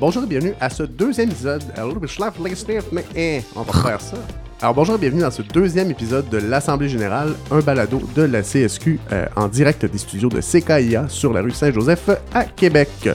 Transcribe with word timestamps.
Bonjour 0.00 0.24
et 0.24 0.26
bienvenue 0.26 0.54
à 0.60 0.70
ce 0.70 0.82
deuxième 0.82 1.30
épisode. 1.30 1.62
Mais 2.92 3.44
on 3.54 3.62
va 3.62 3.72
faire 3.72 4.00
ça. 4.00 4.16
Alors, 4.60 4.74
bonjour 4.74 4.96
et 4.96 4.98
bienvenue 4.98 5.22
dans 5.22 5.30
ce 5.30 5.42
deuxième 5.42 5.90
épisode 5.90 6.28
de 6.30 6.38
l'Assemblée 6.38 6.88
Générale, 6.88 7.34
un 7.50 7.60
balado 7.60 8.02
de 8.16 8.22
la 8.22 8.42
CSQ 8.42 8.98
euh, 9.12 9.26
en 9.36 9.46
direct 9.48 9.86
des 9.86 9.98
studios 9.98 10.28
de 10.28 10.40
CKIA 10.40 11.08
sur 11.08 11.32
la 11.32 11.42
rue 11.42 11.52
Saint-Joseph 11.52 12.10
à 12.32 12.44
Québec. 12.44 13.08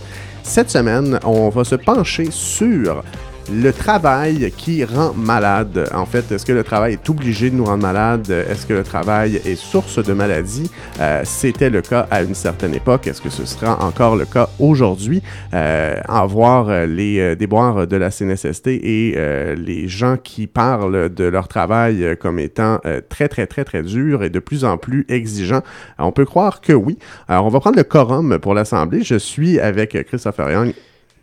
Cette 0.44 0.70
semaine, 0.70 1.20
on 1.26 1.50
va 1.50 1.63
se 1.63 1.76
pencher 1.76 2.30
sur 2.31 3.04
le 3.52 3.71
travail 3.71 4.52
qui 4.55 4.84
rend 4.84 5.13
malade. 5.13 5.90
En 5.94 6.05
fait, 6.05 6.31
est-ce 6.31 6.45
que 6.45 6.52
le 6.52 6.63
travail 6.63 6.94
est 6.94 7.09
obligé 7.09 7.49
de 7.49 7.55
nous 7.55 7.66
rendre 7.66 7.84
malade? 7.84 8.30
Est-ce 8.30 8.66
que 8.66 8.73
le 8.73 8.84
travail 8.84 9.41
est 9.45 9.55
source 9.55 10.03
de 10.03 10.13
maladie? 10.13 10.70
Euh, 10.99 11.21
C'était 11.26 11.70
le 11.70 11.81
cas 11.81 12.07
à 12.12 12.21
une 12.21 12.35
certaine 12.35 12.76
époque. 12.76 13.07
Est-ce 13.07 13.21
que 13.21 13.30
ce 13.30 13.45
sera 13.45 13.84
encore 13.84 14.16
le 14.16 14.26
cas 14.26 14.49
aujourd'hui? 14.59 15.21
Euh, 15.54 15.95
en 16.07 16.27
voir 16.27 16.70
euh, 16.70 16.85
les 16.85 17.20
euh, 17.20 17.35
déboires 17.35 17.88
de 17.88 17.95
la 17.95 18.12
CNSST 18.12 18.67
et 18.67 19.13
euh, 19.17 19.55
les 19.55 19.88
gens 19.88 20.18
qui 20.18 20.48
parlent 20.48 21.09
de 21.09 21.23
leur 21.23 21.48
travail 21.48 22.16
comme 22.20 22.40
étant 22.40 22.79
très, 23.09 23.27
très, 23.27 23.48
très, 23.48 23.63
très 23.63 23.84
dur 23.84 24.23
et 24.23 24.29
de 24.29 24.40
plus 24.40 24.63
en 24.63 24.77
plus 24.77 25.05
exigeant, 25.09 25.62
on 25.98 26.12
peut 26.12 26.26
croire 26.26 26.62
que 26.62 26.73
oui. 26.73 26.98
Alors, 27.27 27.45
on 27.45 27.49
va 27.49 27.59
prendre 27.59 27.77
le 27.77 27.84
quorum 27.84 28.40
pour 28.40 28.54
l'Assemblée. 28.54 29.04
Je 29.04 29.16
suis 29.16 29.59
avec 29.59 29.98
Christopher 30.07 30.52
Young 30.52 30.73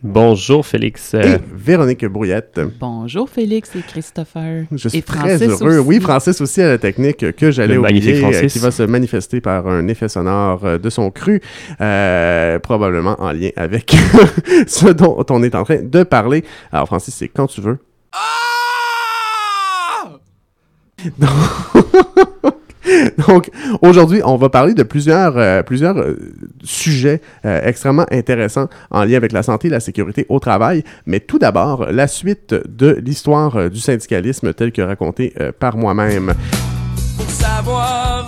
Bonjour 0.03 0.65
Félix. 0.65 1.13
et 1.15 1.17
Euh, 1.17 1.37
Véronique 1.55 2.05
Brouillette. 2.05 2.59
Bonjour 2.79 3.27
Félix 3.29 3.75
et 3.75 3.81
Christopher. 3.81 4.65
Je 4.71 4.89
suis 4.89 4.99
et 4.99 5.01
très 5.01 5.17
Francis 5.37 5.61
heureux. 5.61 5.79
aussi. 5.79 5.87
Oui, 5.87 5.99
Francis 5.99 6.39
aussi 6.39 6.61
à 6.61 6.67
la 6.67 6.77
technique 6.77 7.35
que 7.35 7.49
j'allais 7.49 7.77
oublier, 7.77 8.17
euh, 8.17 8.19
Francis. 8.21 8.53
qui 8.53 8.59
va 8.59 8.69
se 8.69 8.83
manifester 8.83 9.41
par 9.41 9.67
un 9.67 9.87
effet 9.87 10.07
sonore 10.07 10.63
euh, 10.65 10.77
de 10.77 10.89
son 10.91 11.09
cru, 11.09 11.41
euh, 11.81 12.59
probablement 12.59 13.15
en 13.19 13.31
lien 13.31 13.49
avec 13.55 13.95
ce 14.67 14.87
dont 14.89 15.25
on 15.31 15.41
est 15.41 15.55
en 15.55 15.63
train 15.63 15.81
de 15.81 16.03
parler. 16.03 16.43
Alors 16.71 16.85
Francis, 16.87 17.15
c'est 17.15 17.27
quand 17.27 17.47
tu 17.47 17.61
veux. 17.61 17.79
Donc, 21.17 21.29
Donc, 23.27 23.49
aujourd'hui, 23.81 24.21
on 24.23 24.37
va 24.37 24.49
parler 24.49 24.73
de 24.73 24.83
plusieurs, 24.83 25.37
euh, 25.37 25.63
plusieurs 25.63 25.97
euh, 25.97 26.15
sujets 26.63 27.21
euh, 27.45 27.61
extrêmement 27.63 28.05
intéressants 28.11 28.67
en 28.91 29.03
lien 29.03 29.17
avec 29.17 29.31
la 29.31 29.43
santé 29.43 29.67
et 29.67 29.71
la 29.71 29.79
sécurité 29.79 30.25
au 30.29 30.39
travail. 30.39 30.83
Mais 31.05 31.19
tout 31.19 31.39
d'abord, 31.39 31.87
la 31.91 32.07
suite 32.07 32.55
de 32.67 32.97
l'histoire 33.03 33.69
du 33.69 33.79
syndicalisme 33.79 34.53
telle 34.53 34.71
que 34.71 34.81
racontée 34.81 35.33
par 35.59 35.77
moi-même. 35.77 36.33
Savoir 37.27 38.27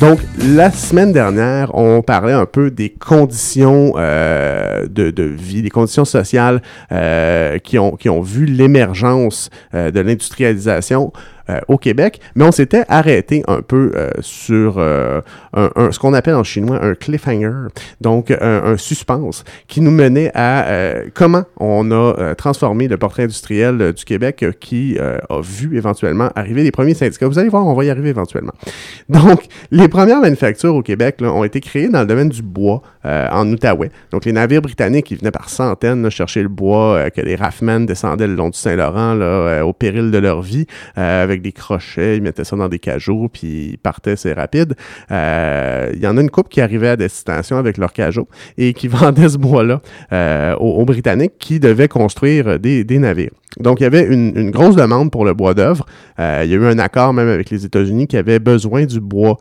Donc, 0.00 0.20
la 0.38 0.70
semaine 0.70 1.10
dernière, 1.10 1.74
on 1.74 2.02
parlait 2.02 2.34
un 2.34 2.44
peu 2.44 2.70
des 2.70 2.90
conditions 2.90 3.94
euh, 3.96 4.86
de, 4.86 5.22
vie, 5.22 5.62
des 5.62 5.70
conditions 5.70 6.04
sociales 6.04 6.60
euh, 6.92 7.56
qui, 7.58 7.78
ont, 7.78 7.92
qui 7.92 8.10
ont 8.10 8.20
vu 8.20 8.44
l'émergence 8.44 9.48
euh, 9.74 9.90
de 9.90 10.00
l'industrialisation 10.00 11.12
euh, 11.48 11.60
au 11.68 11.78
Québec, 11.78 12.20
mais 12.34 12.44
on 12.44 12.50
s'était 12.50 12.84
arrêté 12.88 13.44
un 13.46 13.62
peu 13.62 13.92
euh, 13.94 14.10
sur 14.20 14.78
euh, 14.78 15.20
ce 15.54 15.98
qu'on 15.98 16.12
appelle 16.12 16.34
en 16.34 16.42
chinois 16.42 16.84
un 16.84 16.94
cliffhanger, 16.94 17.68
donc 18.00 18.32
un, 18.32 18.76
suspense 18.76 19.44
qui 19.68 19.80
nous 19.80 19.90
menait 19.90 20.30
à 20.34 20.66
comment 21.14 21.44
on 21.58 21.90
a 21.92 22.34
transformé 22.34 22.88
le 22.88 22.96
portrait 22.96 23.24
industriel 23.24 23.92
du 23.92 24.04
Québec 24.04 24.44
qui 24.60 24.98
a 24.98 25.40
vu 25.40 25.76
éventuellement 25.76 26.30
arriver 26.34 26.62
les 26.62 26.70
premiers 26.70 26.94
syndicats. 26.94 27.28
Vous 27.28 27.38
allez 27.38 27.48
voir, 27.48 27.66
on 27.66 27.74
va 27.74 27.84
y 27.84 27.90
arriver 27.90 28.10
éventuellement. 28.10 28.52
Donc, 29.08 29.44
les 29.70 29.88
premières 29.88 30.20
manufactures 30.20 30.74
au 30.74 30.82
Québec 30.82 31.18
ont 31.20 31.44
été 31.44 31.60
créées 31.60 31.88
dans 31.88 32.00
le 32.00 32.06
domaine 32.06 32.28
du 32.28 32.42
bois 32.42 32.82
en 33.04 33.48
Outaouais. 33.48 33.90
Donc, 34.10 34.24
les 34.24 34.32
navires 34.32 34.62
britanniques, 34.62 35.10
ils 35.10 35.18
venaient 35.18 35.30
par 35.30 35.48
centaines 35.48 36.10
chercher 36.10 36.42
le 36.42 36.48
bois 36.48 37.10
que 37.10 37.20
les 37.20 37.36
rafmen 37.36 37.86
descendaient 37.86 38.26
le 38.26 38.34
long 38.34 38.50
du 38.50 38.58
Saint-Laurent 38.58 39.16
au 39.62 39.72
péril 39.72 40.10
de 40.10 40.18
leur 40.18 40.42
vie 40.42 40.66
euh, 40.98 41.35
avec 41.36 41.42
des 41.42 41.52
crochets, 41.52 42.16
ils 42.16 42.22
mettaient 42.22 42.44
ça 42.44 42.56
dans 42.56 42.68
des 42.68 42.78
cajots, 42.78 43.28
puis 43.32 43.70
ils 43.72 43.78
partaient, 43.78 44.16
c'est 44.16 44.32
rapide. 44.32 44.74
Euh, 45.10 45.90
Il 45.94 46.02
y 46.02 46.06
en 46.06 46.16
a 46.16 46.20
une 46.20 46.30
couple 46.30 46.48
qui 46.48 46.60
arrivait 46.60 46.88
à 46.88 46.96
destination 46.96 47.56
avec 47.56 47.78
leur 47.78 47.92
cajot 47.92 48.28
et 48.58 48.72
qui 48.72 48.88
vendait 48.96 49.28
ce 49.28 49.38
bois-là 49.38 49.80
euh, 50.12 50.54
aux, 50.56 50.84
Britanniques 50.84 51.34
qui 51.38 51.60
devaient 51.60 51.88
construire 51.88 52.58
des, 52.58 52.84
navires. 52.98 53.32
Donc, 53.58 53.80
il 53.80 53.84
y 53.84 53.86
avait 53.86 54.04
une, 54.04 54.50
grosse 54.50 54.76
demande 54.76 55.10
pour 55.10 55.24
le 55.24 55.34
bois 55.34 55.54
d'œuvre. 55.54 55.86
Euh, 56.18 56.42
il 56.44 56.50
y 56.50 56.54
a 56.54 56.56
eu 56.56 56.66
un 56.66 56.78
accord 56.78 57.12
même 57.12 57.28
avec 57.28 57.50
les 57.50 57.64
États-Unis 57.64 58.06
qui 58.06 58.16
avaient 58.16 58.38
besoin 58.38 58.84
du 58.84 59.00
bois 59.00 59.38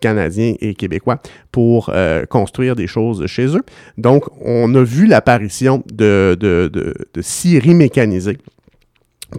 canadien 0.00 0.54
et 0.60 0.74
québécois 0.74 1.18
pour 1.52 1.92
construire 2.30 2.76
des 2.76 2.86
choses 2.86 3.26
chez 3.26 3.54
eux. 3.54 3.62
Donc, 3.98 4.24
on 4.40 4.74
a 4.74 4.82
vu 4.82 5.06
l'apparition 5.06 5.82
de, 5.92 6.34
de 6.40 7.20
scieries 7.20 7.74
mécanisées 7.74 8.38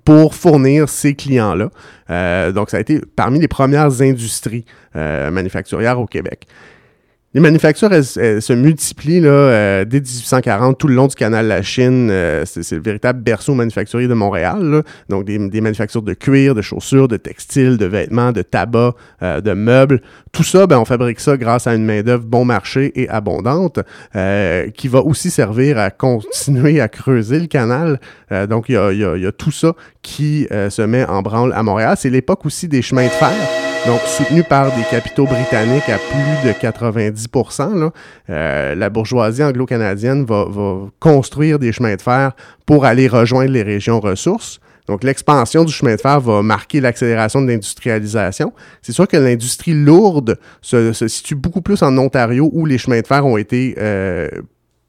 pour 0.04 0.36
fournir 0.36 0.90
ces 0.90 1.16
clients-là. 1.16 1.70
Euh, 2.10 2.52
donc, 2.52 2.70
ça 2.70 2.78
a 2.78 2.80
été 2.80 3.02
parmi 3.16 3.40
les 3.40 3.48
premières 3.48 4.02
industries 4.02 4.66
euh, 4.96 5.32
manufacturières 5.32 6.00
au 6.00 6.06
Québec. 6.06 6.48
Les 7.36 7.42
manufactures, 7.42 7.92
elles, 7.92 8.06
se 8.42 8.54
multiplient 8.54 9.20
là, 9.20 9.30
euh, 9.30 9.84
dès 9.84 10.00
1840 10.00 10.78
tout 10.78 10.88
le 10.88 10.96
long 10.96 11.08
du 11.08 11.16
canal 11.16 11.44
de 11.44 11.50
la 11.50 11.62
Chine. 11.62 12.08
Euh, 12.10 12.46
c'est, 12.46 12.72
le 12.72 12.82
véritable 12.82 13.22
berceau 13.22 13.54
manufacturier 13.54 14.08
de 14.08 14.14
Montréal. 14.14 14.64
là. 14.64 14.84
Donc, 15.10 15.26
des, 15.26 15.60
manufactures 15.60 16.02
de 16.02 16.14
cuir, 16.14 16.56
de 16.56 16.62
chaussures, 16.62 17.10
de 17.10 17.18
textiles, 17.18 17.76
de 17.76 17.88
vêtements, 17.88 18.32
de 18.32 18.42
tabac, 18.42 18.94
euh, 19.22 19.42
de 19.42 19.52
meubles. 19.52 20.02
Tout 20.32 20.46
ça, 20.46 20.66
ben, 20.66 20.80
on 20.80 20.86
fabrique 20.86 21.20
ça 21.20 21.36
grâce 21.36 21.68
à 21.68 21.76
une 21.76 21.84
main-d'œuvre 21.84 22.24
bon 22.24 22.46
marché 22.46 22.94
et 22.96 23.10
abondante 23.10 23.80
qui 24.74 24.88
va 24.88 25.02
aussi 25.02 25.30
servir 25.30 25.78
à 25.78 25.92
continuer 25.92 26.80
à 26.80 26.88
creuser 26.88 27.40
le 27.40 27.48
canal. 27.48 28.00
Donc, 28.50 28.70
il 28.70 28.76
y 28.76 28.78
a, 29.26 29.32
tout 29.34 29.52
ça 29.52 29.74
qui 30.02 30.48
se 30.50 30.82
met 30.82 31.04
en 31.04 31.22
branle 31.22 31.52
à 31.54 31.64
Montréal. 31.64 31.96
C'est 31.98 32.10
l'époque 32.10 32.46
aussi 32.46 32.70
des 32.70 32.82
chemins 32.82 33.06
de 33.06 33.10
fer. 33.10 33.75
Donc, 33.88 34.02
soutenu 34.02 34.42
par 34.42 34.76
des 34.76 34.82
capitaux 34.90 35.26
britanniques 35.26 35.90
à 35.90 36.00
plus 36.00 36.50
de 36.50 36.54
90 36.60 37.28
là, 37.76 37.92
euh, 38.32 38.74
la 38.74 38.90
bourgeoisie 38.90 39.44
anglo-canadienne 39.44 40.26
va, 40.26 40.48
construire 41.00 41.60
des 41.60 41.72
chemins 41.72 41.96
de 41.96 42.02
fer 42.02 42.32
pour 42.66 42.86
aller 42.86 43.08
rejoindre 43.08 43.52
les 43.52 43.62
régions 43.62 44.00
ressources. 44.00 44.60
Donc, 44.88 45.04
l'expansion 45.04 45.64
du 45.64 45.72
chemin 45.72 45.96
de 45.96 46.02
fer 46.02 46.20
va 46.20 46.42
marquer 46.42 46.82
l'accélération 46.82 47.44
de 47.44 47.48
l'industrialisation. 47.48 48.54
C'est 48.82 48.92
sûr 48.92 49.08
que 49.08 49.18
l'industrie 49.18 49.76
lourde 49.76 50.40
se, 50.64 50.92
situe 50.94 51.36
beaucoup 51.36 51.62
plus 51.62 51.84
en 51.84 51.96
Ontario 52.00 52.50
où 52.54 52.66
les 52.66 52.80
chemins 52.80 53.02
de 53.02 53.08
fer 53.08 53.24
ont 53.24 53.38
été 53.38 53.76
euh, 53.78 54.30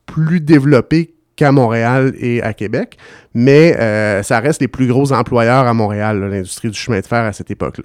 plus 0.07 0.41
développés 0.41 1.15
qu'à 1.37 1.53
Montréal 1.53 2.15
et 2.19 2.43
à 2.43 2.55
Québec, 2.55 2.97
mais 3.35 3.77
euh, 3.79 4.23
ça 4.23 4.41
reste 4.41 4.63
les 4.63 4.69
plus 4.69 4.87
gros 4.87 5.13
employeurs 5.13 5.67
à 5.67 5.75
Montréal, 5.75 6.19
l'industrie 6.31 6.71
du 6.71 6.79
chemin 6.79 7.01
de 7.01 7.07
fer 7.07 7.23
à 7.25 7.35
cette 7.35 7.51
époque-là. 7.51 7.85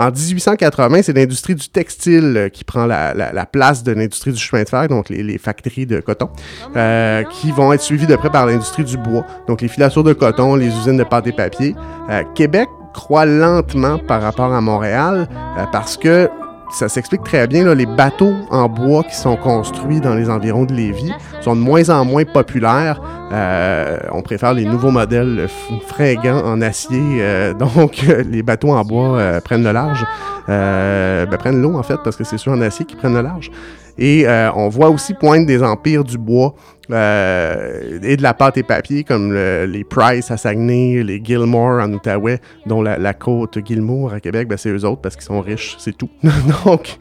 En 0.00 0.10
1880, 0.10 1.02
c'est 1.02 1.12
l'industrie 1.12 1.54
du 1.54 1.68
textile 1.68 2.34
euh, 2.36 2.48
qui 2.48 2.64
prend 2.64 2.86
la, 2.86 3.12
la- 3.14 3.32
la 3.32 3.46
place 3.46 3.82
de 3.82 3.92
l'industrie 3.92 4.32
du 4.32 4.38
chemin 4.38 4.62
de 4.62 4.68
fer, 4.68 4.88
donc 4.88 5.08
les, 5.10 5.22
les 5.22 5.36
factories 5.38 5.84
de 5.86 6.00
coton, 6.00 6.30
euh, 6.76 7.22
qui 7.24 7.52
vont 7.52 7.72
être 7.72 7.82
suivies 7.82 8.06
de 8.06 8.16
près 8.16 8.30
par 8.30 8.46
l'industrie 8.46 8.84
du 8.84 8.96
bois, 8.96 9.26
donc 9.46 9.60
les 9.60 9.68
filatures 9.68 10.02
de 10.04 10.12
coton, 10.14 10.54
les 10.56 10.68
usines 10.68 10.96
de 10.96 11.04
pâte 11.04 11.26
et 11.26 11.32
papier. 11.32 11.74
Euh, 12.08 12.22
Québec 12.34 12.68
croît 12.94 13.26
lentement 13.26 13.98
par 13.98 14.22
rapport 14.22 14.52
à 14.52 14.60
Montréal 14.60 15.28
euh, 15.58 15.64
parce 15.70 15.96
que 15.96 16.28
ça 16.72 16.88
s'explique 16.88 17.22
très 17.24 17.46
bien, 17.46 17.64
là, 17.64 17.74
les 17.74 17.86
bateaux 17.86 18.32
en 18.50 18.68
bois 18.68 19.02
qui 19.04 19.14
sont 19.16 19.36
construits 19.36 20.00
dans 20.00 20.14
les 20.14 20.30
environs 20.30 20.64
de 20.64 20.72
Lévis 20.72 21.12
sont 21.40 21.56
de 21.56 21.60
moins 21.60 21.88
en 21.90 22.04
moins 22.04 22.24
populaires. 22.24 23.00
Euh, 23.32 23.98
on 24.12 24.22
préfère 24.22 24.54
les 24.54 24.64
nouveaux 24.64 24.90
modèles 24.90 25.46
f- 25.46 25.80
fringants 25.86 26.42
en 26.44 26.60
acier. 26.62 27.00
euh, 27.20 27.54
donc, 27.74 28.04
euh, 28.08 28.22
les 28.28 28.42
bateaux 28.42 28.70
en 28.72 28.82
bois 28.84 29.18
euh, 29.18 29.40
prennent 29.40 29.64
le 29.64 29.72
large. 29.72 30.04
Euh, 30.48 31.26
ben, 31.26 31.36
prennent 31.36 31.60
l'eau, 31.62 31.76
en 31.76 31.82
fait, 31.82 31.98
parce 32.02 32.16
que 32.16 32.24
c'est 32.24 32.38
ceux 32.38 32.50
en 32.50 32.60
acier 32.60 32.84
qui 32.84 32.96
prennent 32.96 33.14
le 33.14 33.22
large. 33.22 33.50
Et 33.98 34.26
on 34.56 34.68
voit 34.70 34.88
aussi 34.88 35.12
poindre 35.12 35.46
des 35.46 35.62
empires 35.62 36.04
du 36.04 36.16
bois 36.16 36.54
euh, 36.92 37.98
et 38.02 38.16
de 38.16 38.22
la 38.22 38.34
pâte 38.34 38.56
et 38.58 38.62
papier, 38.62 39.04
comme 39.04 39.32
le- 39.32 39.64
les 39.66 39.84
Price 39.84 40.30
à 40.30 40.36
Saguenay, 40.36 41.02
les 41.02 41.20
Gilmore 41.24 41.80
en 41.82 41.92
Outaouais, 41.92 42.40
dont 42.66 42.82
la, 42.82 42.98
la 42.98 43.14
côte 43.14 43.58
Gilmour 43.64 44.12
à 44.12 44.20
Québec, 44.20 44.48
ben, 44.48 44.56
c'est 44.56 44.70
eux 44.70 44.84
autres 44.84 45.00
parce 45.00 45.16
qu'ils 45.16 45.24
sont 45.24 45.40
riches, 45.40 45.76
c'est 45.78 45.96
tout. 45.96 46.10
Donc, 46.64 46.96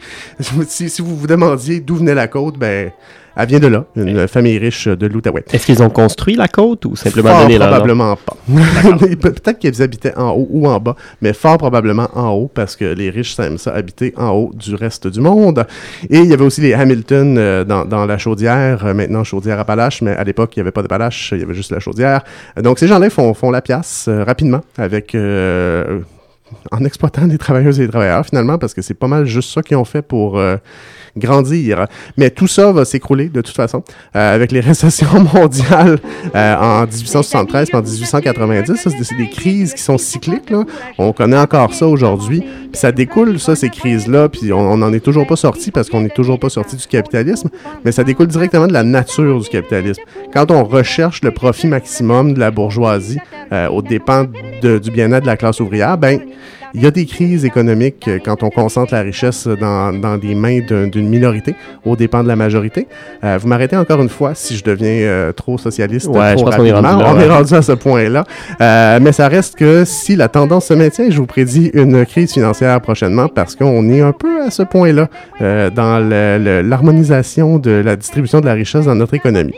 si, 0.68 0.90
si 0.90 1.02
vous 1.02 1.16
vous 1.16 1.28
demandiez 1.28 1.80
d'où 1.80 1.96
venait 1.96 2.16
la 2.16 2.28
côte, 2.28 2.58
ben, 2.58 2.92
Elle 3.42 3.48
vient 3.48 3.60
de 3.60 3.68
là, 3.68 3.86
une 3.96 4.28
famille 4.28 4.58
riche 4.58 4.88
de 4.88 5.08
l'Outaouais. 5.08 5.46
Est-ce 5.54 5.66
qu'ils 5.66 5.82
ont 5.82 5.90
construit 5.90 6.36
la 6.36 6.48
côte 6.50 6.86
ou 6.86 6.96
simplement 6.96 7.30
Fort 7.30 7.42
donné 7.44 7.58
probablement 7.58 8.16
pas. 8.18 8.36
Pe- 9.00 9.16
Peut-être 9.16 9.60
qu'ils 9.60 9.82
habitaient 9.82 10.16
en 10.18 10.32
haut 10.32 10.48
ou 10.50 10.68
en 10.68 10.80
bas, 10.80 10.96
mais 11.22 11.32
fort 11.34 11.58
probablement 11.58 12.10
en 12.16 12.32
haut 12.32 12.52
parce 12.54 12.76
que 12.76 12.86
les 12.86 13.10
riches 13.10 13.40
aiment 13.40 13.58
ça 13.58 13.72
habiter 13.74 14.14
en 14.18 14.30
haut 14.32 14.52
du 14.54 14.76
reste 14.76 15.08
du 15.08 15.22
monde. 15.22 15.66
Et 16.10 16.18
il 16.20 16.26
y 16.26 16.34
avait 16.34 16.44
aussi 16.44 16.60
les 16.62 16.74
Hamilton 16.74 17.38
euh, 17.38 17.64
dans, 17.64 17.86
dans 17.86 18.06
la 18.06 18.18
chaudière, 18.18 18.86
euh, 18.86 18.94
maintenant 18.94 19.24
chaudière 19.24 19.60
Appalaches, 19.60 20.02
mais 20.02 20.12
à 20.16 20.24
l'époque 20.24 20.56
il 20.56 20.60
n'y 20.60 20.62
avait 20.62 20.72
pas 20.72 20.82
d'Appalaches, 20.82 21.30
il 21.34 21.40
y 21.40 21.44
avait 21.44 21.54
juste 21.56 21.72
la 21.72 21.80
chaudière. 21.80 22.24
Donc 22.62 22.78
ces 22.80 22.88
gens-là 22.88 23.10
font, 23.10 23.34
font 23.34 23.52
la 23.52 23.62
pièce 23.62 24.06
euh, 24.10 24.24
rapidement 24.24 24.62
avec 24.78 25.16
en 26.72 26.84
exploitant 26.84 27.26
les 27.28 27.38
travailleuses 27.38 27.80
et 27.80 27.84
les 27.84 27.90
travailleurs 27.90 28.26
finalement 28.26 28.58
parce 28.58 28.74
que 28.74 28.82
c'est 28.82 28.94
pas 28.96 29.08
mal 29.08 29.26
juste 29.26 29.54
ça 29.54 29.62
qu'ils 29.62 29.78
ont 29.78 29.86
fait 29.86 30.02
pour 30.02 30.40
euh, 30.40 30.58
grandir. 31.18 31.86
Mais 32.18 32.30
tout 32.30 32.48
ça 32.48 32.72
va 32.72 32.86
s'écrouler 32.86 33.30
de 33.30 33.42
toute 33.42 33.56
façon 33.56 33.84
euh, 34.16 34.36
avec 34.36 34.52
les 34.52 34.60
récessions 34.70 35.20
mondiales 35.34 36.00
euh, 36.36 36.56
en 36.56 36.82
1873 36.86 37.70
et 37.72 37.76
en 37.76 37.82
1890. 37.82 38.76
Ça, 38.76 38.90
c'est 38.90 39.04
c'est 39.04 39.16
des 39.18 39.30
crises 39.30 39.74
qui 39.74 39.82
sont 39.82 39.98
cycliques. 39.98 40.50
Là. 40.50 40.64
On 40.98 41.12
connaît 41.14 41.38
encore 41.40 41.74
ça 41.74 41.88
aujourd'hui. 41.88 42.42
Puis 42.42 42.80
ça 42.80 42.92
découle, 42.92 43.40
ça, 43.40 43.56
ces 43.56 43.70
crises-là. 43.70 44.30
Puis 44.30 44.54
on 44.54 44.78
n'en 44.78 44.94
est 44.94 45.00
toujours 45.00 45.26
pas 45.26 45.36
sorti 45.36 45.72
parce 45.72 45.90
qu'on 45.90 46.02
n'est 46.02 46.10
toujours 46.10 46.40
pas 46.40 46.50
sorti 46.50 46.76
du 46.76 46.86
capitalisme. 46.86 47.50
Mais 47.84 47.92
ça 47.92 48.04
découle 48.04 48.28
directement 48.28 48.68
de 48.68 48.74
la 48.74 48.84
nature 48.84 49.40
du 49.40 49.50
capitalisme. 49.50 50.02
Quand 50.34 50.52
on 50.52 50.64
recherche 50.64 51.22
le 51.24 51.32
profit 51.32 51.68
maximum 51.68 52.34
de 52.34 52.40
la 52.40 52.52
bourgeoisie 52.52 53.20
euh, 53.52 53.68
aux 53.70 53.82
dépens 53.82 54.26
de- 54.62 54.78
du 54.78 54.92
bien-être 54.92 55.24
de 55.24 55.28
la 55.28 55.38
classe 55.38 55.60
ouvrière, 55.60 55.98
ben 55.98 56.20
il 56.74 56.82
y 56.84 56.86
a 56.88 56.92
des 56.92 57.06
crises 57.06 57.46
économiques 57.46 58.08
euh, 58.08 58.20
quand 58.24 58.44
on 58.44 58.50
concentre 58.50 58.94
la 58.94 59.02
richesse 59.02 59.48
dans, 59.48 59.92
dans 59.94 60.18
des 60.18 60.36
mains 60.36 60.60
d'un- 60.60 60.88
d'une 60.88 61.08
minorité 61.10 61.56
aux 61.86 61.96
dépens 61.96 62.24
de 62.24 62.28
la 62.28 62.36
majorité. 62.36 62.88
Euh, 63.24 63.38
vous 63.42 63.48
m'arrêtez 63.48 63.76
encore 63.76 64.02
une 64.02 64.10
fois 64.10 64.34
si 64.36 64.56
je 64.56 64.64
deviens 64.64 64.88
euh, 64.90 65.32
trop 65.32 65.58
socialiste. 65.58 66.08
Ouais, 66.08 66.36
trop 66.36 66.40
je 66.40 66.44
pense 66.46 66.56
qu'on 66.58 66.66
est 66.66 66.72
rendu 66.72 66.88
là, 66.88 66.98
On 67.14 67.18
ouais. 67.18 67.26
est 67.26 67.30
rendu 67.30 67.54
à 67.54 67.62
ce 67.62 67.72
point-là. 67.72 68.24
Euh, 68.62 69.00
mais 69.02 69.12
ça 69.12 69.28
reste 69.28 69.56
que 69.56 69.84
si 69.86 70.16
la 70.16 70.28
tendance 70.28 70.66
se 70.68 70.74
maintient, 70.74 71.10
je 71.10 71.18
vous 71.18 71.26
prédis 71.26 71.72
une 71.74 72.06
crise 72.06 72.34
financière 72.34 72.80
prochainement 72.82 73.28
parce 73.28 73.56
qu'on 73.56 73.90
est 73.90 74.02
un 74.02 74.12
peu 74.12 74.42
à 74.44 74.52
ce 74.52 74.64
point-là 74.64 75.08
euh, 75.42 75.70
dans 75.70 76.00
l'harmonisation 76.64 77.58
de 77.60 77.72
la 77.72 77.96
distribution 77.96 78.42
de 78.42 78.46
la 78.46 78.54
richesse 78.54 78.86
dans 78.86 78.96
notre 78.96 79.14
économie. 79.14 79.54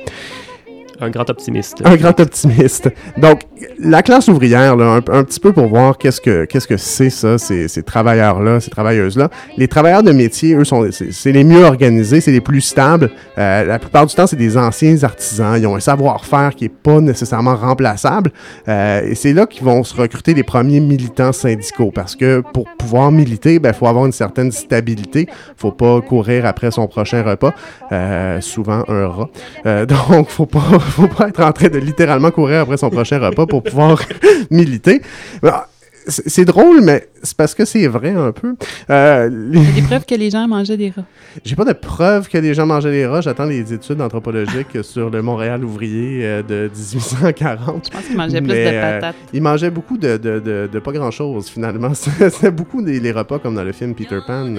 Un 1.02 1.10
grand 1.10 1.28
optimiste. 1.30 1.82
Un 1.84 1.96
grand 1.96 2.20
optimiste. 2.20 2.90
Donc, 3.18 3.42
la 3.80 4.04
classe 4.04 4.28
ouvrière, 4.28 4.74
un, 4.80 5.02
petit 5.02 5.40
peu 5.40 5.52
pour 5.52 5.68
voir 5.68 5.98
qu'est-ce 5.98 6.22
que 6.22 6.46
qu'est-ce 6.46 6.68
que 6.68 6.78
c'est 6.78 7.10
ça, 7.10 7.40
ces, 7.40 7.68
travailleurs-là, 7.84 8.60
ces 8.60 8.70
travailleuses-là. 8.70 9.30
Les 9.58 9.68
travailleurs 9.68 10.04
de 10.04 10.12
métier, 10.12 10.54
eux, 10.54 10.64
sont 10.64 10.88
c'est 10.92 11.32
les 11.32 11.44
mieux 11.44 11.64
organisés, 11.64 12.22
c'est 12.22 12.32
les 12.32 12.42
plus 12.42 12.62
stables. 12.62 13.10
Euh, 13.40 13.64
la 13.64 13.80
plupart 13.80 14.06
du 14.06 14.14
temps, 14.14 14.28
c'est 14.28 14.36
des 14.36 14.58
anciens 14.58 15.04
artisans. 15.04 15.56
Ils 15.58 15.66
ont 15.66 15.76
un 15.76 15.80
savoir-faire 15.80 16.54
qui 16.56 16.66
est 16.66 16.70
pas 16.70 17.02
nécessairement 17.02 17.56
remplaçable. 17.56 18.32
Euh, 18.68 19.02
et 19.04 19.16
c'est 19.16 19.34
là 19.34 19.48
qu'ils 19.48 19.64
vont 19.64 19.84
se 19.84 19.96
recruter 19.96 20.36
les 20.36 20.44
premiers 20.44 20.80
militants 20.80 21.32
syndicaux, 21.32 21.92
parce 21.94 22.16
que 22.16 22.44
pour 22.54 22.66
pouvoir 22.78 23.12
militer, 23.12 23.58
ben, 23.58 23.74
faut 23.74 23.88
avoir 23.88 24.06
une 24.06 24.12
certaine 24.12 24.52
stabilité. 24.52 25.28
Faut 25.58 25.72
pas 25.72 26.00
courir 26.02 26.46
après 26.46 26.70
son 26.70 26.86
prochain 26.88 27.24
repas, 27.24 27.54
euh, 27.92 28.40
souvent 28.42 28.84
un 28.88 29.08
rat. 29.08 29.30
Donc, 29.86 30.30
faut 30.30 30.46
pas, 30.46 30.60
faut 30.92 31.08
pas 31.08 31.30
être 31.30 31.42
en 31.42 31.52
train 31.52 31.70
de 31.70 31.78
littéralement 31.80 32.32
courir 32.32 32.62
après 32.62 32.78
son 32.78 32.90
prochain 32.90 33.20
repas 33.20 33.46
pour 33.46 33.64
pouvoir 33.64 34.02
militer. 34.52 35.02
Ben, 35.42 35.64
C'est 36.08 36.46
drôle, 36.46 36.82
mais 36.82 37.08
c'est 37.22 37.38
parce 37.38 37.54
que 37.54 37.64
c'est 37.66 37.88
vrai 37.88 38.10
un 38.12 38.32
peu. 38.32 38.56
Euh, 38.90 39.30
les- 39.30 39.60
Il 39.60 39.66
y 39.66 39.70
a 39.70 39.74
des 39.74 39.82
preuves 39.84 40.06
que 40.06 40.16
les 40.16 40.30
gens 40.30 40.48
mangeaient 40.48 40.78
des 40.78 40.90
rats. 40.90 41.04
J'ai 41.46 41.56
pas 41.56 41.66
de 41.66 41.74
preuve 41.74 42.28
que 42.28 42.38
les 42.38 42.54
gens 42.54 42.66
mangeaient 42.66 42.92
des 42.92 43.06
rats. 43.06 43.22
J'attends 43.22 43.46
les 43.46 43.72
études 43.74 44.02
anthropologiques 44.02 44.78
sur 44.84 45.10
le 45.10 45.22
Montréal 45.22 45.64
ouvrier 45.64 46.22
euh, 46.26 46.42
de 46.44 46.70
1840. 46.76 47.86
Je 47.86 47.92
pense 47.92 48.06
qu'ils 48.08 48.18
mangeaient 48.18 48.42
plus 48.42 48.50
de 48.50 48.54
euh, 48.56 49.00
patates. 49.00 49.16
Ils 49.34 49.42
mangeaient 49.42 49.70
beaucoup 49.70 49.98
de, 49.98 50.18
de, 50.18 50.40
de, 50.40 50.70
de 50.72 50.80
pas 50.80 50.92
grand-chose, 50.92 51.48
finalement. 51.50 51.94
C'était 51.94 52.52
beaucoup 52.52 52.82
des 52.82 53.00
les 53.00 53.12
repas 53.12 53.40
comme 53.40 53.56
dans 53.56 53.64
le 53.64 53.72
film 53.72 53.94
Peter 53.96 54.20
Pan. 54.26 54.54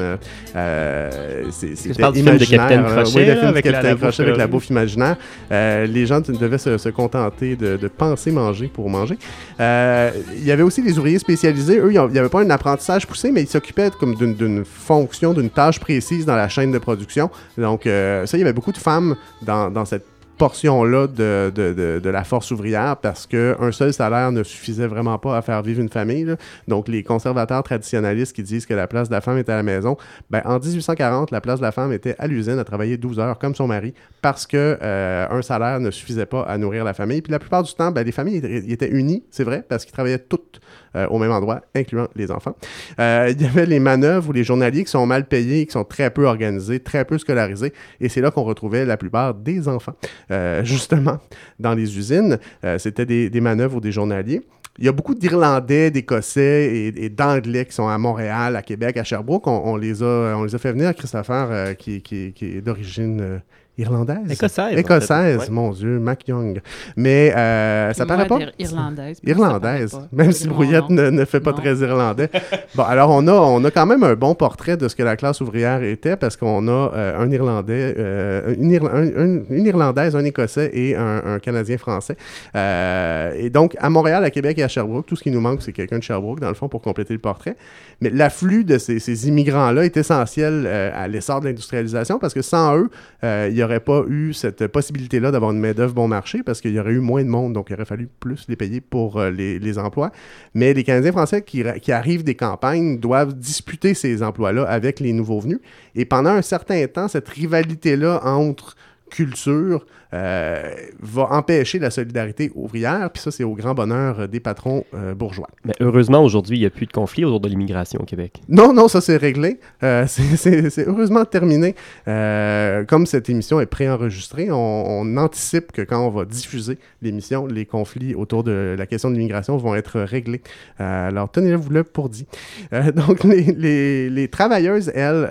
Euh, 0.56 1.43
c'est- 1.50 1.77
C'était 1.77 2.12
du 2.12 2.23
film 2.23 2.37
de 2.39 2.44
Capitaine. 2.44 2.85
Crochet, 2.85 3.11
Oui, 3.17 3.25
le 3.25 3.29
là, 3.29 3.35
film 3.35 3.43
de 3.43 3.47
avec 3.49 3.65
la- 3.65 3.73
Capitaine 3.73 3.91
la 3.93 3.97
Crochet 4.09 4.23
avec 4.23 4.37
la 4.37 4.47
bouffe, 4.47 4.71
imaginaire. 4.71 5.17
Euh, 5.50 5.87
les 5.87 6.06
gens 6.06 6.21
devaient 6.21 6.59
se, 6.59 6.79
se 6.79 6.89
contenter 6.89 7.56
de, 7.56 7.77
de 7.77 7.89
penser 7.89 8.31
manger 8.31 8.69
pour 8.73 8.89
manger. 8.91 9.19
Euh, 9.61 10.11
Il 10.37 10.44
y 10.44 10.50
avait 10.53 10.62
aussi 10.62 10.83
des 10.83 10.99
ouvriers 10.99 11.19
spécialisés. 11.32 11.79
Eux, 11.79 11.93
il 11.93 12.12
n'y 12.12 12.19
avait 12.19 12.29
pas 12.29 12.43
un 12.43 12.50
apprentissage 12.50 13.06
poussé, 13.06 13.31
mais 13.31 13.43
ils 13.43 13.49
s'occupaient 13.49 13.90
comme 13.99 14.14
d'une- 14.14 14.64
fonction, 14.64 15.32
d'une 15.32 15.50
tâche 15.50 15.81
précise 15.81 16.26
dans 16.26 16.37
la 16.37 16.49
chaîne 16.49 16.73
de 16.73 16.79
production. 16.79 17.31
Donc, 17.56 17.87
euh, 17.87 18.26
ça, 18.26 18.37
il 18.37 18.40
y 18.40 18.43
avait 18.43 18.52
beaucoup 18.52 18.73
de 18.73 18.79
femmes 18.79 19.17
dans, 19.40 19.84
cette 19.84 20.05
portion-là 20.38 21.06
de, 21.06 22.08
la 22.08 22.25
force 22.25 22.50
ouvrière 22.50 22.96
parce 22.96 23.26
qu'un 23.26 23.73
seul 23.73 23.93
salaire 23.93 24.32
ne 24.32 24.43
suffisait 24.43 24.87
vraiment 24.87 25.19
pas 25.19 25.37
à 25.37 25.43
faire 25.43 25.62
vivre 25.62 25.81
une 25.81 25.88
famille. 25.88 26.34
Donc, 26.69 26.88
les 26.88 27.02
conservateurs 27.02 27.62
traditionnalistes 27.62 28.34
qui 28.34 28.43
disent 28.43 28.67
que 28.67 28.75
la 28.75 28.87
place 28.87 29.08
de 29.08 29.14
la 29.14 29.20
femme 29.20 29.38
est 29.38 29.49
à 29.49 29.56
la 29.56 29.62
maison, 29.62 29.96
ben, 30.31 30.43
en 30.44 30.58
1840, 30.58 31.31
la 31.31 31.40
place 31.40 31.61
de 31.61 31.64
la 31.64 31.73
femme 31.73 31.93
était 31.93 32.17
à 32.19 32.26
l'usine 32.26 32.58
à 32.58 32.64
travailler 32.64 32.96
12 32.96 33.19
heures 33.20 33.38
comme 33.38 33.55
son 33.55 33.67
mari 33.67 33.94
parce 34.20 34.46
que 34.46 34.79
euh, 34.82 35.43
salaire 35.43 35.81
ne 35.81 35.90
suffisait 35.90 36.26
pas 36.26 36.43
à 36.43 36.58
nourrir 36.58 36.84
la 36.84 36.94
famille. 36.94 37.23
Puis 37.23 37.32
la 37.32 37.38
plupart 37.38 37.62
du 37.62 37.73
temps, 37.73 37.90
ben, 37.90 38.05
les 38.05 38.12
familles 38.12 38.43
étaient 38.69 38.90
unies, 38.90 39.25
c'est 39.31 39.44
vrai, 39.44 39.64
parce 39.67 39.84
qu'ils 39.84 39.94
travaillaient 39.94 40.19
toutes 40.19 40.61
euh, 40.94 41.06
au 41.09 41.19
même 41.19 41.33
endroit, 41.33 41.62
incluant 41.75 42.09
les 42.15 42.31
enfants. 42.31 42.55
Euh, 43.00 43.33
il 43.35 43.41
y 43.41 43.47
avait 43.47 43.65
les 43.65 43.81
manœuvres 43.81 44.29
ou 44.29 44.33
les 44.33 44.44
journaliers 44.44 44.85
qui 44.85 44.91
sont 44.91 45.06
mal 45.06 45.27
payés, 45.27 45.65
qui 45.65 45.73
sont 45.73 45.85
très 45.85 46.11
peu 46.11 46.27
organisés, 46.27 46.81
très 46.81 47.05
peu 47.05 47.17
scolarisés, 47.17 47.73
et 48.00 48.09
c'est 48.11 48.21
là 48.21 48.31
qu'on 48.31 48.43
retrouvait 48.43 48.85
la 48.85 48.99
plupart 48.99 49.33
des 49.35 49.69
enfants. 49.69 49.94
Euh, 50.31 50.62
justement, 50.65 51.19
dans 51.59 51.75
les 51.75 51.97
usines, 51.97 52.39
c'était 52.79 53.06
des, 53.06 53.41
manœuvres 53.41 53.77
ou 53.77 53.81
des 53.81 53.93
journaliers. 53.93 54.43
Il 54.79 54.85
y 54.85 54.89
a 54.89 54.93
beaucoup 54.93 55.15
d'Irlandais, 55.15 55.91
d'Écossais 55.91 56.93
et, 56.97 57.09
d'Anglais 57.09 57.65
qui 57.67 57.73
sont 57.73 57.89
à 57.89 57.99
Montréal, 57.99 58.56
à 58.56 58.62
Québec, 58.62 58.97
à 58.97 59.05
Sherbrooke. 59.05 59.47
On, 59.47 59.77
les, 59.77 60.03
a, 60.03 60.35
on 60.37 60.44
les 60.44 60.55
a 60.55 60.59
fait 60.59 60.73
venir, 60.73 60.94
Christopher, 60.94 61.77
qui, 61.77 62.03
est 62.41 62.61
d'origine 62.61 63.41
irlandaise? 63.78 64.30
Écossaise, 64.30 64.74
en 64.74 64.76
Écossaise, 64.76 65.08
fait. 65.40 65.44
Ouais. 65.44 65.50
mon 65.50 65.70
Dieu, 65.70 65.98
Mac 65.98 66.26
Young. 66.28 66.60
Mais 66.96 67.32
euh, 67.36 67.92
ça 67.94 68.04
paraît 68.06 68.26
pas? 68.26 68.38
Irlandaise. 68.58 69.19
Irlandaise, 69.24 69.98
même 70.12 70.32
si 70.32 70.46
Non, 70.46 70.54
Brouillette 70.54 70.88
non. 70.90 71.02
ne, 71.04 71.10
ne 71.10 71.24
fait 71.24 71.40
pas 71.40 71.52
Non. 71.52 71.56
très 71.58 71.74
irlandais. 71.76 72.28
bon, 72.74 72.82
alors 72.82 73.10
on 73.10 73.26
a, 73.28 73.32
on 73.32 73.64
a 73.64 73.70
quand 73.70 73.86
même 73.86 74.02
un 74.02 74.14
bon 74.14 74.34
portrait 74.34 74.76
de 74.76 74.88
ce 74.88 74.94
que 74.96 75.02
la 75.02 75.16
classe 75.16 75.40
ouvrière 75.40 75.82
était 75.82 76.16
parce 76.16 76.36
qu'on 76.36 76.69
a 76.69 76.92
euh, 76.94 77.19
un 77.19 77.30
Irlandais, 77.30 77.94
euh, 77.98 78.54
une, 78.58 78.70
Irla- 78.72 78.90
un- 78.94 79.38
un- 79.38 79.42
une 79.50 79.66
Irlandaise, 79.66 80.14
un 80.16 80.24
Écossais 80.24 80.70
et 80.74 80.94
un, 80.96 81.22
un 81.24 81.38
Canadien 81.38 81.78
français. 81.78 82.16
Euh, 82.54 83.32
et 83.36 83.50
donc, 83.50 83.74
à 83.78 83.88
Montréal, 83.90 84.24
à 84.24 84.30
Québec 84.30 84.58
et 84.58 84.62
à 84.62 84.69
Sherbrooke, 84.69 85.06
tout 85.06 85.16
ce 85.16 85.22
qui 85.22 85.30
nous 85.30 85.40
manque, 85.40 85.62
c'est 85.62 85.72
quelqu'un 85.72 85.98
de 85.98 86.02
Sherbrooke, 86.02 86.40
dans 86.40 86.48
le 86.48 86.54
fond, 86.54 86.69
pour 86.69 86.82
compléter 86.82 87.14
le 87.14 87.20
portrait. 87.20 87.56
Mais 88.00 88.10
l'afflux 88.10 88.64
de 88.64 88.78
ces, 88.78 88.98
ces 88.98 89.29
immigrants-là 89.29 89.84
est 89.84 89.96
essentiel 89.96 90.64
euh, 90.67 90.91
à 90.94 91.08
l'essor 91.08 91.41
de 91.41 91.46
l'industrialisation 91.46 92.19
parce 92.19 92.34
que 92.34 92.43
sans 92.43 92.76
eux, 92.76 92.91
euh, 93.24 93.48
il 93.50 93.61
n'y 93.62 93.64
aurait 93.70 93.81
pas 93.81 94.04
eu 94.08 94.32
cette 94.32 94.66
possibilité-là 94.66 95.31
d'avoir 95.31 95.52
une 95.52 95.60
main-d'œuvre 95.60 95.94
bon 95.94 96.08
marché 96.08 96.42
parce 96.42 96.60
qu'il 96.60 96.72
y 96.72 96.81
aurait 96.81 96.92
eu 96.92 97.00
moins 97.00 97.24
de 97.24 97.28
monde, 97.28 97.52
donc 97.52 97.69
il 97.70 97.74
aurait 97.74 97.84
fallu 97.84 98.08
plus 98.20 98.46
les 98.48 98.56
payer 98.56 98.81
pour 98.81 99.19
euh, 99.19 99.31
les, 99.31 99.78
emplois. 99.78 100.12
Mais 100.54 100.74
les 100.74 100.84
Canadiens 100.84 101.12
français 101.12 101.42
qui, 101.42 101.64
qui 101.81 101.92
arrivent 101.92 102.24
des 102.24 102.34
campagnes 102.34 102.98
doivent 102.98 103.34
disputer 103.34 103.94
ces 103.94 104.22
emplois-là 104.22 104.64
avec 104.64 105.00
les 105.00 105.12
nouveaux 105.12 105.40
venus. 105.40 105.60
Et 105.94 106.04
pendant 106.04 106.31
un 106.31 106.42
certain 106.42 106.86
temps, 106.86 107.08
cette 107.08 107.28
rivalité-là 107.28 108.20
entre 108.24 108.76
culture 109.10 109.86
euh, 110.14 110.70
va 111.00 111.28
empêcher 111.31 111.78
la 111.78 111.90
solidarité 111.90 112.52
ouvrière, 112.54 113.10
puis 113.10 113.22
ça, 113.22 113.31
c'est 113.31 113.44
au 113.44 113.54
grand 113.54 113.72
bonheur 113.72 114.20
euh, 114.20 114.26
des 114.26 114.40
patrons 114.40 114.84
euh, 114.94 115.14
bourgeois. 115.14 115.48
Mais 115.64 115.72
heureusement, 115.81 116.22
aujourd'hui, 116.22 116.58
il 116.58 116.60
n'y 116.60 116.66
a 116.66 116.70
plus 116.70 116.84
de 116.86 116.92
conflit 116.92 117.24
autour 117.24 117.40
de 117.40 117.48
l'immigration 117.48 118.00
au 118.00 118.04
Québec. 118.04 118.42
Non, 118.48 118.74
non, 118.74 118.88
ça 118.88 119.00
c'est 119.00 119.16
réglé. 119.16 119.58
Euh, 119.82 120.06
c'est- 120.36 120.86
heureusement 120.86 121.24
terminé. 121.24 121.74
Comme 122.04 123.06
cette 123.06 123.31
émission 123.31 123.60
est 123.60 123.66
préenregistrée, 123.66 124.50
on, 124.50 125.00
on 125.00 125.16
anticipe 125.16 125.72
que 125.72 125.82
quand 125.82 126.06
on 126.06 126.10
va 126.10 126.24
diffuser 126.24 126.78
l'émission, 127.00 127.46
les 127.46 127.64
conflits 127.64 128.14
autour 128.14 128.44
de 128.44 128.74
la 128.76 128.86
question 128.86 129.08
de 129.10 129.14
l'immigration 129.14 129.56
vont 129.56 129.74
être 129.74 130.00
réglés. 130.00 130.42
Alors 130.78 131.31
tenez-vous 131.31 131.70
le 131.70 131.84
pour 131.84 132.08
dit. 132.08 132.26
Donc 132.72 133.24
les, 133.24 133.42
les, 133.44 134.10
les 134.10 134.28
travailleuses, 134.28 134.90
elles, 134.94 135.26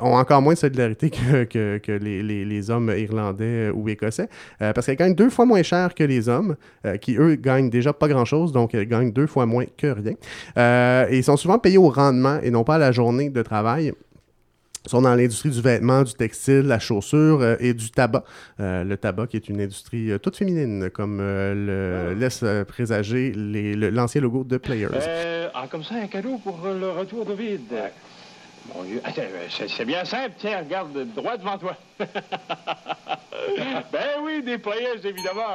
ont 0.00 0.14
encore 0.16 0.42
moins 0.42 0.54
de 0.54 0.58
solidarité 0.58 1.10
que, 1.10 1.44
que, 1.44 1.78
que 1.78 1.92
les, 1.92 2.22
les, 2.22 2.44
les 2.44 2.70
hommes 2.70 2.92
irlandais 2.96 3.21
ou 3.74 3.88
écossais, 3.88 4.28
euh, 4.60 4.72
parce 4.72 4.86
qu'elles 4.86 4.96
gagnent 4.96 5.14
deux 5.14 5.30
fois 5.30 5.46
moins 5.46 5.62
cher 5.62 5.94
que 5.94 6.04
les 6.04 6.28
hommes, 6.28 6.56
euh, 6.86 6.96
qui 6.96 7.16
eux 7.16 7.36
gagnent 7.36 7.70
déjà 7.70 7.92
pas 7.92 8.08
grand-chose, 8.08 8.52
donc 8.52 8.74
elles 8.74 8.86
gagnent 8.88 9.12
deux 9.12 9.26
fois 9.26 9.46
moins 9.46 9.64
que 9.76 9.86
rien. 9.86 10.14
Euh, 10.58 11.06
et 11.10 11.18
ils 11.18 11.24
sont 11.24 11.36
souvent 11.36 11.58
payés 11.58 11.78
au 11.78 11.88
rendement 11.88 12.38
et 12.42 12.50
non 12.50 12.64
pas 12.64 12.74
à 12.76 12.78
la 12.78 12.92
journée 12.92 13.30
de 13.30 13.42
travail. 13.42 13.92
Ils 14.84 14.90
sont 14.90 15.02
dans 15.02 15.14
l'industrie 15.14 15.50
du 15.50 15.60
vêtement, 15.60 16.02
du 16.02 16.12
textile, 16.12 16.62
la 16.62 16.80
chaussure 16.80 17.40
euh, 17.40 17.54
et 17.60 17.72
du 17.72 17.92
tabac. 17.92 18.24
Euh, 18.58 18.82
le 18.82 18.96
tabac 18.96 19.28
qui 19.28 19.36
est 19.36 19.48
une 19.48 19.60
industrie 19.60 20.10
euh, 20.10 20.18
toute 20.18 20.36
féminine, 20.36 20.90
comme 20.90 21.18
euh, 21.20 22.10
le 22.14 22.18
laisse 22.18 22.40
euh, 22.42 22.64
présager 22.64 23.32
le- 23.36 23.90
l'ancien 23.90 24.20
logo 24.20 24.42
de 24.42 24.56
Players. 24.56 24.88
Euh, 24.92 25.48
ah, 25.54 25.66
comme 25.70 25.84
ça, 25.84 25.94
un 26.02 26.08
cadeau 26.08 26.36
pour 26.42 26.58
euh, 26.66 26.80
le 26.80 26.88
retour 26.90 27.24
de 27.24 27.32
vide. 27.32 27.60
Mon 28.74 28.84
Dieu, 28.84 29.00
attends, 29.04 29.22
euh, 29.22 29.64
c'est 29.68 29.84
bien 29.84 30.04
simple. 30.04 30.32
Tiens, 30.38 30.60
regarde 30.64 31.06
droit 31.14 31.36
devant 31.36 31.58
toi. 31.58 31.76
ben 31.98 32.06
oui, 34.24 34.42
des 34.42 34.58
paillettes, 34.58 35.04
évidemment. 35.04 35.42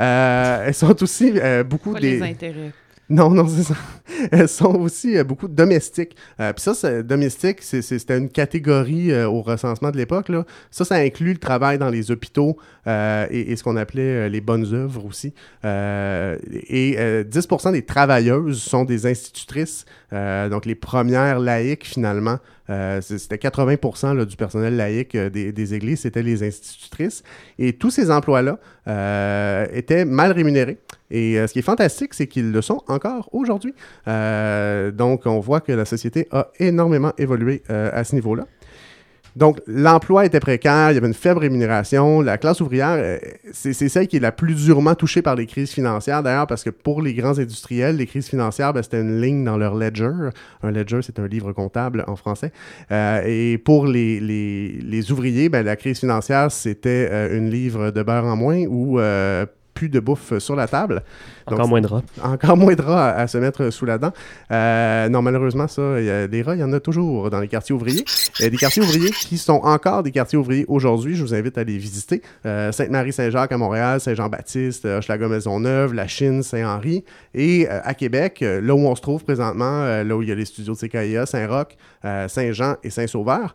Euh, 0.00 0.64
elles 0.66 0.74
sont 0.74 1.02
aussi 1.02 1.32
euh, 1.36 1.62
beaucoup 1.64 1.92
Pas 1.92 2.00
des... 2.00 2.16
les 2.18 2.22
intérêts. 2.22 2.72
Non, 3.08 3.28
non, 3.30 3.46
c'est 3.48 3.64
ça. 3.64 3.74
Elles 4.30 4.48
sont 4.48 4.76
aussi 4.76 5.18
euh, 5.18 5.24
beaucoup 5.24 5.48
domestiques. 5.48 6.14
Euh, 6.38 6.52
Puis 6.52 6.62
ça, 6.62 6.74
c'est- 6.74 7.02
domestique, 7.02 7.60
c'était 7.62 8.16
une 8.16 8.28
catégorie 8.28 9.10
euh, 9.10 9.28
au 9.28 9.42
recensement 9.42 9.90
de 9.90 9.96
l'époque. 9.96 10.28
là. 10.28 10.44
Ça, 10.70 10.84
ça 10.84 10.94
inclut 10.94 11.32
le 11.32 11.38
travail 11.38 11.76
dans 11.76 11.88
les 11.90 12.12
hôpitaux 12.12 12.56
euh, 12.86 13.26
et, 13.30 13.50
et 13.50 13.56
ce 13.56 13.64
qu'on 13.64 13.76
appelait 13.76 14.02
euh, 14.02 14.28
les 14.28 14.40
bonnes 14.40 14.72
œuvres 14.74 15.04
aussi. 15.06 15.34
Euh, 15.64 16.38
et 16.68 16.94
euh, 17.00 17.24
10% 17.24 17.72
des 17.72 17.84
travailleuses 17.84 18.62
sont 18.62 18.84
des 18.84 19.06
institutrices, 19.06 19.86
euh, 20.12 20.48
donc 20.48 20.66
les 20.66 20.74
premières 20.74 21.38
laïques 21.38 21.86
finalement. 21.86 22.38
Euh, 22.68 23.00
c'était 23.00 23.36
80% 23.36 24.16
là, 24.16 24.24
du 24.24 24.36
personnel 24.36 24.76
laïque 24.76 25.16
euh, 25.16 25.28
des, 25.28 25.74
églises, 25.74 26.00
c'était 26.00 26.22
les 26.22 26.42
institutrices. 26.42 27.22
Et 27.58 27.72
tous 27.72 27.90
ces 27.90 28.10
emplois-là 28.10 28.58
étaient 29.72 30.04
mal 30.04 30.32
rémunérés. 30.32 30.78
Et 31.10 31.34
ce 31.46 31.52
qui 31.52 31.60
est 31.60 31.62
fantastique, 31.62 32.14
c'est 32.14 32.26
qu'ils 32.26 32.50
le 32.50 32.62
sont 32.62 32.82
encore 32.88 33.28
aujourd'hui. 33.32 33.72
Donc, 34.06 35.26
on 35.26 35.40
voit 35.40 35.60
que 35.60 35.72
la 35.72 35.84
société 35.84 36.26
a 36.32 36.48
énormément 36.58 37.12
évolué 37.18 37.62
à 37.68 38.02
ce 38.02 38.14
niveau-là. 38.16 38.46
Donc, 39.36 39.60
l'emploi 39.66 40.26
était 40.26 40.40
précaire, 40.40 40.90
il 40.90 40.94
y 40.94 40.98
avait 40.98 41.06
une 41.06 41.14
faible 41.14 41.40
rémunération. 41.40 42.20
La 42.20 42.38
classe 42.38 42.60
ouvrière, 42.60 42.96
euh, 42.98 43.18
c'est 43.52 43.72
celle 43.72 44.08
qui 44.08 44.16
est 44.16 44.20
la 44.20 44.32
plus 44.32 44.54
durement 44.54 44.94
touchée 44.94 45.22
par 45.22 45.36
les 45.36 45.46
crises 45.46 45.70
financières, 45.70 46.22
d'ailleurs, 46.22 46.46
parce 46.46 46.64
que 46.64 46.70
pour 46.70 47.02
les 47.02 47.14
grands 47.14 47.38
industriels, 47.38 47.96
les 47.96 48.06
crises 48.06 48.28
financières, 48.28 48.72
ben, 48.72 48.82
c'était 48.82 49.00
une 49.00 49.20
ligne 49.20 49.44
dans 49.44 49.56
leur 49.56 49.74
ledger. 49.74 50.30
Un 50.62 50.70
ledger, 50.70 51.00
c'est 51.02 51.18
un 51.18 51.26
livre 51.26 51.52
comptable 51.52 52.04
en 52.06 52.16
français. 52.16 52.52
Euh, 52.90 53.22
et 53.26 53.58
pour 53.58 53.86
les, 53.86 55.12
ouvriers, 55.12 55.48
ben, 55.48 55.64
la 55.64 55.76
crise 55.76 56.00
financière, 56.00 56.50
c'était 56.50 57.08
euh, 57.10 57.36
une 57.36 57.50
livre 57.50 57.90
de 57.90 58.02
beurre 58.02 58.26
en 58.26 58.36
moins 58.36 58.64
ou 58.68 58.98
plus 59.74 59.88
de 59.88 60.00
bouffe 60.00 60.38
sur 60.38 60.56
la 60.56 60.66
table. 60.68 61.02
Donc, 61.46 61.58
Encore 61.58 61.68
moins 61.68 61.80
de 61.80 61.86
rats. 61.86 62.02
encore 62.22 62.56
moins 62.56 62.74
de 62.74 62.82
rats 62.82 63.10
à, 63.10 63.20
à 63.22 63.26
se 63.26 63.38
mettre 63.38 63.70
sous 63.70 63.84
la 63.84 63.98
dent. 63.98 64.12
Euh, 64.50 65.08
non, 65.08 65.22
malheureusement, 65.22 65.68
ça, 65.68 66.00
il 66.00 66.06
y 66.06 66.10
a 66.10 66.26
des 66.28 66.42
rats, 66.42 66.54
il 66.54 66.60
y 66.60 66.64
en 66.64 66.72
a 66.72 66.80
toujours 66.80 67.30
dans 67.30 67.40
les 67.40 67.48
quartiers 67.48 67.74
ouvriers. 67.74 68.04
Il 68.38 68.42
y 68.42 68.46
a 68.46 68.50
des 68.50 68.56
quartiers 68.56 68.82
ouvriers 68.82 69.10
qui 69.10 69.38
sont 69.38 69.60
encore 69.62 70.02
des 70.02 70.10
quartiers 70.10 70.38
ouvriers 70.38 70.64
aujourd'hui. 70.68 71.14
Je 71.16 71.22
vous 71.22 71.34
invite 71.34 71.58
à 71.58 71.64
les 71.64 71.78
visiter. 71.78 72.22
Euh, 72.46 72.72
Sainte-Marie-Saint-Jacques 72.72 73.52
à 73.52 73.58
Montréal, 73.58 74.00
Saint-Jean-Baptiste, 74.00 74.84
euh, 74.84 74.98
Hochelaga-Maisonneuve, 74.98 75.94
La 75.94 76.06
Chine, 76.06 76.42
Saint-Henri. 76.42 77.04
Et 77.34 77.66
euh, 77.68 77.80
à 77.84 77.94
Québec, 77.94 78.42
euh, 78.42 78.60
là 78.60 78.74
où 78.74 78.86
on 78.86 78.94
se 78.94 79.00
trouve 79.00 79.24
présentement, 79.24 79.82
euh, 79.82 80.04
là 80.04 80.16
où 80.16 80.22
il 80.22 80.28
y 80.28 80.32
a 80.32 80.34
les 80.34 80.44
studios 80.44 80.74
de 80.74 80.78
CKIA, 80.78 81.26
Saint-Roch, 81.26 81.76
euh, 82.04 82.28
Saint-Jean 82.28 82.76
et 82.82 82.90
Saint-Sauveur 82.90 83.54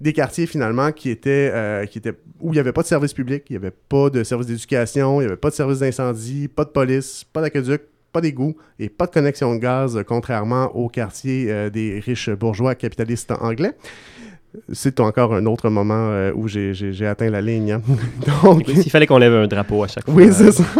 des 0.00 0.12
quartiers 0.12 0.46
finalement 0.46 0.92
qui 0.92 1.10
étaient, 1.10 1.50
euh, 1.52 1.86
qui 1.86 1.98
étaient 1.98 2.14
où 2.40 2.48
il 2.48 2.52
n'y 2.52 2.58
avait 2.58 2.72
pas 2.72 2.82
de 2.82 2.86
service 2.86 3.12
public, 3.12 3.44
il 3.50 3.52
n'y 3.52 3.56
avait 3.58 3.74
pas 3.88 4.08
de 4.08 4.24
service 4.24 4.46
d'éducation, 4.46 5.20
il 5.20 5.24
n'y 5.24 5.26
avait 5.26 5.36
pas 5.36 5.50
de 5.50 5.54
service 5.54 5.80
d'incendie, 5.80 6.48
pas 6.48 6.64
de 6.64 6.70
police, 6.70 7.24
pas 7.24 7.42
d'aqueduc, 7.42 7.82
pas 8.12 8.20
d'égout 8.20 8.56
et 8.78 8.88
pas 8.88 9.06
de 9.06 9.12
connexion 9.12 9.54
de 9.54 9.60
gaz, 9.60 9.96
euh, 9.96 10.02
contrairement 10.02 10.74
aux 10.74 10.88
quartiers 10.88 11.50
euh, 11.50 11.70
des 11.70 12.00
riches 12.00 12.30
bourgeois 12.30 12.74
capitalistes 12.74 13.32
anglais. 13.40 13.74
C'est 14.72 14.98
encore 14.98 15.32
un 15.34 15.46
autre 15.46 15.68
moment 15.70 16.08
euh, 16.10 16.32
où 16.34 16.48
j'ai- 16.48 16.72
atteint 17.06 17.30
la 17.30 17.40
ligne. 17.40 17.72
hein. 17.72 17.82
Donc, 18.42 18.66
S'il 18.68 18.90
fallait 18.90 19.06
qu'on 19.06 19.18
lève 19.18 19.32
un 19.32 19.46
drapeau 19.46 19.84
à 19.84 19.88
chaque 19.88 20.04
fois. 20.04 20.14
oui, 20.14 20.28
c'est 20.32 20.52
ça. 20.52 20.64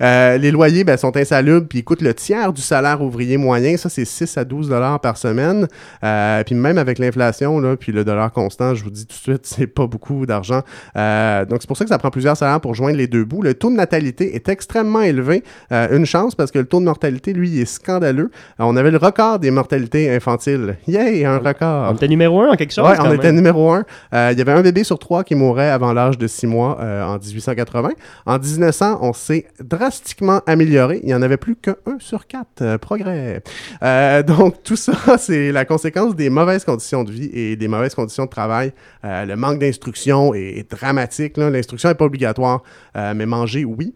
Euh, 0.00 0.38
les 0.38 0.50
loyers 0.50 0.82
ben, 0.82 0.96
sont 0.96 1.16
insalubres 1.16 1.68
puis 1.68 1.78
ils 1.78 1.84
coûtent 1.84 2.02
le 2.02 2.12
tiers 2.14 2.52
du 2.52 2.60
salaire 2.60 3.00
ouvrier 3.00 3.36
moyen. 3.36 3.76
Ça, 3.76 3.88
c'est 3.88 4.04
6 4.04 4.36
à 4.36 4.44
12 4.44 4.68
dollars 4.68 4.98
par 4.98 5.16
semaine. 5.16 5.68
Euh, 6.02 6.42
puis 6.42 6.56
même 6.56 6.78
avec 6.78 6.98
l'inflation, 6.98 7.76
puis 7.76 7.92
le 7.92 8.04
dollar 8.04 8.32
constant, 8.32 8.74
je 8.74 8.82
vous 8.82 8.90
dis 8.90 9.06
tout 9.06 9.14
de 9.16 9.22
suite, 9.36 9.40
c'est 9.46 9.68
pas 9.68 9.86
beaucoup 9.86 10.26
d'argent. 10.26 10.62
Donc, 10.96 11.58
c'est 11.60 11.66
pour 11.68 11.76
ça 11.76 11.84
que 11.84 11.90
ça 11.90 11.98
prend 11.98 12.10
plusieurs 12.10 12.36
salaires 12.36 12.60
pour 12.60 12.74
joindre 12.74 12.96
les 12.96 13.06
deux 13.06 13.24
bouts. 13.24 13.42
Le 13.42 13.54
taux 13.54 13.70
de 13.70 13.76
natalité 13.76 14.34
est 14.34 14.48
extrêmement 14.48 15.02
élevé. 15.02 15.44
Une 15.70 16.06
chance 16.06 16.34
parce 16.34 16.50
que 16.50 16.58
le 16.58 16.66
taux 16.66 16.80
de 16.80 16.84
mortalité, 16.86 17.32
lui, 17.32 17.50
il 17.50 17.60
est 17.60 17.64
scandaleux. 17.64 18.30
On 18.58 18.76
avait 18.76 18.90
le 18.90 18.98
record 18.98 19.38
des 19.38 19.52
mortalités 19.52 20.10
infantiles. 20.12 20.76
Yay, 20.88 21.24
un 21.24 21.38
record. 21.38 21.92
On 21.92 21.94
était 21.94 22.08
numéro 22.08 22.40
un 22.42 22.50
en 22.50 22.56
quelque 22.56 22.72
chose. 22.72 22.83
Ouais, 22.84 22.96
on 23.00 23.04
même. 23.04 23.14
était 23.14 23.32
numéro 23.32 23.72
un. 23.72 23.84
Euh, 24.12 24.30
il 24.32 24.38
y 24.38 24.40
avait 24.42 24.52
un 24.52 24.60
bébé 24.60 24.84
sur 24.84 24.98
trois 24.98 25.24
qui 25.24 25.34
mourait 25.34 25.70
avant 25.70 25.92
l'âge 25.92 26.18
de 26.18 26.26
six 26.26 26.46
mois 26.46 26.78
euh, 26.80 27.02
en 27.02 27.18
1880. 27.18 27.90
En 28.26 28.38
1900, 28.38 28.98
on 29.00 29.12
s'est 29.12 29.46
drastiquement 29.62 30.42
amélioré. 30.46 31.00
Il 31.02 31.06
n'y 31.06 31.14
en 31.14 31.22
avait 31.22 31.36
plus 31.36 31.56
qu'un 31.56 31.76
sur 31.98 32.26
quatre. 32.26 32.62
Euh, 32.62 32.78
progrès. 32.78 33.42
Donc, 34.26 34.62
tout 34.62 34.76
ça, 34.76 34.92
c'est 35.18 35.52
la 35.52 35.64
conséquence 35.64 36.14
des 36.14 36.28
mauvaises 36.28 36.64
conditions 36.64 37.04
de 37.04 37.10
vie 37.10 37.30
et 37.32 37.56
des 37.56 37.68
mauvaises 37.68 37.94
conditions 37.94 38.24
de 38.24 38.30
travail. 38.30 38.72
Le 39.02 39.34
manque 39.34 39.58
d'instruction 39.58 40.34
est, 40.34 40.58
est 40.58 40.70
dramatique. 40.70 41.36
L'instruction 41.36 41.88
n'est 41.88 41.94
pas 41.94 42.04
obligatoire, 42.04 42.62
mais 42.94 43.26
manger, 43.26 43.64
oui. 43.64 43.94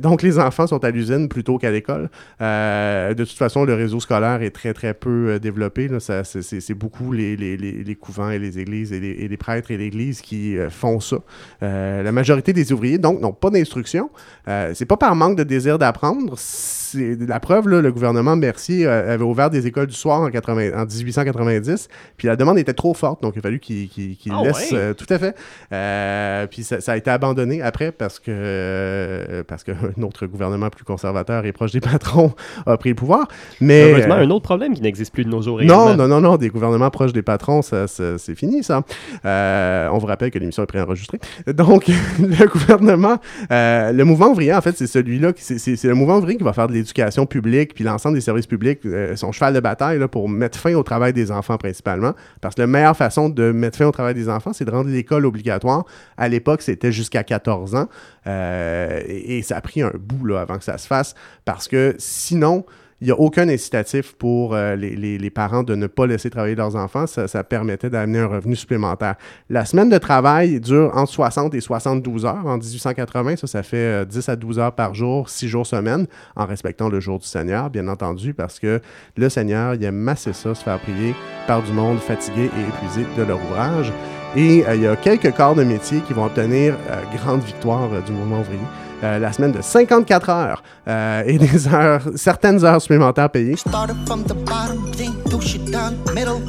Donc, 0.00 0.22
les 0.22 0.38
enfants 0.38 0.66
sont 0.66 0.82
à 0.84 0.90
l'usine 0.90 1.28
plutôt 1.28 1.58
qu'à 1.58 1.70
l'école. 1.70 2.08
De 2.40 3.14
toute 3.14 3.38
façon, 3.38 3.64
le 3.64 3.74
réseau 3.74 4.00
scolaire 4.00 4.42
est 4.42 4.50
très, 4.50 4.72
très 4.74 4.94
peu 4.94 5.38
développé. 5.38 5.88
c'est, 6.00 6.74
beaucoup 6.74 7.12
les, 7.12 7.36
les, 7.36 7.56
les, 7.56 7.84
les 7.84 7.94
couvents 7.94 8.23
et 8.30 8.38
les 8.38 8.58
églises 8.58 8.92
et 8.92 9.00
les, 9.00 9.10
et 9.10 9.28
les 9.28 9.36
prêtres 9.36 9.70
et 9.70 9.76
l'église 9.76 10.20
qui 10.20 10.56
euh, 10.58 10.70
font 10.70 11.00
ça. 11.00 11.16
Euh, 11.62 12.02
la 12.02 12.12
majorité 12.12 12.52
des 12.52 12.72
ouvriers, 12.72 12.98
donc, 12.98 13.20
n'ont 13.20 13.32
pas 13.32 13.50
d'instruction. 13.50 14.10
Euh, 14.48 14.72
c'est 14.74 14.86
pas 14.86 14.96
par 14.96 15.14
manque 15.16 15.36
de 15.36 15.44
désir 15.44 15.78
d'apprendre. 15.78 16.34
C'est 16.36 17.16
la 17.26 17.40
preuve, 17.40 17.68
là, 17.68 17.80
le 17.80 17.90
gouvernement 17.90 18.36
Mercier 18.36 18.86
avait 18.86 19.24
ouvert 19.24 19.50
des 19.50 19.66
écoles 19.66 19.88
du 19.88 19.94
soir 19.96 20.20
en, 20.20 20.30
80 20.30 20.70
en 20.80 20.84
1890, 20.86 21.88
puis 22.16 22.28
la 22.28 22.36
demande 22.36 22.56
était 22.58 22.72
trop 22.72 22.94
forte, 22.94 23.20
donc 23.22 23.34
il 23.34 23.40
a 23.40 23.42
fallu 23.42 23.58
qu'il 23.58 23.88
qu'il 23.88 24.16
Ah 24.32 24.42
laisse 24.44 24.70
ouais? 24.70 24.94
tout 24.94 25.06
à 25.10 25.18
fait. 25.18 26.46
Puis 26.50 26.62
ça, 26.62 26.80
ça 26.80 26.92
a 26.92 26.96
été 26.96 27.10
abandonné 27.10 27.62
après 27.62 27.90
parce 27.90 28.20
que 28.20 29.42
parce 29.48 29.64
qu'un 29.64 29.74
autre 30.02 30.26
gouvernement 30.26 30.70
plus 30.70 30.84
conservateur 30.84 31.44
et 31.46 31.52
proche 31.52 31.72
des 31.72 31.80
patrons 31.80 32.32
a 32.66 32.76
pris 32.76 32.90
le 32.90 32.94
pouvoir. 32.94 33.26
Mais 33.60 33.90
Heureusement, 33.92 34.14
un 34.14 34.30
autre 34.30 34.44
problème 34.44 34.74
qui 34.74 34.82
n'existe 34.82 35.12
plus 35.12 35.24
de 35.24 35.30
nos 35.30 35.42
jours. 35.42 35.60
non, 35.62 35.94
non, 35.96 36.06
non, 36.08 36.20
non, 36.20 36.36
des 36.36 36.48
gouvernements 36.48 36.90
proches 36.90 37.12
des 37.12 37.22
patrons, 37.22 37.62
ça, 37.62 37.86
ça- 37.88 38.13
c'est 38.18 38.34
fini, 38.34 38.62
ça. 38.62 38.82
Euh, 39.24 39.88
on 39.92 39.98
vous 39.98 40.06
rappelle 40.06 40.30
que 40.30 40.38
l'émission 40.38 40.62
est 40.62 40.66
préenregistrée. 40.66 41.18
Donc, 41.46 41.86
le 42.18 42.46
gouvernement, 42.46 43.18
euh, 43.50 43.92
le 43.92 44.04
mouvement 44.04 44.28
ouvrier, 44.28 44.54
en 44.54 44.60
fait, 44.60 44.76
c'est 44.76 44.86
celui-là, 44.86 45.32
c'est 45.36 45.84
le 45.84 45.94
mouvement 45.94 46.18
ouvrier 46.18 46.36
qui 46.36 46.44
va 46.44 46.52
faire 46.52 46.68
de 46.68 46.72
l'éducation 46.72 47.26
publique, 47.26 47.74
puis 47.74 47.84
l'ensemble 47.84 48.14
des 48.14 48.20
services 48.20 48.46
publics, 48.46 48.80
euh, 48.84 49.16
son 49.16 49.32
cheval 49.32 49.54
de 49.54 49.60
bataille 49.60 50.04
pour 50.08 50.28
mettre 50.28 50.58
fin 50.58 50.74
au 50.74 50.82
travail 50.82 51.12
des 51.12 51.30
enfants 51.30 51.56
principalement. 51.56 52.12
Parce 52.40 52.54
que 52.54 52.60
la 52.62 52.66
meilleure 52.66 52.96
façon 52.96 53.28
de 53.28 53.52
mettre 53.52 53.78
fin 53.78 53.86
au 53.86 53.92
travail 53.92 54.14
des 54.14 54.28
enfants, 54.28 54.52
c'est 54.52 54.64
de 54.64 54.70
rendre 54.70 54.90
l'école 54.90 55.26
obligatoire. 55.26 55.84
À 56.16 56.28
l'époque, 56.28 56.62
c'était 56.62 56.92
jusqu'à 56.92 57.24
14 57.24 57.74
ans. 57.74 57.88
Et, 58.26 59.42
ça 59.44 59.56
a 59.56 59.60
pris 59.60 59.82
un 59.82 59.92
bout 59.98 60.34
avant 60.34 60.56
que 60.56 60.64
ça 60.64 60.78
se 60.78 60.86
fasse, 60.86 61.14
parce 61.44 61.68
que 61.68 61.94
sinon, 61.98 62.64
il 63.04 63.08
n'y 63.08 63.12
a 63.12 63.20
aucun 63.20 63.50
incitatif 63.50 64.14
pour 64.14 64.54
euh, 64.54 64.76
les, 64.76 65.30
parents 65.30 65.62
de 65.62 65.74
ne 65.74 65.86
pas 65.86 66.06
laisser 66.06 66.30
travailler 66.30 66.54
leurs 66.54 66.74
enfants. 66.74 67.06
Ça, 67.06 67.44
permettait 67.44 67.90
d'amener 67.90 68.20
un 68.20 68.28
revenu 68.28 68.56
supplémentaire. 68.56 69.16
La 69.50 69.66
semaine 69.66 69.90
de 69.90 69.98
travail 69.98 70.58
dure 70.58 70.90
entre 70.94 71.12
60 71.12 71.54
et 71.54 71.60
72 71.60 72.24
heures. 72.24 72.46
En 72.46 72.56
1880, 72.56 73.36
ça, 73.36 73.46
ça 73.46 73.62
fait 73.62 73.76
euh, 73.76 74.04
10 74.06 74.28
à 74.30 74.36
12 74.36 74.58
heures 74.58 74.74
par 74.74 74.94
jour, 74.94 75.28
6 75.28 75.48
jours 75.48 75.66
semaine, 75.66 76.06
en 76.34 76.46
respectant 76.46 76.88
le 76.88 76.98
jour 76.98 77.18
du 77.18 77.26
Seigneur, 77.26 77.68
bien 77.68 77.88
entendu, 77.88 78.32
parce 78.32 78.58
que 78.58 78.80
le 79.18 79.28
Seigneur, 79.28 79.74
il 79.74 79.84
aime 79.84 80.08
assez 80.08 80.32
ça, 80.32 80.54
se 80.54 80.64
faire 80.64 80.80
prier 80.80 81.14
par 81.46 81.62
du 81.62 81.72
monde 81.72 81.98
fatigué 81.98 82.44
et 82.44 82.86
épuisé 82.86 83.06
de 83.18 83.22
leur 83.22 83.38
ouvrage. 83.44 83.92
Et 84.36 84.66
euh, 84.66 84.74
il 84.74 84.82
y 84.82 84.86
a 84.86 84.96
quelques 84.96 85.32
corps 85.32 85.54
de 85.54 85.62
métier 85.62 86.00
qui 86.00 86.12
vont 86.12 86.24
obtenir 86.24 86.74
euh, 86.90 87.02
grande 87.16 87.42
victoire 87.42 87.88
euh, 87.92 88.00
du 88.00 88.10
mouvement 88.10 88.40
ouvrier. 88.40 88.58
Euh, 89.04 89.18
la 89.18 89.32
semaine 89.32 89.52
de 89.52 89.60
54 89.60 90.30
heures 90.30 90.62
euh, 90.88 91.22
et 91.26 91.36
des 91.36 91.68
heures, 91.68 92.02
certaines 92.14 92.64
heures 92.64 92.80
supplémentaires 92.80 93.28
payées. 93.28 93.56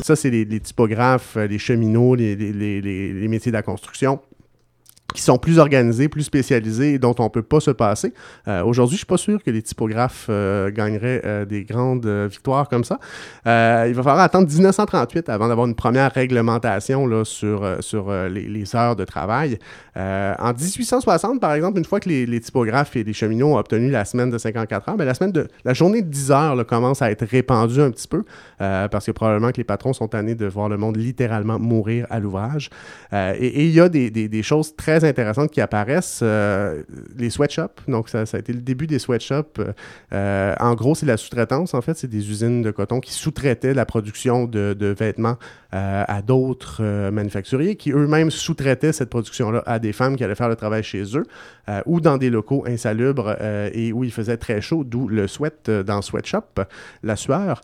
Ça, 0.04 0.16
c'est 0.16 0.30
les, 0.30 0.46
les 0.46 0.60
typographes, 0.62 1.36
euh, 1.36 1.48
les 1.48 1.60
cheminots, 1.60 2.16
les 2.16 3.28
métiers 3.28 3.52
de 3.52 3.58
la 3.58 3.62
construction 3.62 4.22
qui 5.14 5.22
sont 5.22 5.38
plus 5.38 5.60
organisés, 5.60 6.10
plus 6.10 6.24
spécialisés 6.24 6.94
et 6.96 7.00
dont 7.00 7.16
on 7.20 7.30
peut 7.30 7.44
pas 7.44 7.60
se 7.60 7.72
passer. 7.72 8.14
Euh, 8.48 8.64
Aujourd'hui, 8.64 8.96
je 8.96 9.00
suis 9.00 9.06
pas 9.06 9.18
sûr 9.18 9.42
que 9.44 9.52
les 9.52 9.62
typographes 9.62 10.28
euh, 10.30 10.72
gagneraient 10.72 11.22
euh, 11.26 11.46
des 11.46 11.64
grandes 11.64 12.08
victoires 12.08 12.68
comme 12.68 12.84
ça. 12.84 13.00
Il 13.46 13.94
va 13.94 14.04
falloir 14.04 14.20
attendre 14.20 14.48
1938 14.48 15.30
avant 15.30 15.48
d'avoir 15.48 15.68
une 15.68 15.76
première 15.76 16.12
réglementation 16.12 17.24
sur, 17.24 17.78
sur 17.80 18.12
les, 18.12 18.76
heures 18.76 18.96
de 18.96 19.06
travail. 19.06 19.60
En 19.96 20.54
1860, 20.54 21.40
par 21.40 21.54
exemple, 21.54 21.78
une 21.78 21.86
fois 21.86 22.00
que 22.00 22.10
les, 22.10 22.40
typographes 22.40 22.96
et 22.96 23.04
les 23.04 23.14
cheminots 23.14 23.54
ont 23.54 23.58
obtenu 23.58 23.92
la 23.92 24.06
semaine 24.06 24.30
de 24.30 24.38
54 24.38 24.90
heures, 24.90 24.98
ben, 24.98 25.06
la, 25.06 25.14
semaine 25.14 25.32
de, 25.32 25.48
la 25.64 25.74
journée 25.74 26.02
de 26.02 26.10
10 26.10 26.32
heures 26.32 26.66
commence 26.66 27.02
à 27.02 27.12
être 27.12 27.26
répandue 27.26 27.82
un 27.82 27.92
petit 27.92 28.08
peu 28.08 28.24
parce 28.58 29.06
que 29.06 29.12
probablement 29.12 29.52
que 29.52 29.58
les 29.58 29.64
patrons 29.64 29.94
sont 29.94 30.08
tannés 30.08 30.36
de 30.36 30.48
voir 30.48 30.68
le 30.70 30.78
monde 30.78 30.98
littéralement 30.98 31.60
mourir 31.60 32.08
à 32.10 32.20
l'ouvrage. 32.20 32.70
Et 33.14 33.66
il 33.66 33.72
y 33.72 33.80
a 33.80 33.90
des- 33.90 34.10
des 34.10 34.44
choses 34.44 34.76
très 34.76 34.95
très 35.00 35.08
intéressantes 35.08 35.52
qui 35.52 35.62
apparaissent. 35.62 36.22
Euh, 36.24 36.84
les 37.18 37.30
sweatshops, 37.30 37.82
donc 37.88 38.10
ça, 38.10 38.24
a 38.32 38.38
été 38.38 38.54
le 38.54 38.62
début 38.62 38.88
des 38.88 39.00
sweatshops. 39.00 39.60
Euh, 40.14 40.56
en 40.60 40.74
gros, 40.76 40.96
c'est 40.96 41.06
la 41.06 41.18
sous-traitance, 41.18 41.74
en 41.74 41.82
fait. 41.82 41.98
C'est 41.98 42.08
des 42.08 42.30
usines 42.30 42.62
de 42.62 42.72
coton 42.72 43.00
qui 43.00 43.12
sous-traitaient 43.14 43.74
la 43.74 43.86
production 43.86 44.46
de, 44.46 44.96
vêtements 44.98 45.38
euh, 45.74 46.04
à 46.08 46.22
d'autres 46.22 47.10
manufacturiers 47.10 47.76
qui 47.76 47.92
eux-mêmes 47.92 48.32
sous-traitaient 48.32 48.94
cette 48.94 49.10
production-là 49.10 49.64
à 49.66 49.80
des 49.80 49.92
femmes 49.92 50.16
qui 50.16 50.24
allaient 50.24 50.36
faire 50.36 50.50
le 50.50 50.56
travail 50.56 50.84
chez 50.84 51.04
eux 51.18 51.26
ou 51.86 52.00
dans 52.00 52.18
des 52.18 52.30
locaux 52.30 52.64
insalubres 52.68 53.36
et 53.74 53.92
où 53.92 54.04
il 54.04 54.12
faisait 54.12 54.38
très 54.38 54.62
chaud, 54.62 54.84
d'où 54.84 55.08
le 55.08 55.28
sweat 55.28 55.70
dans 55.70 56.02
sweatshop, 56.02 56.62
la 57.04 57.16
sueur. 57.16 57.62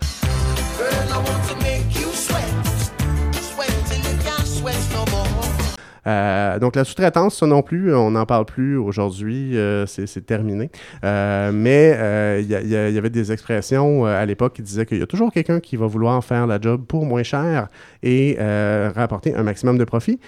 Euh, 6.08 6.60
donc 6.60 6.76
la 6.76 6.84
sous-traitance, 6.84 7.38
ça 7.38 7.48
non 7.48 7.62
plus, 7.62 7.94
on 7.94 8.12
n'en 8.12 8.26
parle 8.26 8.46
plus 8.46 8.78
aujourd'hui, 8.78 9.58
euh, 9.58 9.86
c'est 9.86 10.26
terminé. 10.26 10.70
Euh, 11.04 11.52
mais 11.54 11.94
euh, 11.96 12.40
il 12.42 12.52
y, 12.52 12.56
il 12.56 12.68
y 12.70 12.92
il 12.92 12.96
y 12.96 12.98
avait 12.98 13.10
des 13.10 13.32
expressions 13.32 14.06
euh, 14.06 14.22
à 14.22 14.26
l'époque 14.26 14.54
qui 14.54 14.62
disaient 14.62 14.86
qu'il 14.86 15.00
y 15.00 15.02
a 15.04 15.08
toujours 15.08 15.32
quelqu'un 15.32 15.60
qui 15.60 15.76
va 15.76 15.86
vouloir 15.86 16.24
faire 16.24 16.48
la 16.48 16.60
job 16.60 16.86
pour 16.88 17.06
moins 17.06 17.24
cher 17.24 17.68
et 18.04 18.38
euh, 18.40 18.92
rapporter 18.96 19.36
un 19.36 19.44
maximum 19.44 19.78
de 19.78 19.84
profit. 19.84 20.20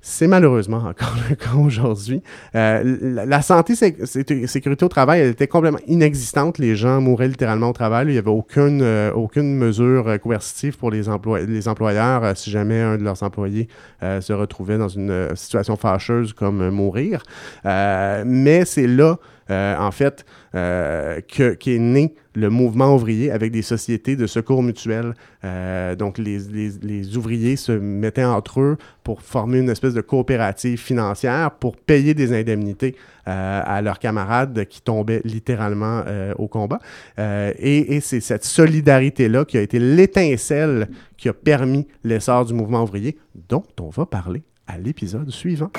C'est 0.00 0.28
malheureusement 0.28 0.78
encore 0.78 1.14
aujourd'hui. 1.58 2.22
Euh, 2.54 3.24
la, 3.26 3.42
santé, 3.42 3.74
sé- 3.74 3.96
sé- 4.04 4.46
sécurité 4.46 4.84
au 4.84 4.88
travail, 4.88 5.20
elle 5.20 5.30
était 5.30 5.48
complètement 5.48 5.80
inexistante. 5.88 6.58
Les 6.58 6.76
gens 6.76 7.00
mouraient 7.00 7.26
littéralement 7.26 7.70
au 7.70 7.72
travail. 7.72 8.06
Il 8.06 8.12
n'y 8.12 8.18
avait 8.18 8.30
aucune, 8.30 8.80
euh, 8.82 9.12
mesure 9.42 10.08
euh, 10.08 10.18
coercitive 10.18 10.78
pour 10.78 10.90
les, 10.90 11.08
employeurs 11.08 12.36
si 12.36 12.50
jamais 12.50 12.80
un 12.80 12.96
de 12.96 13.02
leurs 13.02 13.22
employés 13.22 13.68
se 14.00 14.32
retrouvait 14.32 14.78
dans 14.78 14.88
une 14.88 15.34
situation 15.34 15.76
fâcheuse 15.76 16.32
comme 16.32 16.70
mourir. 16.70 17.22
Mais 17.64 18.64
c'est 18.64 18.86
là, 18.86 19.18
euh, 19.50 19.76
en 19.78 19.90
fait, 19.90 20.24
euh, 20.54 21.20
que, 21.20 21.54
qu'est 21.54 21.78
né 21.78 22.14
le 22.34 22.50
mouvement 22.50 22.94
ouvrier 22.94 23.30
avec 23.32 23.50
des 23.50 23.62
sociétés 23.62 24.14
de 24.14 24.26
secours 24.26 24.62
mutuels. 24.62 25.14
Euh, 25.44 25.96
donc, 25.96 26.18
les, 26.18 26.38
les, 26.38 26.70
les 26.82 27.16
ouvriers 27.16 27.56
se 27.56 27.72
mettaient 27.72 28.24
entre 28.24 28.60
eux 28.60 28.76
pour 29.02 29.22
former 29.22 29.58
une 29.58 29.70
espèce 29.70 29.94
de 29.94 30.00
coopérative 30.00 30.78
financière 30.78 31.50
pour 31.50 31.76
payer 31.76 32.14
des 32.14 32.32
indemnités 32.32 32.94
euh, 33.26 33.60
à 33.64 33.82
leurs 33.82 33.98
camarades 33.98 34.64
qui 34.66 34.80
tombaient 34.80 35.20
littéralement 35.24 36.02
euh, 36.06 36.32
au 36.38 36.48
combat. 36.48 36.78
Euh, 37.18 37.52
et 37.58 37.96
et 37.96 38.00
c'est 38.00 38.20
cette 38.20 38.44
solidarité-là 38.44 39.44
qui 39.44 39.58
a 39.58 39.60
été 39.60 39.78
l'étincelle 39.78 40.88
qui 41.16 41.28
a 41.28 41.32
permis 41.32 41.86
l'essor 42.04 42.44
du 42.44 42.54
mouvement 42.54 42.82
ouvrier, 42.82 43.18
dont 43.48 43.64
on 43.80 43.90
va 43.90 44.06
parler 44.06 44.42
à 44.66 44.78
l'épisode 44.78 45.30
suivant. 45.30 45.70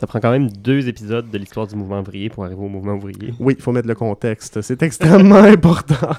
Ça 0.00 0.06
prend 0.06 0.18
quand 0.18 0.30
même 0.30 0.48
deux 0.48 0.88
épisodes 0.88 1.28
de 1.28 1.36
l'histoire 1.36 1.66
du 1.66 1.76
mouvement 1.76 2.00
ouvrier 2.00 2.30
pour 2.30 2.46
arriver 2.46 2.62
au 2.62 2.68
mouvement 2.68 2.94
ouvrier. 2.94 3.34
Oui, 3.38 3.54
il 3.58 3.62
faut 3.62 3.70
mettre 3.70 3.86
le 3.86 3.94
contexte. 3.94 4.62
C'est 4.62 4.82
extrêmement 4.82 5.34
important. 5.44 6.16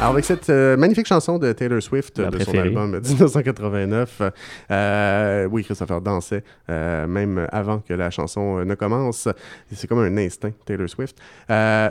Alors, 0.00 0.12
avec 0.14 0.24
cette 0.24 0.48
euh, 0.48 0.78
magnifique 0.78 1.06
chanson 1.06 1.38
de 1.38 1.52
Taylor 1.52 1.82
Swift 1.82 2.18
Ma 2.20 2.30
de 2.30 2.38
son 2.42 2.52
album 2.56 2.98
1989, 3.00 4.22
euh, 4.70 5.46
oui, 5.50 5.62
Christopher 5.62 6.00
dansait 6.00 6.42
euh, 6.70 7.06
même 7.06 7.46
avant 7.52 7.80
que 7.80 7.92
la 7.92 8.10
chanson 8.10 8.60
euh, 8.60 8.64
ne 8.64 8.74
commence. 8.74 9.28
C'est 9.70 9.86
comme 9.86 9.98
un 9.98 10.16
instinct, 10.16 10.52
Taylor 10.64 10.88
Swift. 10.88 11.18
Euh, 11.50 11.90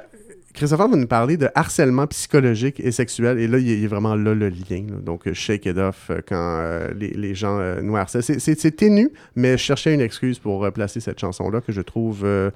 Christopher 0.56 0.88
va 0.88 0.98
nous 0.98 1.06
parler 1.06 1.38
de 1.38 1.50
harcèlement 1.54 2.08
psychologique 2.08 2.80
et 2.80 2.92
sexuel. 2.92 3.38
Et 3.38 3.48
là, 3.48 3.60
il 3.60 3.80
y 3.80 3.86
a- 3.86 3.88
vraiment 3.88 4.16
là 4.16 4.34
le 4.34 4.50
lien. 4.50 4.88
là. 4.90 4.98
Donc, 5.04 5.28
euh, 5.28 5.34
shake 5.36 5.68
it 5.68 5.78
off 5.78 6.08
euh, 6.10 6.22
quand 6.28 6.36
euh, 6.62 6.88
les, 6.98 7.10
les 7.10 7.36
gens 7.36 7.60
euh, 7.60 7.80
nous 7.84 7.96
harcèlent. 7.96 8.24
C'est- 8.24 8.76
ténu, 8.76 9.12
mais 9.36 9.52
je 9.52 9.64
cherchais 9.64 9.94
une 9.94 10.02
excuse 10.02 10.40
pour 10.40 10.66
euh, 10.66 10.72
placer 10.72 11.00
cette 11.00 11.20
chanson-là 11.20 11.62
que 11.62 11.72
je 11.72 11.82
trouve 11.82 12.22
euh, 12.24 12.50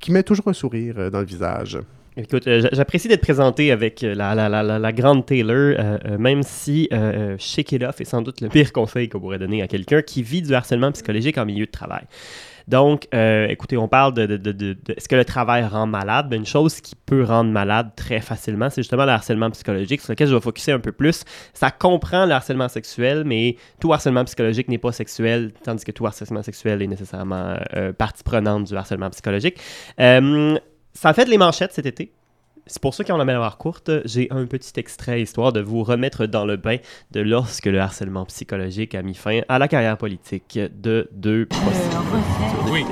qui 0.00 0.10
met 0.10 0.24
toujours 0.24 0.48
un 0.48 0.52
sourire 0.52 0.96
euh, 0.98 1.08
dans 1.10 1.20
le 1.20 1.26
visage. 1.26 1.78
Écoute, 2.16 2.46
euh, 2.46 2.60
j'a- 2.60 2.68
j'apprécie 2.72 3.08
d'être 3.08 3.22
présenté 3.22 3.72
avec 3.72 4.04
euh, 4.04 4.14
la, 4.14 4.92
grande 4.92 5.24
Taylor, 5.24 5.74
euh, 5.78 6.18
même 6.18 6.42
si 6.42 6.88
Shake 7.38 7.72
It 7.72 7.82
Off 7.84 8.00
est 8.00 8.04
sans 8.04 8.20
doute 8.20 8.40
le 8.42 8.48
pire 8.48 8.72
conseil 8.72 9.08
qu'on 9.08 9.20
pourrait 9.20 9.38
donner 9.38 9.62
à 9.62 9.68
quelqu'un 9.68 10.02
qui 10.02 10.22
vit 10.22 10.42
du 10.42 10.54
harcèlement 10.54 10.92
psychologique 10.92 11.38
en 11.38 11.46
milieu 11.46 11.66
de 11.66 11.70
travail. 11.70 12.02
Donc, 12.68 13.08
écoutez, 13.12 13.76
on 13.76 13.88
parle 13.88 14.14
de, 14.14 14.78
est-ce 14.96 15.08
que 15.08 15.16
le 15.16 15.24
travail 15.24 15.64
rend 15.64 15.86
malade? 15.86 16.28
Ben, 16.28 16.36
une 16.36 16.46
chose 16.46 16.80
qui 16.80 16.94
peut 16.94 17.24
rendre 17.24 17.50
malade 17.50 17.90
très 17.96 18.20
facilement, 18.20 18.70
c'est 18.70 18.82
justement 18.82 19.04
le 19.04 19.10
harcèlement 19.10 19.50
psychologique, 19.50 20.00
sur 20.00 20.12
lequel 20.12 20.28
je 20.28 20.34
vais 20.34 20.40
focuser 20.40 20.70
un 20.70 20.78
peu 20.78 20.92
plus. 20.92 21.24
Ça 21.54 21.70
comprend 21.72 22.24
le 22.24 22.32
harcèlement 22.32 22.68
sexuel, 22.68 23.24
mais 23.24 23.56
tout 23.80 23.92
harcèlement 23.92 24.24
psychologique 24.24 24.68
n'est 24.68 24.78
pas 24.78 24.92
sexuel, 24.92 25.52
tandis 25.64 25.84
que 25.84 25.92
tout 25.92 26.06
harcèlement 26.06 26.42
sexuel 26.42 26.82
est 26.82 26.86
nécessairement 26.86 27.56
partie 27.98 28.22
prenante 28.22 28.64
du 28.68 28.76
harcèlement 28.76 29.10
psychologique. 29.10 29.58
Ça 30.94 31.08
a 31.08 31.14
fait 31.14 31.24
les 31.24 31.38
manchettes 31.38 31.72
cet 31.72 31.86
été. 31.86 32.12
C'est 32.66 32.80
pour 32.80 32.94
ceux 32.94 33.02
qui 33.02 33.10
ont 33.10 33.16
la 33.16 33.24
mémoire 33.24 33.58
courte, 33.58 33.90
j'ai 34.04 34.28
un 34.30 34.46
petit 34.46 34.72
extrait 34.76 35.20
histoire 35.20 35.52
de 35.52 35.60
vous 35.60 35.82
remettre 35.82 36.26
dans 36.26 36.44
le 36.44 36.56
bain 36.56 36.76
de 37.10 37.20
lorsque 37.20 37.66
le 37.66 37.80
harcèlement 37.80 38.24
psychologique 38.26 38.94
a 38.94 39.02
mis 39.02 39.14
fin 39.14 39.40
à 39.48 39.58
la 39.58 39.66
carrière 39.66 39.98
politique 39.98 40.58
de 40.58 41.08
deux 41.12 41.46
prostituées. 41.46 42.86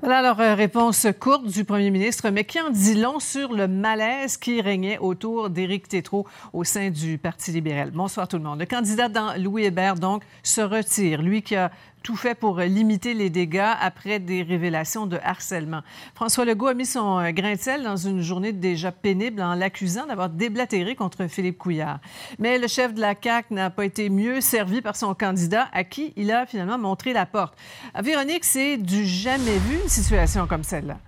Voilà 0.00 0.18
alors 0.18 0.40
euh, 0.40 0.54
réponse 0.54 1.06
courte 1.18 1.46
du 1.46 1.64
premier 1.64 1.90
ministre, 1.90 2.30
mais 2.30 2.44
qui 2.44 2.60
en 2.60 2.70
dit 2.70 2.94
long 2.94 3.18
sur 3.18 3.52
le 3.52 3.66
malaise 3.66 4.36
qui 4.36 4.60
régnait 4.60 4.98
autour 4.98 5.50
d'Éric 5.50 5.88
Tétrault 5.88 6.26
au 6.52 6.64
sein 6.64 6.90
du 6.90 7.18
Parti 7.18 7.50
libéral? 7.50 7.90
Bonsoir 7.90 8.28
tout 8.28 8.36
le 8.36 8.44
monde. 8.44 8.60
Le 8.60 8.66
candidat 8.66 9.08
dans 9.08 9.34
Louis 9.36 9.64
Hébert, 9.64 9.96
donc, 9.96 10.22
se 10.42 10.60
retire. 10.60 11.22
Lui 11.22 11.42
qui 11.42 11.56
a 11.56 11.72
tout 12.06 12.14
fait 12.14 12.36
pour 12.36 12.60
euh, 12.60 12.66
limiter 12.66 13.14
les 13.14 13.30
dégâts 13.30 13.74
après 13.80 14.20
des 14.20 14.44
révélations 14.44 15.08
de 15.08 15.18
harcèlement. 15.24 15.80
François 16.14 16.44
Legault 16.44 16.68
a 16.68 16.74
mis 16.74 16.86
son 16.86 17.18
euh, 17.18 17.32
grain 17.32 17.54
de 17.54 17.58
sel 17.58 17.82
dans 17.82 17.96
une 17.96 18.22
journée 18.22 18.52
déjà 18.52 18.92
pénible 18.92 19.42
en 19.42 19.56
l'accusant 19.56 20.06
d'avoir 20.06 20.28
déblatéré 20.28 20.94
contre 20.94 21.26
Philippe 21.26 21.58
Couillard. 21.58 21.98
Mais 22.38 22.58
le 22.58 22.68
chef 22.68 22.94
de 22.94 23.00
la 23.00 23.16
CAQ 23.20 23.52
n'a 23.52 23.70
pas 23.70 23.84
été 23.84 24.08
mieux 24.08 24.40
servi 24.40 24.82
par 24.82 24.94
son 24.94 25.14
candidat 25.14 25.66
à 25.72 25.82
qui 25.82 26.12
il 26.14 26.30
a 26.30 26.46
finalement 26.46 26.78
montré 26.78 27.12
la 27.12 27.26
porte. 27.26 27.58
À 27.92 28.02
Véronique, 28.02 28.44
c'est 28.44 28.76
du 28.76 29.04
jamais 29.04 29.58
vu 29.58 29.80
une 29.82 29.88
situation 29.88 30.46
comme 30.46 30.62
celle-là. 30.62 30.98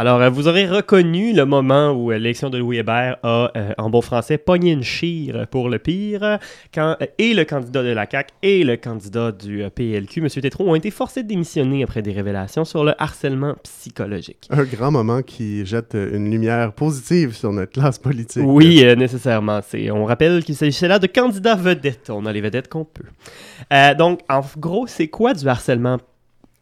Alors, 0.00 0.22
euh, 0.22 0.30
vous 0.30 0.48
aurez 0.48 0.66
reconnu 0.66 1.34
le 1.34 1.44
moment 1.44 1.90
où 1.90 2.10
euh, 2.10 2.16
l'élection 2.16 2.48
de 2.48 2.56
Louis 2.56 2.78
Hébert 2.78 3.18
a, 3.22 3.52
euh, 3.54 3.74
en 3.76 3.90
bon 3.90 4.00
français, 4.00 4.38
pogné 4.38 4.72
une 4.72 4.82
chire 4.82 5.46
pour 5.50 5.68
le 5.68 5.78
pire, 5.78 6.38
quand 6.72 6.96
euh, 7.02 7.06
et 7.18 7.34
le 7.34 7.44
candidat 7.44 7.82
de 7.82 7.90
la 7.90 8.06
CAQ 8.10 8.32
et 8.42 8.64
le 8.64 8.78
candidat 8.78 9.30
du 9.30 9.62
euh, 9.62 9.68
PLQ, 9.68 10.20
M. 10.20 10.28
Tétrault, 10.30 10.70
ont 10.70 10.74
été 10.74 10.90
forcés 10.90 11.22
de 11.22 11.28
démissionner 11.28 11.82
après 11.82 12.00
des 12.00 12.12
révélations 12.12 12.64
sur 12.64 12.82
le 12.82 12.94
harcèlement 12.96 13.56
psychologique. 13.62 14.48
Un 14.48 14.64
grand 14.64 14.90
moment 14.90 15.20
qui 15.20 15.66
jette 15.66 15.92
une 15.92 16.30
lumière 16.30 16.72
positive 16.72 17.36
sur 17.36 17.52
notre 17.52 17.72
classe 17.72 17.98
politique. 17.98 18.42
Oui, 18.42 18.82
nécessairement. 18.96 19.60
On 19.92 20.06
rappelle 20.06 20.42
qu'il 20.44 20.56
s'agissait 20.56 20.88
là 20.88 20.98
de 20.98 21.08
candidats 21.08 21.56
vedettes. 21.56 22.08
On 22.08 22.24
a 22.24 22.32
les 22.32 22.40
vedettes 22.40 22.68
qu'on 22.68 22.86
peut. 22.86 23.04
Donc, 23.98 24.20
en 24.30 24.40
gros, 24.56 24.86
c'est 24.86 25.08
quoi 25.08 25.34
du 25.34 25.46
harcèlement 25.46 25.98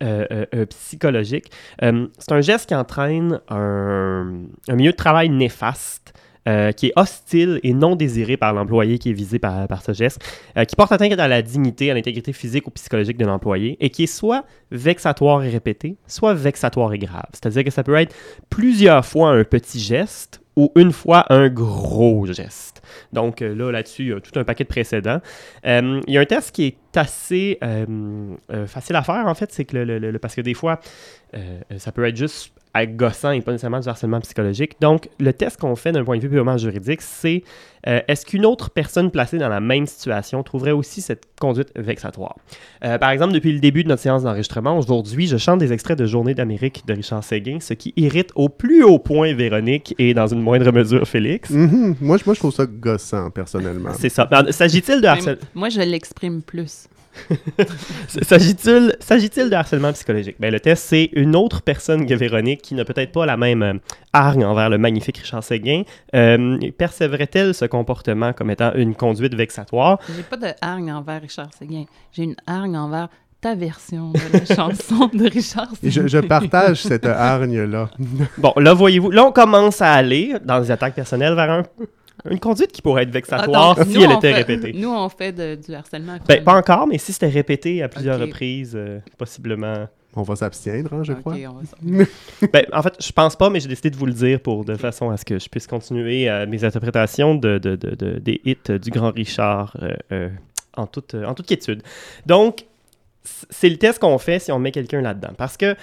euh, 0.03 0.27
euh, 0.31 0.47
euh, 0.55 0.67
psychologique? 0.67 1.47
C'est 1.81 2.33
un 2.33 2.41
geste 2.41 2.69
qui 2.69 2.75
entraîne 2.75 3.41
un, 3.49 4.45
un 4.69 4.75
milieu 4.75 4.93
de 4.93 4.97
travail 4.97 5.29
néfaste. 5.29 6.13
qui 6.77 6.87
est 6.87 6.93
hostile 6.97 7.61
et 7.63 7.75
non 7.75 7.95
désiré 7.95 8.39
par 8.39 8.55
l'employé 8.55 8.99
qui 8.99 9.11
est 9.11 9.13
visé 9.13 9.39
par, 9.39 9.69
par 9.69 9.83
ce 9.83 9.93
geste, 9.93 10.19
qui 10.67 10.77
porte 10.77 10.93
atteinte 10.93 11.19
à 11.19 11.29
la 11.29 11.43
dignité, 11.43 11.91
à 11.91 11.95
l'intégrité 11.95 12.33
physique 12.33 12.67
ou 12.67 12.71
psychologique 12.71 13.19
de 13.19 13.27
l'employé, 13.27 13.77
et 13.81 13.91
qui 13.91 14.05
est 14.05 14.07
soit 14.07 14.47
vexatoire 14.71 15.45
et 15.45 15.51
répété, 15.51 15.99
soit 16.07 16.33
vexatoire 16.33 16.95
et 16.95 16.99
grave. 16.99 17.29
C'est-à-dire 17.35 17.65
que 17.65 17.71
ça 17.71 17.83
peut 17.83 17.97
être 17.97 18.15
plusieurs 18.49 19.05
fois 19.05 19.29
un 19.33 19.45
petit 19.45 19.79
geste, 19.79 20.41
ou 20.59 20.73
une 20.75 20.93
fois 20.93 21.25
un 21.33 21.49
gros 21.49 22.27
geste. 22.27 22.83
Donc 23.13 23.41
euh, 23.41 23.55
là, 23.55 23.71
là-dessus, 23.71 24.03
il 24.03 24.09
y 24.09 24.13
a 24.13 24.21
tout 24.21 24.39
un 24.39 24.45
paquet 24.45 24.65
de 24.65 24.69
précédents. 24.69 25.21
Euh, 25.65 26.01
il 26.09 26.15
y 26.15 26.19
a 26.19 26.21
un 26.21 26.25
test 26.27 26.51
qui 26.51 26.67
est 26.67 26.97
assez 26.97 27.59
euh, 27.63 27.87
facile 28.67 28.97
à 28.97 29.03
faire, 29.03 29.27
en 29.27 29.35
fait, 29.35 29.53
c'est 29.53 29.65
que 29.65 29.77
le, 29.77 29.99
le- 29.99 30.19
parce 30.19 30.35
que 30.35 30.41
des 30.41 30.55
fois, 30.55 30.81
ça 31.77 31.93
peut 31.93 32.05
être 32.07 32.17
juste 32.17 32.53
gossant 32.95 33.33
et 33.33 33.41
pas 33.41 33.53
nécessairement 33.53 33.81
du 33.81 33.89
harcèlement 33.89 34.21
psychologique. 34.21 34.81
Donc, 34.81 35.09
le 35.19 35.33
test 35.33 35.61
qu'on 35.61 35.75
fait 35.77 35.93
d'un 35.93 36.05
point 36.05 36.17
de 36.17 36.23
vue 36.23 36.31
purement 36.31 36.57
juridique, 36.57 37.03
c'est 37.03 37.43
est-ce 37.85 38.25
qu'une 38.25 38.47
autre 38.47 38.71
personne 38.71 39.11
placée 39.11 39.39
dans 39.39 39.49
la 39.49 39.61
même 39.61 39.87
situation 39.87 40.43
trouverait 40.43 40.73
aussi 40.73 41.01
cette 41.01 41.27
conduite 41.41 41.71
vexatoire? 41.77 42.37
Par 42.81 43.11
exemple, 43.11 43.33
depuis 43.35 43.53
le 43.53 43.61
début 43.61 43.83
de 43.85 43.89
notre 43.89 44.03
séance 44.03 44.23
d'enregistrement, 44.23 44.79
aujourd'hui, 44.79 45.27
je 45.27 45.37
chante 45.37 45.59
des 45.59 45.73
extraits 45.73 45.99
de 45.99 46.07
Journée 46.07 46.35
d'Amérique 46.35 46.85
de 46.87 46.95
Richard 46.95 47.25
Séguin, 47.25 47.59
ce 47.61 47.75
qui 47.75 47.93
irrite 47.97 48.31
au 48.35 48.49
plus 48.49 48.85
haut 48.85 48.99
point 48.99 49.35
Véronique 49.35 49.95
et 49.99 50.15
dans 50.15 50.29
une 50.29 50.41
moindre 50.49 50.73
mesure 50.73 51.07
Félix. 51.07 51.51
Mhm. 51.51 51.97
moi, 52.01 52.17
je- 52.17 52.25
moi, 52.27 52.35
je 52.35 52.39
trouve 52.41 52.53
ça 52.55 52.67
gossant, 52.67 53.31
personnellement. 53.31 53.91
C'est 53.99 54.09
ça. 54.09 54.29
S'agit-il 54.51 55.01
de 55.01 55.07
harcèlement? 55.07 55.41
Moi, 55.55 55.69
je 55.69 55.81
l'exprime 55.81 56.43
plus. 56.43 56.89
S'agit-il 58.23 58.95
s'agit-il 59.01 59.51
de 59.51 59.55
harcèlement 59.55 59.93
psychologique? 59.93 60.37
Ben, 60.39 60.53
le 60.53 60.61
test, 60.61 60.85
c'est 60.87 61.11
une 61.15 61.35
autre 61.35 61.63
personne 61.63 62.07
que 62.07 62.15
Véronique 62.15 62.63
qui 62.63 62.75
n'a 62.75 62.85
peut-être 62.85 63.11
pas 63.13 63.27
la 63.27 63.37
même 63.37 63.63
euh, 63.63 63.75
hargne 64.13 64.45
envers 64.45 64.71
le 64.71 64.79
magnifique 64.79 65.19
Richard 65.19 65.43
Séguin. 65.43 65.83
Euh, 66.15 66.59
percevrait-elle 66.77 67.55
ce 67.55 67.65
comportement 67.65 68.33
comme 68.33 68.51
étant 68.51 68.73
une 68.75 68.95
conduite 68.95 69.35
vexatoire? 69.35 69.99
J'ai 70.17 70.23
pas 70.23 70.37
de 70.37 70.49
hargne 70.61 70.93
envers 70.93 71.21
Richard 71.21 71.51
Séguin. 71.59 71.85
J'ai 72.13 72.23
une 72.25 72.37
hargne 72.47 72.77
envers 72.77 73.09
ta 73.41 73.55
version 73.55 74.11
de 74.13 74.19
la 74.33 74.45
chanson 74.55 75.09
de 75.13 75.29
Richard 75.31 75.73
je, 75.83 76.07
je 76.09 76.19
partage 76.19 76.83
cette 76.83 77.07
hargne-là. 77.07 77.91
Bon, 78.39 78.53
là, 78.57 78.75
voyez-vous, 78.75 79.11
là, 79.11 79.25
on 79.25 79.33
commence 79.33 79.81
à 79.81 79.93
aller 79.93 80.35
dans 80.45 80.59
les 80.59 80.71
attaques 80.71 80.95
personnelles 80.95 81.35
vers 81.35 81.51
un- 81.51 81.63
une 82.29 82.41
conduite 82.41 82.73
qui 82.73 82.83
pourrait 82.83 83.05
être 83.05 83.11
Ah, 83.11 83.13
vexatoire 83.13 83.77
donc, 83.77 83.87
si 83.87 83.95
nous, 83.95 84.03
elle 84.03 84.13
était 84.13 84.31
fait- 84.33 84.35
répétée. 84.39 84.73
Nous, 84.77 84.91
on 84.93 85.09
fait 85.09 85.31
de- 85.33 85.55
du 85.55 85.73
harcèlement. 85.73 86.17
Ben, 86.27 86.43
pas 86.43 86.55
encore, 86.55 86.89
mais 86.89 86.99
si 86.99 87.13
c'était 87.13 87.29
répété 87.29 87.81
à 87.83 87.89
plusieurs 87.89 88.19
reprises, 88.19 88.73
euh, 88.75 88.99
possiblement. 89.17 89.87
On 90.17 90.23
va 90.23 90.35
s'abstiendre, 90.35 90.93
hein, 90.95 91.03
je 91.05 91.13
crois. 91.13 91.35
on 91.35 91.61
va 91.61 91.65
s'en- 91.65 92.47
Ben, 92.53 92.67
en 92.73 92.83
fait, 92.83 92.95
je 93.01 93.13
pense 93.13 93.37
pas, 93.37 93.51
mais 93.51 93.61
j'ai 93.61 93.69
décidé 93.69 93.91
de 93.91 93.97
vous 93.97 94.07
le 94.07 94.13
dire 94.15 94.41
pour 94.41 94.65
de 94.65 94.75
façon 94.75 95.11
à 95.11 95.17
ce 95.17 95.25
que 95.25 95.39
je 95.39 95.49
puisse 95.49 95.69
continuer 95.69 96.29
euh, 96.29 96.45
mes 96.49 96.65
interprétations 96.65 97.37
de, 97.37 97.59
de- 97.59 97.77
de- 97.77 97.95
de- 97.95 98.19
des 98.19 98.41
hits 98.45 98.79
du 98.81 98.91
grand 98.91 99.13
Richard 99.13 99.77
euh, 99.81 99.95
euh, 100.11 100.29
en, 100.77 100.89
toute, 100.89 101.15
euh, 101.15 101.25
en 101.25 101.35
toute 101.35 101.47
quiétude. 101.47 101.83
Donc, 102.27 102.65
c'est 103.51 103.69
le 103.69 103.77
test 103.77 103.99
qu'on 103.99 104.19
fait 104.19 104.39
si 104.39 104.53
on 104.53 104.59
met 104.59 104.73
quelqu'un 104.73 105.01
là-dedans. 105.01 105.33
Parce 105.37 105.57
que 105.57 105.77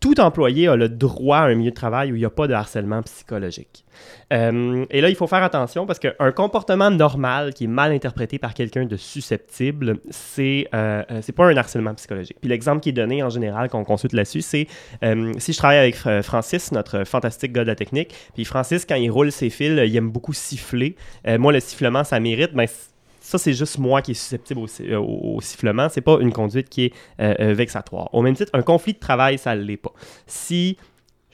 tout 0.00 0.20
employé 0.20 0.68
a 0.68 0.76
le 0.76 0.88
droit 0.88 1.38
à 1.38 1.44
un 1.46 1.54
milieu 1.54 1.70
de 1.70 1.74
travail 1.74 2.12
où 2.12 2.16
il 2.16 2.18
n'y 2.18 2.24
a 2.24 2.30
pas 2.30 2.46
de 2.46 2.52
harcèlement 2.52 3.02
psychologique. 3.02 3.84
Euh, 4.32 4.84
et 4.90 5.00
là, 5.00 5.08
il 5.08 5.16
faut 5.16 5.26
faire 5.26 5.42
attention 5.42 5.86
parce 5.86 5.98
qu'un 5.98 6.32
comportement 6.32 6.90
normal 6.90 7.54
qui 7.54 7.64
est 7.64 7.68
mal 7.68 7.92
interprété 7.92 8.38
par 8.38 8.52
quelqu'un 8.52 8.84
de 8.84 8.96
susceptible, 8.96 9.98
c'est 10.10 10.68
euh, 10.74 11.02
euh, 11.10 11.32
pas 11.34 11.46
un 11.46 11.56
harcèlement 11.56 11.94
psychologique. 11.94 12.36
Puis 12.40 12.50
l'exemple 12.50 12.80
qui 12.80 12.90
est 12.90 12.92
donné 12.92 13.22
en 13.22 13.30
général 13.30 13.70
qu'on 13.70 13.84
consulte 13.84 14.12
là-dessus, 14.12 14.42
c'est 14.42 14.66
euh, 15.02 15.32
si 15.38 15.52
je 15.52 15.58
travaille 15.58 15.78
avec 15.78 15.96
Francis, 16.22 16.72
notre 16.72 17.04
fantastique 17.04 17.52
gars 17.52 17.62
de 17.62 17.68
la 17.68 17.74
technique, 17.74 18.14
puis 18.34 18.44
Francis, 18.44 18.84
quand 18.84 18.96
il 18.96 19.10
roule 19.10 19.32
ses 19.32 19.50
fils, 19.50 19.80
il 19.84 19.96
aime 19.96 20.10
beaucoup 20.10 20.32
siffler. 20.32 20.96
Moi, 21.26 21.52
le 21.52 21.60
sifflement, 21.60 22.04
ça 22.04 22.20
mérite, 22.20 22.52
ça, 23.26 23.38
c'est 23.38 23.52
juste 23.52 23.78
moi 23.78 24.02
qui 24.02 24.12
est 24.12 24.14
susceptible 24.14 24.60
au, 24.60 24.66
euh, 24.82 24.96
au- 24.98 25.36
au 25.36 25.40
sifflement. 25.40 25.88
C'est 25.88 26.00
pas 26.00 26.18
une 26.20 26.32
conduite 26.32 26.68
qui 26.68 26.84
est 26.86 26.92
euh, 27.20 27.34
euh, 27.40 27.52
vexatoire. 27.54 28.08
Au 28.14 28.22
même 28.22 28.34
titre, 28.34 28.50
un 28.54 28.62
conflit 28.62 28.92
de 28.92 28.98
travail, 28.98 29.38
ça 29.38 29.54
ne 29.56 29.62
l'est 29.62 29.76
pas. 29.76 29.92
Si 30.26 30.76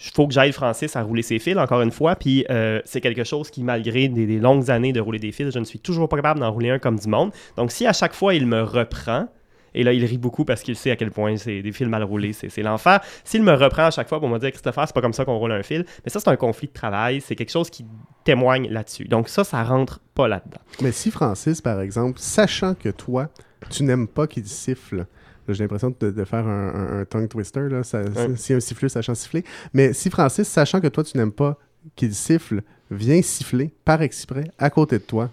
il 0.05 0.11
faut 0.15 0.27
que 0.27 0.33
j'aille 0.35 0.53
Francis 0.53 0.97
à 0.97 1.03
rouler 1.03 1.23
ses 1.23 1.39
fils, 1.39 1.57
encore 1.57 1.81
une 1.83 1.93
fois, 1.93 2.17
puis 2.17 2.45
c'est 2.85 3.01
quelque 3.01 3.23
chose 3.23 3.51
qui, 3.51 3.63
malgré 3.63 4.09
des, 4.09 4.27
des 4.27 4.39
longues 4.41 4.69
années 4.71 4.93
de 4.93 5.01
rouler 5.01 5.21
des 5.21 5.31
fils, 5.31 5.51
je 5.51 5.59
ne 5.61 5.65
suis 5.65 5.79
toujours 5.79 6.09
pas 6.09 6.17
capable 6.17 6.41
d'en 6.41 6.51
rouler 6.51 6.71
un 6.71 6.79
comme 6.81 6.99
du 6.99 7.07
monde. 7.09 7.31
Donc, 7.57 7.71
si 7.71 7.87
à 7.87 7.93
chaque 7.93 8.13
fois, 8.15 8.35
il 8.35 8.47
me 8.47 8.63
reprend, 8.63 9.29
et 9.75 9.83
là, 9.85 9.93
il 9.93 10.05
rit 10.05 10.19
beaucoup 10.19 10.45
parce 10.45 10.63
qu'il 10.63 10.77
sait 10.77 10.91
à 10.91 10.97
quel 10.97 11.11
point 11.11 11.37
c'est 11.37 11.63
des 11.63 11.73
fils 11.73 11.87
mal 11.89 12.03
roulés, 12.03 12.33
c'est 12.33 12.63
l'enfer. 12.63 13.01
S'il 13.25 13.43
me 13.43 13.53
reprend 13.53 13.85
à 13.87 13.91
chaque 13.91 14.09
fois 14.09 14.21
pour 14.21 14.29
me 14.29 14.39
dire 14.39 14.51
Christopher, 14.51 14.87
c'est 14.87 14.95
pas 14.95 15.01
comme 15.01 15.13
ça 15.13 15.25
qu'on 15.25 15.39
roule 15.39 15.53
un 15.53 15.63
fil, 15.63 15.85
mais 16.05 16.11
ça, 16.11 16.21
c'est 16.21 16.29
un 16.29 16.37
conflit 16.37 16.69
de 16.69 16.73
travail, 16.73 17.21
c'est 17.21 17.35
quelque 17.37 17.51
chose 17.51 17.71
qui 17.71 17.85
témoigne 18.25 18.69
là-dessus. 18.69 19.05
Donc, 19.05 19.29
ça, 19.29 19.45
ça 19.45 19.63
rentre 19.65 20.01
pas 20.15 20.29
là-dedans. 20.29 20.61
Mais 20.81 20.93
si 20.93 21.11
Francis, 21.11 21.61
par 21.61 21.81
exemple, 21.81 22.19
sachant 22.19 22.75
que 22.75 22.89
toi, 22.91 23.29
tu 23.71 23.83
n'aimes 23.85 24.09
pas 24.09 24.27
qu'il 24.27 24.47
siffle, 24.47 25.07
j'ai 25.49 25.65
l'impression 25.65 25.95
de, 25.99 26.11
de 26.11 26.25
faire 26.25 26.47
un, 26.47 26.69
un- 26.75 27.01
un 27.01 27.05
tongue 27.05 27.29
twister, 27.29 27.69
là, 27.69 27.83
ça, 27.83 28.03
Ouais. 28.03 28.37
si 28.37 28.53
un 28.55 28.61
siffleux 28.61 28.89
sachant 28.89 29.15
siffler, 29.15 29.45
mais 29.73 29.93
si 29.93 30.09
Francis, 30.11 30.47
sachant 30.49 30.81
que 30.81 30.87
toi, 30.89 31.03
tu 31.03 31.17
n'aimes 31.17 31.33
pas 31.33 31.59
qu'il 31.97 32.15
siffle, 32.15 32.63
vient 32.91 33.21
siffler 33.23 33.73
par 33.85 34.03
exprès 34.03 34.45
à 34.59 34.71
côté 34.71 34.99
de 34.99 35.03
toi, 35.05 35.31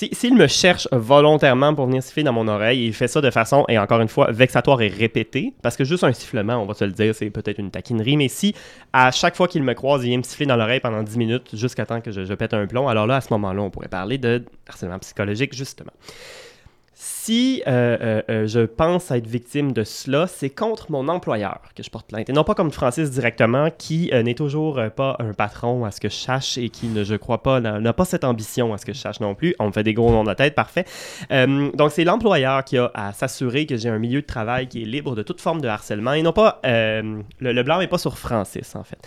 Si- 0.00 0.08
S'il 0.14 0.34
me 0.34 0.46
cherche 0.46 0.88
volontairement 0.92 1.74
pour 1.74 1.84
venir 1.84 2.02
siffler 2.02 2.22
dans 2.22 2.32
mon 2.32 2.48
oreille, 2.48 2.86
il 2.86 2.94
fait 2.94 3.06
ça 3.06 3.20
de 3.20 3.30
façon, 3.30 3.66
et 3.68 3.78
encore 3.78 4.00
une 4.00 4.08
fois, 4.08 4.30
vexatoire 4.32 4.80
et 4.80 4.88
répétée, 4.88 5.52
parce 5.60 5.76
que 5.76 5.84
juste 5.84 6.04
un 6.04 6.12
sifflement, 6.14 6.54
on 6.56 6.64
va 6.64 6.72
se 6.72 6.84
le 6.86 6.92
dire, 6.92 7.14
c'est 7.14 7.28
peut-être 7.28 7.58
une 7.58 7.70
taquinerie, 7.70 8.16
mais 8.16 8.28
si 8.28 8.54
à 8.94 9.10
chaque 9.10 9.36
fois 9.36 9.46
qu'il 9.46 9.62
me 9.62 9.74
croise, 9.74 10.02
il 10.02 10.08
vient 10.08 10.16
me 10.16 10.22
siffler 10.22 10.46
dans 10.46 10.56
l'oreille 10.56 10.80
pendant 10.80 11.02
10 11.02 11.18
minutes 11.18 11.50
jusqu'à 11.54 11.84
temps 11.84 12.00
que 12.00 12.12
je, 12.12 12.24
je 12.24 12.32
pète 12.32 12.54
un 12.54 12.66
plomb, 12.66 12.88
alors 12.88 13.06
là, 13.06 13.16
à 13.16 13.20
ce 13.20 13.28
moment-là, 13.34 13.60
on 13.60 13.68
pourrait 13.68 13.88
parler 13.88 14.16
de 14.16 14.42
harcèlement 14.66 14.98
psychologique, 15.00 15.54
justement. 15.54 15.92
Si 17.02 17.62
euh, 17.66 17.96
euh, 18.02 18.22
euh, 18.28 18.46
je 18.46 18.60
pense 18.60 19.10
être 19.10 19.26
victime 19.26 19.72
de 19.72 19.84
cela, 19.84 20.26
c'est 20.26 20.50
contre 20.50 20.92
mon 20.92 21.08
employeur 21.08 21.60
que 21.74 21.82
je 21.82 21.88
porte 21.88 22.08
plainte. 22.08 22.28
Et 22.28 22.32
non 22.34 22.44
pas 22.44 22.54
comme 22.54 22.70
Francis 22.70 23.10
directement, 23.10 23.70
qui 23.70 24.10
n'est 24.12 24.34
toujours 24.34 24.78
pas 24.94 25.16
un 25.18 25.32
patron 25.32 25.86
à 25.86 25.92
ce 25.92 26.00
que 26.00 26.10
je 26.10 26.14
sache 26.14 26.58
et 26.58 26.68
qui, 26.68 26.88
ne, 26.88 27.02
je 27.02 27.14
crois 27.14 27.42
pas, 27.42 27.58
n'a 27.58 27.92
pas 27.94 28.04
cette 28.04 28.22
ambition 28.24 28.74
à 28.74 28.78
ce 28.78 28.84
que 28.84 28.92
je 28.92 28.98
sache 28.98 29.18
non 29.20 29.34
plus. 29.34 29.54
On 29.58 29.68
me 29.68 29.72
fait 29.72 29.82
des 29.82 29.94
gros 29.94 30.10
noms 30.10 30.24
de 30.24 30.28
la 30.28 30.34
tête, 30.34 30.54
parfait. 30.54 30.84
Donc 31.30 31.90
c'est 31.90 32.04
l'employeur 32.04 32.64
qui 32.64 32.76
a 32.76 32.90
à 32.92 33.14
s'assurer 33.14 33.64
que 33.64 33.78
j'ai 33.78 33.88
un 33.88 33.98
milieu 33.98 34.20
de 34.20 34.26
travail 34.26 34.68
qui 34.68 34.82
est 34.82 34.86
libre 34.86 35.14
de 35.16 35.22
toute 35.22 35.40
forme 35.40 35.62
de 35.62 35.68
harcèlement 35.68 36.12
et 36.12 36.22
non 36.22 36.34
pas... 36.34 36.60
le, 36.64 37.22
le 37.38 37.62
blanc 37.62 37.78
n'est 37.78 37.88
pas 37.88 37.96
sur 37.96 38.18
Francis, 38.18 38.76
en 38.76 38.84
fait. 38.84 38.98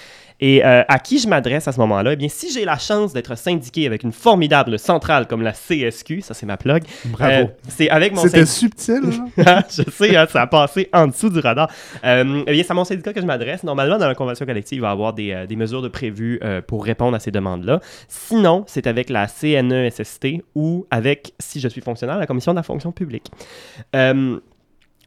Et 0.45 0.61
euh, 0.65 0.83
à 0.89 0.99
qui 0.99 1.19
je 1.19 1.27
m'adresse 1.29 1.69
à 1.69 1.71
ce 1.71 1.79
moment-là? 1.79 2.11
Eh 2.11 2.15
bien, 2.17 2.27
si 2.27 2.51
j'ai 2.51 2.65
la 2.65 2.77
chance 2.77 3.13
d'être 3.13 3.37
syndiqué 3.37 3.87
avec 3.87 4.03
une 4.03 4.11
formidable 4.11 4.77
centrale 4.77 5.25
comme 5.25 5.41
la 5.41 5.53
CSQ, 5.53 6.19
ça 6.19 6.33
c'est 6.33 6.45
ma 6.45 6.57
plug, 6.57 6.83
bravo. 7.05 7.31
euh, 7.33 7.45
c'est 7.69 7.89
avec 7.89 8.13
mon 8.13 8.23
C'était 8.23 8.45
syndicat. 8.45 8.75
subtil, 8.77 9.21
là. 9.37 9.63
je 9.69 9.89
sais, 9.89 10.17
hein, 10.17 10.27
ça 10.29 10.41
a 10.41 10.47
passé 10.47 10.89
en 10.91 11.07
dessous 11.07 11.29
du 11.29 11.39
radar. 11.39 11.71
Euh, 12.03 12.43
eh 12.45 12.51
bien, 12.51 12.61
c'est 12.61 12.71
à 12.71 12.73
mon 12.73 12.83
syndicat 12.83 13.13
que 13.13 13.21
je 13.21 13.25
m'adresse. 13.25 13.63
Normalement, 13.63 13.97
dans 13.97 14.07
la 14.09 14.15
convention 14.15 14.45
collective, 14.45 14.79
il 14.79 14.81
va 14.81 14.89
y 14.89 14.91
avoir 14.91 15.13
des, 15.13 15.31
euh, 15.31 15.45
des 15.45 15.55
mesures 15.55 15.81
de 15.81 15.87
prévues 15.87 16.41
pour 16.67 16.83
répondre 16.83 17.15
à 17.15 17.19
ces 17.21 17.31
demandes-là. 17.31 17.79
Sinon, 18.09 18.65
c'est 18.67 18.85
avec 18.85 19.09
la 19.09 19.27
CNESST 19.27 20.43
ou 20.55 20.85
avec, 20.91 21.35
si 21.39 21.61
je 21.61 21.69
suis 21.69 21.79
fonctionnaire, 21.79 22.17
la 22.17 22.27
Commission 22.27 22.51
de 22.51 22.57
la 22.57 22.63
fonction 22.63 22.91
publique. 22.91 23.31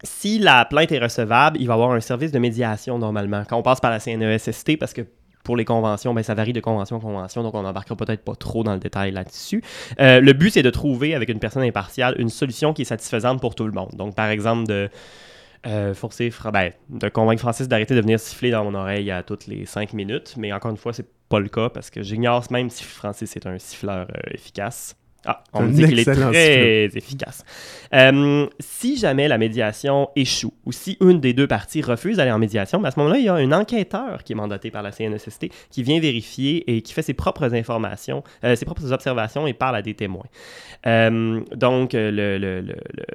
Si 0.03 0.39
la 0.39 0.65
plainte 0.65 0.93
est 0.93 0.99
recevable, 0.99 1.59
il 1.61 1.67
va 1.67 1.75
y 1.75 1.77
avoir 1.77 1.91
un 1.91 2.01
service 2.01 2.33
de 2.33 2.39
médiation 2.39 2.99
normalement. 2.99 3.43
Quand 3.47 3.59
on 3.59 3.63
passe 3.63 3.81
par 3.81 3.91
la 3.91 3.99
CNESST, 4.01 4.79
parce 4.79 4.95
que 4.95 5.03
pour 5.47 5.57
les 5.57 5.65
conventions, 5.65 6.13
ben, 6.13 6.25
ça 6.25 6.35
varie 6.35 6.53
de 6.53 6.59
convention 6.59 6.97
en 6.97 7.01
convention, 7.01 7.45
donc 7.45 7.55
on 7.55 7.63
n'embarquera 7.63 7.95
peut-être 7.95 8.25
pas 8.25 8.35
trop 8.35 8.65
dans 8.65 8.73
le 8.75 8.81
détail 8.81 9.13
là-dessus. 9.13 9.63
Euh, 10.01 10.21
le 10.21 10.33
but, 10.33 10.51
c'est 10.51 10.65
de 10.65 10.71
trouver 10.71 11.15
avec 11.15 11.29
une 11.29 11.39
personne 11.39 11.63
impartiale 11.63 12.17
une 12.19 12.31
solution 12.31 12.73
qui 12.73 12.83
est 12.83 12.87
satisfaisante 12.87 13.41
pour 13.41 13.55
tout 13.55 13.65
le 13.65 13.71
monde. 13.71 13.91
Donc, 13.93 14.17
par 14.17 14.27
exemple, 14.27 14.67
de 14.67 14.91
euh, 15.69 15.95
forcer, 15.95 16.33
ben, 16.53 16.73
de 16.89 17.09
convaincre 17.09 17.43
Francis 17.43 17.69
d'arrêter 17.69 17.95
de 17.95 18.01
venir 18.01 18.19
siffler 18.19 18.51
dans 18.51 18.65
mon 18.65 18.75
oreille 18.75 19.09
à 19.13 19.23
toutes 19.23 19.47
les 19.47 19.67
cinq 19.67 19.93
minutes, 19.93 20.35
mais 20.37 20.53
encore 20.53 20.73
une 20.73 20.77
fois, 20.77 20.93
c'est 20.93 21.07
pas 21.29 21.39
le 21.39 21.49
cas 21.49 21.69
parce 21.69 21.91
que 21.91 22.03
j'ignore 22.03 22.45
même 22.51 22.69
si 22.69 22.83
Francis 22.83 23.37
est 23.37 23.47
un 23.47 23.61
siffleur 23.61 24.09
euh, 24.11 24.35
efficace. 24.35 24.97
Ah, 25.27 25.43
on 25.53 25.63
me 25.63 25.73
dit 25.73 25.83
qu'il 25.89 25.99
est 25.99 26.05
très 26.15 26.85
efficace. 26.97 27.45
Euh, 27.95 28.47
si 28.61 28.97
jamais 28.97 29.29
la 29.29 29.39
médiation 29.39 30.09
échoue 30.17 30.53
ou 30.65 30.73
si 30.73 30.97
une 31.01 31.21
des 31.21 31.33
deux 31.33 31.47
parties 31.47 31.83
refuse 31.83 32.17
d'aller 32.19 32.31
en 32.33 32.39
médiation, 32.39 32.81
ben 32.81 32.89
à 32.89 32.91
ce 32.91 32.99
moment-là, 33.01 33.19
il 33.19 33.25
y 33.25 33.29
a 33.29 33.35
un 33.35 33.53
enquêteur 33.53 34.23
qui 34.25 34.33
est 34.33 34.37
mandaté 34.37 34.71
par 34.71 34.83
la 34.83 34.91
CNSST 34.93 35.49
qui 35.71 35.83
vient 35.83 35.99
vérifier 36.01 36.65
et 36.77 36.83
qui 36.83 36.93
fait 36.93 37.03
ses 37.03 37.15
propres 37.15 37.55
informations, 37.55 38.23
euh, 38.45 38.55
ses 38.57 38.65
propres 38.65 38.93
observations 38.93 39.47
et 39.47 39.53
parle 39.53 39.77
à 39.77 39.83
des 39.83 39.95
témoins. 39.95 40.25
Euh, 40.87 41.41
donc, 41.55 41.93
le, 41.95 42.11
le- 42.11 42.39
le- 42.39 42.61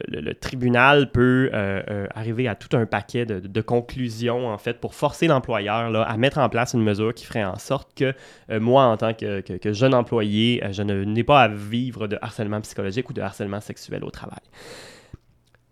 le- 0.08 0.22
le 0.22 0.34
tribunal 0.36 1.12
peut 1.12 1.50
arriver 2.14 2.48
à 2.48 2.56
tout 2.56 2.76
un 2.76 2.86
paquet 2.86 3.26
de, 3.26 3.40
de 3.40 3.62
conclusions, 3.62 4.48
en 4.48 4.58
fait, 4.58 4.80
pour 4.80 4.94
forcer 4.96 5.28
l'employeur 5.28 5.96
à 6.10 6.18
mettre 6.18 6.38
en 6.40 6.50
place 6.50 6.74
une 6.74 6.84
mesure 6.84 7.14
qui 7.14 7.26
ferait 7.26 7.44
en 7.44 7.58
sorte 7.58 7.90
que 7.96 8.14
moi, 8.60 8.84
en 8.86 8.98
tant 8.98 9.14
que, 9.14 9.42
que- 9.42 9.54
que 9.54 9.74
jeune 9.74 9.94
employé, 9.94 10.62
je 10.72 10.82
n'ai 10.84 11.24
pas 11.24 11.42
à 11.44 11.48
vivre 11.48 12.01
de 12.08 12.18
harcèlement 12.22 12.62
psychologique 12.62 13.10
ou 13.10 13.14
de 13.14 13.22
harcèlement 13.22 13.62
sexuel 13.62 14.04
au 14.04 14.12
travail. 14.12 14.40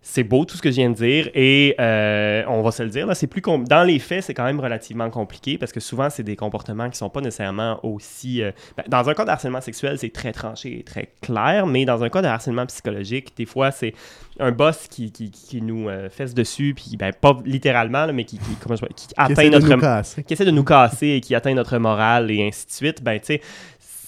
C'est 0.02 0.24
beau 0.24 0.46
tout 0.46 0.56
ce 0.56 0.62
que 0.62 0.70
je 0.70 0.76
viens 0.76 0.88
de 0.88 0.94
dire 0.94 1.28
et 1.34 1.74
euh, 1.78 2.42
on 2.48 2.62
va 2.62 2.70
se 2.72 2.82
le 2.82 2.88
dire, 2.88 3.06
là, 3.06 3.14
c'est 3.14 3.26
plus 3.26 3.42
dans 3.42 3.82
les 3.84 3.98
faits, 3.98 4.24
c'est 4.24 4.32
quand 4.34 4.44
même 4.46 4.58
relativement 4.58 5.10
compliqué 5.10 5.58
parce 5.58 5.72
que 5.72 5.78
souvent, 5.78 6.08
c'est 6.08 6.22
des 6.22 6.36
comportements 6.36 6.88
qui 6.88 6.96
sont 6.96 7.10
pas 7.10 7.20
nécessairement 7.20 7.78
aussi... 7.84 8.42
euh, 8.42 8.50
ben, 8.78 8.82
dans 8.88 9.06
un 9.10 9.14
cas 9.14 9.26
de 9.26 9.30
harcèlement 9.30 9.60
sexuel, 9.60 9.98
c'est 9.98 10.10
très 10.12 10.32
tranché 10.32 10.80
et 10.80 10.82
très 10.84 11.12
clair, 11.20 11.66
mais 11.66 11.84
dans 11.84 12.02
un 12.02 12.08
cas 12.08 12.22
de 12.22 12.28
harcèlement 12.28 12.64
psychologique, 12.66 13.36
des 13.36 13.44
fois, 13.44 13.72
c'est 13.72 13.92
un 14.40 14.52
boss 14.52 14.88
qui, 14.88 15.12
qui, 15.12 15.30
qui 15.30 15.60
nous 15.60 15.90
euh, 15.90 16.08
fesse 16.08 16.32
dessus, 16.32 16.72
puis 16.74 16.96
ben, 16.96 17.12
pas 17.12 17.36
littéralement, 17.44 18.06
là, 18.06 18.12
mais 18.14 18.24
qui, 18.24 18.38
qui, 18.38 18.54
comment 18.58 18.76
je- 18.76 18.86
qui 18.86 19.08
Qui 19.08 19.14
atteint 19.18 19.50
notre 19.50 19.68
nous 19.68 19.80
casser. 19.80 20.24
qui 20.24 20.32
essaie 20.32 20.46
de 20.46 20.50
nous 20.50 20.64
casser 20.64 21.08
et 21.08 21.20
qui 21.20 21.34
atteint 21.34 21.54
notre 21.54 21.76
morale 21.76 22.30
et 22.30 22.42
ainsi 22.48 22.66
de 22.66 22.72
suite, 22.72 23.02
ben 23.02 23.20
tu 23.20 23.26
sais, 23.26 23.42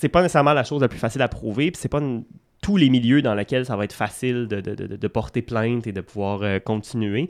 c'est 0.03 0.09
pas 0.09 0.21
nécessairement 0.21 0.53
la 0.53 0.65
chose 0.65 0.83
la 0.83 0.89
plus 0.89 0.99
facile 0.99 1.23
à 1.23 1.29
prouver, 1.29 1.71
puis 1.71 1.81
c'est 1.81 1.89
pas 1.89 2.01
tous 2.61 2.77
les 2.77 2.91
milieux 2.91 3.23
dans 3.23 3.37
lesquels 3.37 3.65
ça 3.65 3.77
va 3.77 3.85
être 3.85 3.93
facile 3.93 4.49
de, 4.49 5.07
porter 5.07 5.43
plainte 5.43 5.87
et 5.87 5.93
de 5.93 6.01
pouvoir 6.01 6.43
euh, 6.43 6.59
continuer. 6.59 7.29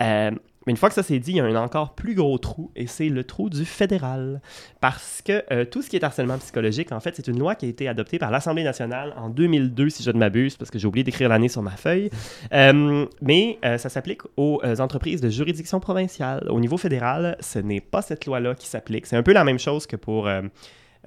Euh, 0.00 0.30
mais 0.64 0.70
une 0.70 0.76
fois 0.76 0.88
que 0.88 0.94
ça 0.94 1.02
c'est 1.02 1.18
dit, 1.18 1.32
il 1.32 1.36
y 1.38 1.40
a 1.40 1.44
un 1.44 1.56
encore 1.56 1.96
plus 1.96 2.14
gros 2.14 2.38
trou, 2.38 2.70
et 2.76 2.86
c'est 2.86 3.08
le 3.08 3.24
trou 3.24 3.50
du 3.50 3.64
fédéral. 3.64 4.40
Parce 4.80 5.20
que 5.24 5.42
euh, 5.50 5.64
tout 5.64 5.82
ce 5.82 5.90
qui 5.90 5.96
est 5.96 6.04
harcèlement 6.04 6.38
psychologique, 6.38 6.92
en 6.92 7.00
fait, 7.00 7.16
c'est 7.16 7.26
une 7.26 7.40
loi 7.40 7.56
qui 7.56 7.66
a 7.66 7.68
été 7.68 7.88
adoptée 7.88 8.20
par 8.20 8.30
l'Assemblée 8.30 8.62
nationale 8.62 9.12
en 9.16 9.28
2002, 9.28 9.90
si 9.90 10.04
je 10.04 10.12
ne 10.12 10.18
m'abuse, 10.18 10.56
parce 10.56 10.70
que 10.70 10.78
j'ai 10.78 10.86
oublié 10.86 11.02
d'écrire 11.02 11.28
l'année 11.28 11.48
sur 11.48 11.62
ma 11.62 11.72
feuille. 11.72 12.08
Mais 12.52 13.58
ça 13.62 13.88
s'applique 13.88 14.22
aux 14.36 14.62
entreprises 14.78 15.20
de 15.20 15.28
juridiction 15.28 15.80
provinciale. 15.80 16.46
Au 16.48 16.60
niveau 16.60 16.76
fédéral, 16.76 17.36
ce 17.40 17.58
n'est 17.58 17.80
pas 17.80 18.00
cette 18.00 18.26
loi-là 18.26 18.54
qui 18.54 18.68
s'applique. 18.68 19.06
C'est 19.06 19.16
un 19.16 19.24
peu 19.24 19.32
la 19.32 19.42
même 19.42 19.58
chose 19.58 19.88
que 19.88 19.96
pour... 19.96 20.28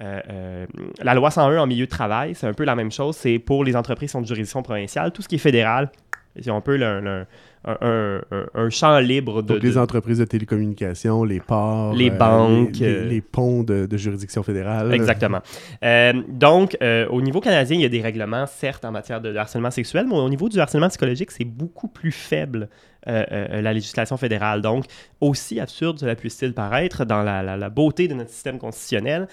euh, 0.02 0.20
euh, 0.30 0.66
la 1.02 1.14
loi 1.14 1.30
101 1.30 1.58
en 1.58 1.66
milieu 1.66 1.86
de 1.86 1.90
travail, 1.90 2.34
c'est 2.34 2.46
un 2.46 2.52
peu 2.54 2.64
la 2.64 2.74
même 2.74 2.92
chose. 2.92 3.16
C'est 3.16 3.38
pour 3.38 3.64
les 3.64 3.76
entreprises 3.76 4.10
qui 4.10 4.12
sont 4.12 4.20
de 4.22 4.26
juridiction 4.26 4.62
provinciale. 4.62 5.12
Tout 5.12 5.22
ce 5.22 5.28
qui 5.28 5.36
est 5.36 5.38
fédéral, 5.38 5.90
c'est 6.38 6.50
un 6.50 6.60
peu 6.60 6.76
le- 6.76 7.00
le- 7.00 7.26
un, 7.66 7.76
un- 7.80 8.20
un- 8.30 8.46
un 8.54 8.70
champ 8.70 8.98
libre 8.98 9.42
de, 9.42 9.54
Donc, 9.54 9.62
les 9.62 9.72
de- 9.72 9.78
entreprises 9.78 10.18
de 10.18 10.24
télécommunications, 10.24 11.24
les 11.24 11.40
ports, 11.40 11.94
Les 11.94 12.10
euh, 12.10 12.16
banques, 12.16 12.76
les, 12.78 12.86
les- 12.86 12.94
euh, 12.94 13.08
les 13.08 13.20
ponts 13.20 13.62
de, 13.62 13.86
de 13.86 13.96
juridiction 13.96 14.42
fédérale. 14.42 14.92
Exactement. 14.94 15.40
Euh, 15.84 16.12
donc, 16.28 16.76
euh, 16.82 17.06
au 17.08 17.20
niveau 17.20 17.40
canadien, 17.40 17.76
il 17.76 17.82
y 17.82 17.84
a 17.84 17.88
des 17.88 18.00
règlements, 18.00 18.46
certes, 18.46 18.84
en 18.84 18.92
matière 18.92 19.20
de 19.20 19.34
harcèlement 19.36 19.70
sexuel, 19.70 20.06
mais 20.08 20.14
au 20.16 20.28
niveau 20.28 20.48
du 20.48 20.60
harcèlement 20.60 20.88
psychologique, 20.88 21.30
c'est 21.30 21.44
beaucoup 21.44 21.88
plus 21.88 22.12
faible, 22.12 22.68
la 23.06 23.72
législation 23.72 24.16
fédérale. 24.16 24.62
Donc, 24.62 24.84
aussi 25.20 25.60
absurde 25.60 25.98
cela 26.00 26.16
puisse-t-il 26.16 26.52
paraître, 26.54 27.04
dans 27.04 27.22
la, 27.22 27.40
la- 27.42 27.56
la 27.56 27.70
beauté 27.70 28.08
de 28.08 28.14
notre 28.14 28.30
système 28.30 28.58
constitutionnel, 28.58 29.28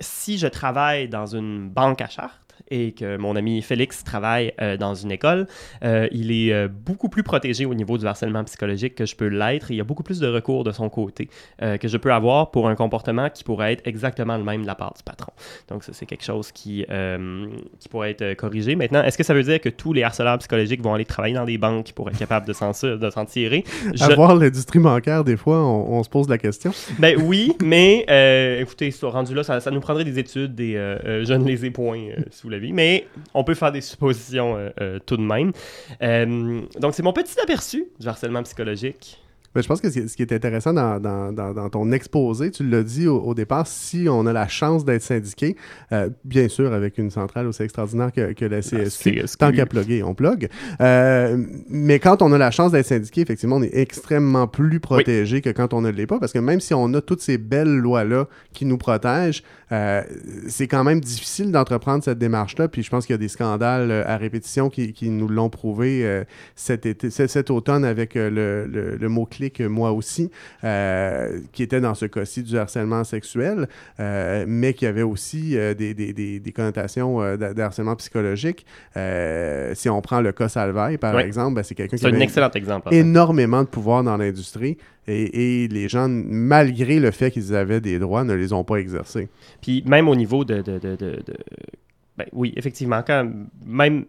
si 0.00 0.36
je 0.38 0.46
travaille 0.48 1.08
dans 1.08 1.26
une 1.26 1.68
banque 1.68 2.00
à 2.00 2.08
charte, 2.08 2.40
et 2.70 2.92
que 2.92 3.16
mon 3.16 3.36
ami 3.36 3.62
Félix 3.62 4.04
travaille 4.04 4.52
euh, 4.60 4.76
dans 4.76 4.94
une 4.94 5.10
école, 5.12 5.46
euh, 5.84 6.08
il 6.12 6.30
est 6.32 6.52
euh, 6.52 6.68
beaucoup 6.68 7.08
plus 7.08 7.22
protégé 7.22 7.64
au 7.66 7.74
niveau 7.74 7.98
du 7.98 8.06
harcèlement 8.06 8.44
psychologique 8.44 8.94
que 8.94 9.06
je 9.06 9.16
peux 9.16 9.28
l'être. 9.28 9.70
Il 9.70 9.76
y 9.76 9.80
a 9.80 9.84
beaucoup 9.84 10.02
plus 10.02 10.20
de 10.20 10.26
recours 10.28 10.64
de 10.64 10.72
son 10.72 10.88
côté 10.88 11.28
que 11.60 11.88
je 11.88 11.96
peux 11.96 12.12
avoir 12.12 12.50
pour 12.50 12.68
un 12.68 12.74
comportement 12.74 13.28
qui 13.30 13.44
pourrait 13.44 13.72
être 13.72 13.86
exactement 13.86 14.36
le 14.36 14.44
même 14.44 14.62
de 14.62 14.66
la 14.66 14.74
part 14.74 14.94
du 14.96 15.02
patron. 15.02 15.32
Donc 15.68 15.84
ça, 15.84 15.92
c'est 15.92 16.06
quelque 16.06 16.24
chose 16.24 16.52
qui, 16.52 16.84
qui 17.78 17.88
pourrait 17.88 18.10
être 18.12 18.34
corrigé. 18.34 18.76
Maintenant, 18.76 19.02
est-ce 19.02 19.18
que 19.18 19.24
ça 19.24 19.34
veut 19.34 19.42
dire 19.42 19.60
que 19.60 19.68
tous 19.68 19.92
les 19.92 20.02
harceleurs 20.02 20.38
psychologiques 20.38 20.82
vont 20.82 20.94
aller 20.94 21.04
travailler 21.04 21.34
dans 21.34 21.44
des 21.44 21.58
banques 21.58 21.92
pour 21.92 22.08
être 22.08 22.18
capables 22.18 22.46
de 22.46 22.52
s'en, 22.52 22.70
de 22.70 23.10
s'en 23.10 23.24
tirer? 23.24 23.64
Je- 23.94 24.04
Avoir 24.04 24.34
l'industrie 24.36 24.78
bancaire, 24.78 25.24
des 25.24 25.36
fois, 25.36 25.58
on, 25.64 25.98
on 25.98 26.02
se 26.02 26.08
pose 26.08 26.28
la 26.28 26.38
question. 26.38 26.72
Ben 26.98 27.16
oui, 27.20 27.52
mais 27.62 28.06
écoutez, 28.60 28.92
rendu 29.02 29.34
là, 29.34 29.42
ça, 29.42 29.60
ça 29.60 29.70
nous 29.70 29.80
prendrait 29.80 30.04
des 30.04 30.18
études, 30.18 30.54
des, 30.54 30.76
euh, 30.76 31.24
je 31.24 31.32
ne 31.34 31.44
les 31.44 31.64
ai 31.66 31.70
point 31.70 31.98
euh, 31.98 32.22
mais 32.72 33.06
on 33.34 33.44
peut 33.44 33.54
faire 33.54 33.72
des 33.72 33.80
suppositions 33.80 34.56
euh, 34.56 34.70
euh, 34.80 34.98
tout 35.04 35.16
de 35.16 35.22
même. 35.22 35.52
Euh, 36.02 36.62
donc 36.80 36.94
c'est 36.94 37.02
mon 37.02 37.12
petit 37.12 37.38
aperçu 37.40 37.86
du 37.98 38.08
harcèlement 38.08 38.42
psychologique. 38.42 39.20
Ben, 39.54 39.62
je 39.62 39.66
pense 39.68 39.80
que 39.80 39.88
ce 39.90 40.14
qui 40.14 40.22
est 40.22 40.32
intéressant 40.32 40.72
dans, 40.72 41.00
dans- 41.00 41.32
dans- 41.32 41.52
dans 41.54 41.68
ton 41.70 41.90
exposé, 41.90 42.50
tu 42.50 42.68
l'as 42.68 42.82
dit 42.82 43.08
au, 43.08 43.18
au 43.20 43.34
départ, 43.34 43.66
si 43.66 44.06
on 44.08 44.26
a 44.26 44.32
la 44.32 44.46
chance 44.46 44.84
d'être 44.84 45.02
syndiqué, 45.02 45.56
euh, 45.92 46.10
bien 46.24 46.48
sûr, 46.48 46.72
avec 46.72 46.98
une 46.98 47.10
centrale 47.10 47.46
aussi 47.46 47.62
extraordinaire 47.62 48.12
que, 48.12 48.32
que 48.34 48.44
la 48.44 48.60
CSQ, 48.60 49.20
CSQ. 49.22 49.38
tant 49.38 49.50
qu'à 49.50 49.64
plugger, 49.66 50.02
on 50.02 50.14
plug. 50.14 50.48
Euh, 50.80 51.42
mais 51.68 51.98
quand 51.98 52.20
on 52.22 52.30
a 52.32 52.38
la 52.38 52.50
chance 52.50 52.72
d'être 52.72 52.86
syndiqué, 52.86 53.22
effectivement, 53.22 53.56
on 53.56 53.62
est 53.62 53.74
extrêmement 53.76 54.46
plus 54.46 54.80
protégé 54.80 55.40
que 55.40 55.50
quand 55.50 55.72
on 55.72 55.80
ne 55.80 55.90
l'est 55.90 56.06
pas, 56.06 56.18
parce 56.18 56.32
que 56.32 56.38
même 56.38 56.60
si 56.60 56.74
on 56.74 56.92
a 56.94 57.00
toutes 57.00 57.22
ces 57.22 57.38
belles 57.38 57.74
lois-là 57.76 58.28
qui 58.52 58.66
nous 58.66 58.78
protègent, 58.78 59.42
euh, 59.72 60.02
c'est 60.46 60.66
quand 60.68 60.84
même 60.84 61.00
difficile 61.00 61.52
d'entreprendre 61.52 62.04
cette 62.04 62.18
démarche-là. 62.18 62.68
Puis 62.68 62.82
je 62.82 62.90
pense 62.90 63.06
qu'il 63.06 63.14
y 63.14 63.18
a 63.18 63.18
des 63.18 63.28
scandales 63.28 63.90
à 64.06 64.16
répétition 64.18 64.68
qui, 64.68 64.92
qui 64.92 65.08
nous 65.10 65.26
l'ont 65.28 65.50
prouvé 65.50 66.22
cet, 66.54 66.84
été, 66.86 67.10
cet, 67.10 67.30
cet 67.30 67.50
automne 67.50 67.84
avec 67.84 68.14
le, 68.14 68.30
le- 68.66 68.96
le 68.96 69.08
mot-clic 69.08 69.37
euh, 69.60 69.68
moi 69.68 69.92
aussi, 69.92 70.30
euh, 70.64 71.40
qui 71.52 71.62
était 71.62 71.80
dans 71.80 71.94
ce 71.94 72.06
cas-ci 72.06 72.42
du 72.42 72.56
harcèlement 72.58 73.04
sexuel, 73.04 73.68
euh, 74.00 74.44
mais 74.46 74.74
qui 74.74 74.86
avait 74.86 75.02
aussi 75.02 75.56
euh, 75.56 75.74
des, 75.74 75.94
des- 75.94 76.12
des- 76.12 76.40
des 76.40 76.52
connotations 76.52 77.22
euh, 77.22 77.36
de, 77.36 77.52
de 77.54 77.62
harcèlement 77.62 77.96
psychologique. 77.96 78.66
Si 79.74 79.88
on 79.88 80.00
prend 80.02 80.20
le 80.20 80.32
cas 80.32 80.48
Salvaille, 80.48 80.98
par 80.98 81.14
Oui. 81.14 81.22
exemple, 81.22 81.54
ben, 81.56 81.62
c'est 81.62 81.74
quelqu'un 81.74 81.96
qui 81.96 82.06
un 82.06 82.08
avait 82.12 82.22
excellent 82.22 82.50
exemple. 82.54 82.88
en 82.88 82.90
fait. 82.90 82.96
énormément 82.98 83.62
de 83.62 83.68
pouvoir 83.68 84.02
dans 84.04 84.16
l'industrie 84.16 84.76
et, 85.06 85.64
et 85.64 85.68
les 85.68 85.88
gens, 85.88 86.08
malgré 86.08 86.98
le 87.00 87.10
fait 87.10 87.30
qu'ils 87.30 87.54
avaient 87.54 87.80
des 87.80 87.98
droits, 87.98 88.24
ne 88.24 88.34
les 88.34 88.52
ont 88.52 88.64
pas 88.64 88.76
exercés. 88.76 89.28
Puis 89.62 89.82
même 89.86 90.08
au 90.08 90.16
niveau 90.16 90.44
de... 90.44 90.56
de, 90.56 90.78
de, 90.78 90.96
de- 90.96 91.22
de- 91.26 91.36
Ben 92.16 92.26
oui, 92.32 92.52
effectivement, 92.56 93.02
quand 93.06 93.24
même... 93.66 94.04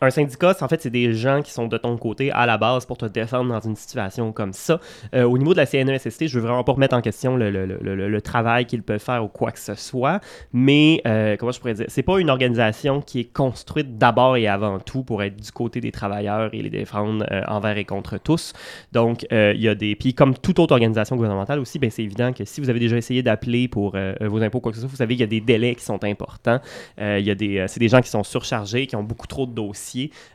Un 0.00 0.10
syndicat, 0.10 0.56
en 0.60 0.68
fait, 0.68 0.82
c'est 0.82 0.90
des 0.90 1.14
gens 1.14 1.40
qui 1.40 1.52
sont 1.52 1.68
de 1.68 1.78
ton 1.78 1.96
côté 1.96 2.32
à 2.32 2.46
la 2.46 2.58
base 2.58 2.84
pour 2.84 2.98
te 2.98 3.06
défendre 3.06 3.52
dans 3.52 3.60
une 3.60 3.76
situation 3.76 4.32
comme 4.32 4.52
ça. 4.52 4.80
Euh, 5.14 5.22
au 5.22 5.38
niveau 5.38 5.52
de 5.52 5.58
la 5.58 5.66
CNESST, 5.66 6.26
je 6.26 6.38
veux 6.38 6.46
vraiment 6.46 6.64
pas 6.64 6.72
remettre 6.72 6.96
en 6.96 7.00
question 7.00 7.36
le, 7.36 8.20
travail 8.20 8.66
qu'ils 8.66 8.82
peuvent 8.82 8.98
faire 8.98 9.22
ou 9.24 9.28
quoi 9.28 9.52
que 9.52 9.58
ce 9.58 9.74
soit, 9.76 10.20
mais 10.52 11.00
euh, 11.06 11.36
comment 11.36 11.52
je 11.52 11.60
pourrais 11.60 11.74
dire, 11.74 11.86
c'est 11.88 12.02
pas 12.02 12.18
une 12.18 12.30
organisation 12.30 13.02
qui 13.02 13.20
est 13.20 13.32
construite 13.32 13.96
d'abord 13.96 14.36
et 14.36 14.48
avant 14.48 14.80
tout 14.80 15.04
pour 15.04 15.22
être 15.22 15.36
du 15.36 15.52
côté 15.52 15.80
des 15.80 15.92
travailleurs 15.92 16.50
et 16.52 16.62
les 16.62 16.70
défendre 16.70 17.24
euh, 17.30 17.42
envers 17.46 17.76
et 17.76 17.84
contre 17.84 18.18
tous. 18.18 18.52
Donc, 18.92 19.26
euh, 19.32 19.52
il 19.54 19.62
y 19.62 19.68
a 19.68 19.76
des. 19.76 19.94
Puis, 19.94 20.12
comme 20.12 20.34
toute 20.34 20.58
autre 20.58 20.72
organisation 20.72 21.14
gouvernementale 21.14 21.60
aussi, 21.60 21.78
ben, 21.78 21.90
c'est 21.90 22.02
évident 22.02 22.32
que 22.32 22.44
si 22.44 22.60
vous 22.60 22.68
avez 22.68 22.80
déjà 22.80 22.96
essayé 22.96 23.22
d'appeler 23.22 23.68
pour 23.68 23.96
vos 24.20 24.42
impôts, 24.42 24.60
quoi 24.60 24.72
que 24.72 24.76
ce 24.76 24.82
soit, 24.82 24.90
vous 24.90 24.96
savez 24.96 25.14
qu'il 25.14 25.20
y 25.20 25.24
a 25.24 25.28
des 25.28 25.40
délais 25.40 25.76
qui 25.76 25.84
sont 25.84 26.02
importants. 26.02 26.60
Il 26.98 27.20
y 27.20 27.30
a 27.30 27.34
des, 27.34 27.64
c'est 27.68 27.80
des 27.80 27.88
gens 27.88 28.00
qui 28.00 28.10
sont 28.10 28.24
surchargés, 28.24 28.86
qui 28.86 28.96
ont 28.96 29.04
beaucoup 29.04 29.26
trop 29.26 29.46
de 29.46 29.52
dossiers. 29.52 29.83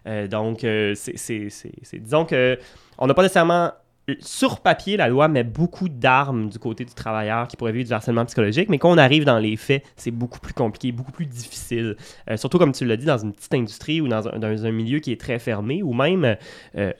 Euh, 0.08 0.28
donc, 0.28 0.64
euh, 0.64 0.94
c'est, 0.96 1.48
disons 1.94 2.26
que 2.26 2.58
on 2.98 3.08
n'a 3.08 3.14
pas 3.14 3.24
nécessairement 3.24 3.72
sur 4.22 4.62
papier, 4.62 4.98
la 4.98 5.08
loi 5.08 5.28
met 5.28 5.44
beaucoup 5.44 5.88
d'armes 5.88 6.50
du 6.50 6.58
côté 6.58 6.84
du 6.84 6.96
travailleur 6.96 7.48
qui 7.48 7.56
pourrait 7.56 7.74
vivre 7.74 7.88
du 7.88 7.94
harcèlement 7.94 8.26
psychologique, 8.26 8.68
mais 8.68 8.80
quand 8.80 8.92
on 8.92 8.98
arrive 8.98 9.24
dans 9.24 9.38
les 9.38 9.56
faits, 9.56 9.86
c'est 9.98 10.10
beaucoup 10.10 10.40
plus 10.40 10.56
compliqué, 10.56 10.92
beaucoup 10.92 11.12
plus 11.12 11.28
difficile. 11.28 11.96
Euh, 12.28 12.36
surtout, 12.36 12.58
comme 12.58 12.72
tu 12.72 12.86
l'as 12.86 12.98
dit, 12.98 13.06
dans 13.06 13.20
une 13.20 13.34
petite 13.34 13.54
industrie 13.54 14.02
ou 14.02 14.08
dans 14.08 14.28
un, 14.28 14.72
milieu 14.72 14.98
qui 14.98 15.12
est 15.12 15.22
très 15.22 15.38
fermé, 15.38 15.84
ou 15.84 15.94
même 15.94 16.38
ben, 16.74 16.94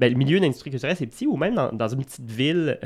le 0.00 0.14
milieu 0.14 0.40
d'industrie 0.40 0.70
culturelle, 0.70 0.96
c'est 0.96 1.06
petit, 1.06 1.28
ou 1.28 1.36
même 1.36 1.54
dans, 1.54 1.88
une 1.88 2.04
petite 2.04 2.28
ville, 2.28 2.76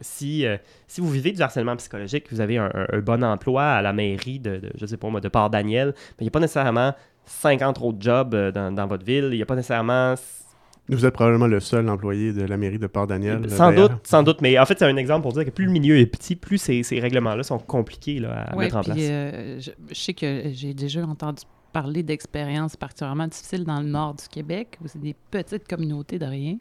si, 0.00 0.46
si 0.86 1.00
vous 1.02 1.10
vivez 1.10 1.32
du 1.32 1.42
harcèlement 1.42 1.76
psychologique, 1.76 2.24
vous 2.32 2.40
avez 2.40 2.56
un, 2.56 2.72
bon 3.04 3.22
emploi 3.22 3.64
à 3.64 3.82
la 3.82 3.92
mairie 3.92 4.38
de, 4.38 4.56
de 4.56 4.70
je 4.80 4.86
sais 4.86 4.96
pas 4.96 5.10
moi, 5.10 5.20
de 5.20 5.28
Port-Daniel, 5.28 5.88
mais 5.88 6.20
il 6.20 6.24
n'y 6.24 6.28
a 6.28 6.30
pas 6.30 6.40
nécessairement 6.40 6.94
50 7.30 7.80
autres 7.80 7.98
jobs 8.00 8.34
euh, 8.34 8.50
dans, 8.52 8.72
dans 8.74 8.86
votre 8.86 9.04
ville, 9.04 9.28
il 9.32 9.36
n'y 9.36 9.42
a 9.42 9.46
pas 9.46 9.56
nécessairement 9.56 10.14
Vous 10.88 11.06
êtes 11.06 11.14
probablement 11.14 11.46
le 11.46 11.60
seul 11.60 11.88
employé 11.88 12.32
de 12.32 12.42
la 12.42 12.56
mairie 12.56 12.78
de 12.78 12.86
Port-Daniel. 12.86 13.48
sans 13.50 13.72
doute, 13.72 13.92
sans 14.02 14.22
doute, 14.22 14.40
mais 14.42 14.58
en 14.58 14.66
fait, 14.66 14.78
c'est 14.78 14.84
un 14.86 14.96
exemple 14.96 15.22
pour 15.22 15.32
dire 15.32 15.44
que 15.44 15.50
plus 15.50 15.66
le 15.66 15.70
milieu 15.72 15.96
est 15.98 16.06
petit, 16.06 16.34
plus 16.36 16.58
ces, 16.58 16.82
ces 16.82 16.98
règlements-là 17.00 17.42
sont 17.44 17.58
compliqués 17.58 18.18
là, 18.18 18.42
à 18.48 18.56
Ouais, 18.56 18.64
mettre 18.64 18.76
en 18.76 18.80
puis, 18.82 18.92
place. 18.92 18.98
euh, 19.08 19.60
je, 19.60 19.70
je 19.88 19.94
sais 19.94 20.14
que 20.14 20.50
j'ai 20.52 20.74
déjà 20.74 21.04
entendu 21.06 21.42
parler 21.72 22.02
d'expériences 22.02 22.74
particulièrement 22.76 23.28
difficiles 23.28 23.62
dans 23.64 23.78
le 23.80 23.86
nord 23.86 24.14
du 24.14 24.26
Québec, 24.28 24.76
où 24.82 24.88
c'est 24.88 25.00
des 25.00 25.14
petites 25.30 25.68
communautés 25.68 26.18
de 26.18 26.26
rien. 26.26 26.56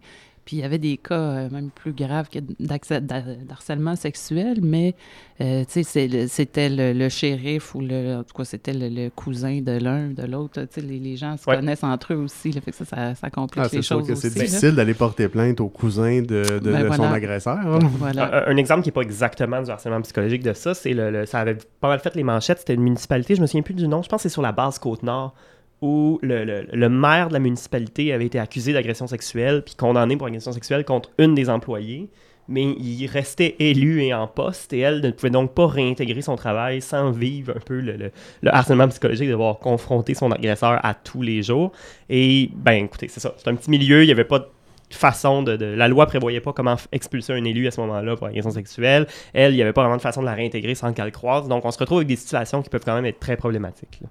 Puis 0.49 0.57
il 0.57 0.61
y 0.61 0.63
avait 0.63 0.79
des 0.79 0.97
cas 0.97 1.13
euh, 1.13 1.49
même 1.51 1.69
plus 1.69 1.93
graves 1.93 2.27
que 2.27 2.39
d'harcèlement 2.39 3.95
sexuel, 3.95 4.57
mais 4.63 4.95
euh, 5.41 5.63
c'était 5.67 6.69
le, 6.69 6.91
le 6.93 7.07
shérif 7.09 7.75
ou 7.75 7.81
le, 7.81 8.15
en 8.17 8.23
tout 8.23 8.35
cas, 8.35 8.45
c'était 8.45 8.73
le, 8.73 8.89
le 8.89 9.09
cousin 9.11 9.61
de 9.61 9.73
l'un, 9.73 10.07
de 10.07 10.23
l'autre. 10.25 10.61
Tu 10.63 10.67
sais, 10.71 10.81
les, 10.81 10.97
les 10.97 11.17
gens 11.17 11.37
se 11.37 11.47
Ouais. 11.47 11.55
connaissent 11.57 11.83
entre 11.83 12.13
eux 12.13 12.17
aussi. 12.17 12.51
Là, 12.51 12.61
fait 12.61 12.71
que 12.71 12.77
ça, 12.77 12.85
ça, 12.85 13.13
ça 13.13 13.29
complique 13.29 13.61
Ah, 13.63 13.69
les 13.71 13.77
c'est 13.77 13.81
sûr 13.83 13.97
choses 13.99 14.07
que 14.07 14.13
aussi. 14.13 14.21
c'est 14.31 14.39
difficile 14.39 14.71
d'aller 14.71 14.95
porter 14.95 15.27
plainte 15.29 15.59
au 15.61 15.67
cousin 15.69 16.21
de, 16.21 16.43
de- 16.59 16.71
Ben 16.71 16.89
de 16.89 16.95
son 16.95 17.03
agresseur. 17.03 17.57
hein. 17.59 17.77
Voilà. 17.99 18.47
Un, 18.47 18.51
un 18.53 18.57
exemple 18.57 18.81
qui 18.81 18.87
n'est 18.89 18.93
pas 18.93 19.01
exactement 19.01 19.61
du 19.61 19.69
harcèlement 19.69 20.01
psychologique 20.01 20.41
de 20.41 20.53
ça, 20.53 20.73
c'est 20.73 20.93
le, 20.93 21.11
le- 21.11 21.25
ça 21.27 21.41
avait 21.41 21.59
pas 21.79 21.89
mal 21.89 21.99
fait 21.99 22.15
les 22.15 22.23
manchettes. 22.23 22.57
C'était 22.59 22.73
une 22.73 22.81
municipalité, 22.81 23.35
je 23.35 23.41
me 23.41 23.45
souviens 23.45 23.61
plus 23.61 23.75
du 23.75 23.87
nom, 23.87 24.01
je 24.01 24.09
pense 24.09 24.23
que 24.23 24.29
c'est 24.29 24.33
sur 24.33 24.41
la 24.41 24.51
base 24.51 24.79
Côte-Nord, 24.79 25.35
où 25.81 26.19
le, 26.21 26.65
le- 26.71 26.89
maire 26.89 27.29
de 27.29 27.33
la 27.33 27.39
municipalité 27.39 28.11
avait 28.13 28.25
été 28.25 28.39
accusé 28.39 28.73
d'agression 28.73 29.07
sexuelle 29.07 29.63
puis 29.63 29.75
condamné 29.75 30.17
pour 30.17 30.27
agression 30.27 30.51
sexuelle 30.51 30.83
contre 30.83 31.09
une 31.17 31.35
des 31.35 31.49
employées. 31.49 32.09
Mais 32.51 32.63
il 32.63 33.05
restait 33.05 33.55
élu 33.59 34.01
et 34.01 34.11
en 34.11 34.25
poste, 34.25 34.73
et 34.73 34.79
elle 34.79 35.01
ne 35.01 35.11
pouvait 35.11 35.29
donc 35.29 35.53
pas 35.53 35.67
réintégrer 35.67 36.23
son 36.23 36.35
travail 36.35 36.81
sans 36.81 37.11
vivre 37.11 37.53
un 37.55 37.59
peu 37.59 37.79
le, 37.79 37.95
le- 37.95 38.11
le 38.41 38.55
harcèlement 38.55 38.87
psychologique 38.87 39.27
de 39.27 39.33
devoir 39.33 39.59
confronter 39.59 40.15
son 40.15 40.31
agresseur 40.31 40.83
à 40.83 40.95
tous 40.95 41.21
les 41.21 41.43
jours. 41.43 41.71
Et, 42.09 42.49
ben, 42.55 42.85
écoutez, 42.85 43.07
c'est 43.07 43.19
ça. 43.19 43.35
C'est 43.37 43.49
un 43.49 43.55
petit 43.55 43.69
milieu, 43.69 44.01
il 44.01 44.07
n'y 44.07 44.11
avait 44.11 44.23
pas 44.23 44.39
de 44.39 44.95
façon 44.95 45.43
de, 45.43 45.51
La 45.63 45.87
loi 45.87 46.07
prévoyait 46.07 46.41
pas 46.41 46.51
comment 46.51 46.75
expulser 46.91 47.33
un 47.33 47.43
élu 47.43 47.67
à 47.67 47.71
ce 47.71 47.79
moment-là 47.81 48.15
pour 48.15 48.25
agression 48.25 48.49
sexuelle. 48.49 49.05
Elle, 49.33 49.53
il 49.53 49.57
n'y 49.57 49.61
avait 49.61 49.71
pas 49.73 49.81
vraiment 49.83 49.97
de 49.97 50.01
façon 50.01 50.21
de 50.21 50.25
la 50.25 50.33
réintégrer 50.33 50.73
sans 50.73 50.91
qu'elle 50.91 51.11
croise. 51.11 51.47
Donc, 51.47 51.63
on 51.65 51.69
se 51.69 51.77
retrouve 51.77 51.99
avec 51.99 52.07
des 52.07 52.15
situations 52.15 52.63
qui 52.63 52.71
peuvent 52.71 52.83
quand 52.83 52.95
même 52.95 53.05
être 53.05 53.19
très 53.19 53.37
problématiques. 53.37 54.01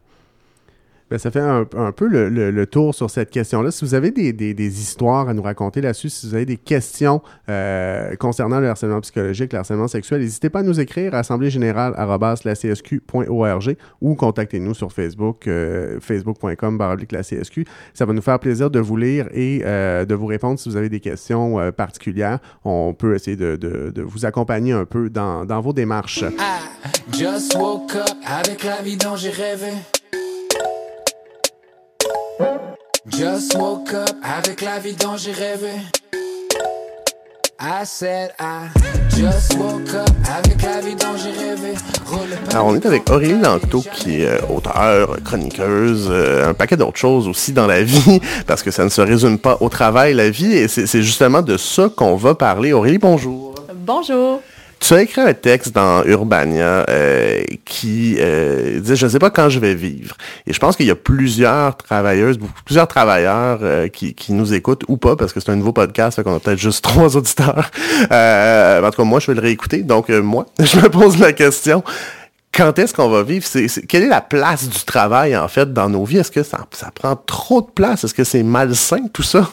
Ben, 1.10 1.18
ça 1.18 1.30
fait 1.30 1.40
un, 1.40 1.64
peu 1.92 2.06
le, 2.06 2.28
le- 2.28 2.50
le 2.50 2.66
tour 2.66 2.94
sur 2.94 3.08
cette 3.10 3.30
question-là. 3.30 3.70
Si 3.70 3.82
vous 3.84 3.94
avez 3.94 4.10
des, 4.10 4.32
des- 4.34 4.52
des 4.52 4.80
histoires 4.80 5.26
à 5.28 5.34
nous 5.34 5.40
raconter 5.42 5.80
là-dessus, 5.80 6.10
si 6.10 6.26
vous 6.28 6.34
avez 6.34 6.44
des 6.44 6.58
questions 6.58 7.22
euh, 7.48 8.14
concernant 8.16 8.60
le 8.60 8.68
harcèlement 8.68 9.00
psychologique, 9.00 9.52
le 9.54 9.60
harcèlement 9.60 9.88
sexuel, 9.88 10.20
n'hésitez 10.20 10.50
pas 10.50 10.58
à 10.60 10.62
nous 10.62 10.78
écrire 10.80 11.14
à 11.14 11.18
assemblée-générale@lacsq.org 11.20 13.76
ou 14.00 14.14
contactez-nous 14.14 14.74
sur 14.74 14.92
Facebook, 14.92 15.46
euh, 15.48 15.98
facebook.com 16.00 16.78
la 17.10 17.22
CSQ. 17.22 17.64
Ça 17.94 18.04
va 18.04 18.12
nous 18.12 18.22
faire 18.22 18.38
plaisir 18.38 18.70
de 18.70 18.78
vous 18.80 18.96
lire 18.96 19.28
et 19.32 19.62
euh, 19.64 20.04
de 20.04 20.14
vous 20.14 20.26
répondre 20.26 20.58
si 20.58 20.68
vous 20.68 20.76
avez 20.76 20.88
des 20.88 21.00
questions 21.00 21.58
euh, 21.58 21.72
particulières. 21.72 22.38
On 22.64 22.94
peut 22.94 23.14
essayer 23.14 23.36
de, 23.36 23.56
de- 23.56 23.90
de 23.94 24.02
vous 24.02 24.26
accompagner 24.26 24.72
un 24.72 24.84
peu 24.84 25.08
dans, 25.10 25.44
dans 25.44 25.60
vos 25.60 25.72
démarches. 25.72 26.22
I 26.22 27.12
just 27.12 27.54
woke 27.56 27.94
up 27.96 28.08
avec 28.26 28.64
la 28.64 28.82
vie 28.82 28.96
dont 28.96 29.16
j'ai 29.16 29.30
rêvé. 29.30 29.68
Just 33.10 33.56
woke 33.56 33.92
up 33.94 34.10
avec 34.22 34.60
la 34.60 34.78
vie 34.78 34.94
dont 34.94 35.16
j'ai 35.16 35.32
rêvé. 35.32 35.70
I 37.60 37.84
said 37.84 38.30
I 38.38 38.68
just 39.16 39.56
woke 39.58 39.92
up 39.94 40.08
avec 40.36 40.62
la 40.62 40.80
vie 40.80 40.94
dont 40.94 41.16
j'ai 41.16 41.30
rêvé. 41.30 41.74
Roule 42.06 42.28
pas 42.44 42.52
Alors, 42.52 42.66
on 42.66 42.76
est 42.76 42.86
avec 42.86 43.10
Aurélie 43.10 43.40
Lanto, 43.40 43.82
qui 43.94 44.22
est 44.22 44.28
euh, 44.28 44.38
auteure, 44.54 45.16
chroniqueuse, 45.24 46.08
euh, 46.10 46.50
un 46.50 46.54
paquet 46.54 46.76
d'autres 46.76 46.98
choses 46.98 47.26
aussi 47.26 47.52
dans 47.52 47.66
la 47.66 47.82
vie, 47.82 48.20
parce 48.46 48.62
que 48.62 48.70
ça 48.70 48.84
ne 48.84 48.90
se 48.90 49.00
résume 49.00 49.38
pas 49.38 49.56
au 49.60 49.68
travail, 49.68 50.14
la 50.14 50.30
vie, 50.30 50.52
et 50.52 50.68
c'est 50.68 50.86
c'est 50.86 51.02
justement 51.02 51.42
de 51.42 51.56
ça 51.56 51.88
qu'on 51.94 52.14
va 52.16 52.34
parler. 52.34 52.72
Aurélie, 52.72 52.98
bonjour. 52.98 53.54
Bonjour. 53.74 54.40
Tu 54.88 54.94
as 54.94 55.02
écrit 55.02 55.20
un 55.20 55.34
texte 55.34 55.74
dans 55.74 56.02
Urbania 56.06 56.86
euh, 56.88 57.42
qui 57.66 58.16
euh, 58.18 58.80
disait 58.80 58.96
«Je 58.96 59.04
ne 59.04 59.10
sais 59.10 59.18
pas 59.18 59.28
quand 59.28 59.50
je 59.50 59.58
vais 59.58 59.74
vivre». 59.74 60.16
Et 60.46 60.54
je 60.54 60.58
pense 60.58 60.78
qu'il 60.78 60.86
y 60.86 60.90
a 60.90 60.94
plusieurs 60.94 61.76
travailleuses, 61.76 62.38
plusieurs 62.64 62.88
travailleurs 62.88 63.58
euh, 63.60 63.88
qui, 63.88 64.14
qui 64.14 64.32
nous 64.32 64.54
écoutent, 64.54 64.84
ou 64.88 64.96
pas, 64.96 65.14
parce 65.14 65.34
que 65.34 65.40
c'est 65.40 65.50
un 65.50 65.56
nouveau 65.56 65.74
podcast, 65.74 66.22
qu'on 66.22 66.36
a 66.36 66.40
peut-être 66.40 66.58
juste 66.58 66.82
trois 66.82 67.18
auditeurs. 67.18 67.70
Euh, 68.10 68.82
en 68.82 68.90
tout 68.90 69.02
cas, 69.02 69.04
moi, 69.04 69.20
je 69.20 69.26
vais 69.26 69.34
le 69.34 69.42
réécouter. 69.42 69.82
Donc, 69.82 70.08
euh, 70.08 70.22
moi, 70.22 70.46
je 70.58 70.78
me 70.78 70.88
pose 70.88 71.18
la 71.18 71.34
question, 71.34 71.84
quand 72.50 72.78
est-ce 72.78 72.94
qu'on 72.94 73.10
va 73.10 73.22
vivre? 73.22 73.46
Quelle 73.86 74.04
est 74.04 74.08
la 74.08 74.22
place 74.22 74.70
du 74.70 74.84
travail, 74.86 75.36
en 75.36 75.48
fait, 75.48 75.70
dans 75.70 75.90
nos 75.90 76.06
vies? 76.06 76.16
Est-ce 76.16 76.30
que 76.30 76.42
ça, 76.42 76.60
ça 76.70 76.90
prend 76.94 77.14
trop 77.14 77.60
de 77.60 77.70
place? 77.74 78.04
Est-ce 78.04 78.14
que 78.14 78.24
c'est 78.24 78.42
malsain, 78.42 79.06
tout 79.12 79.22
ça? 79.22 79.50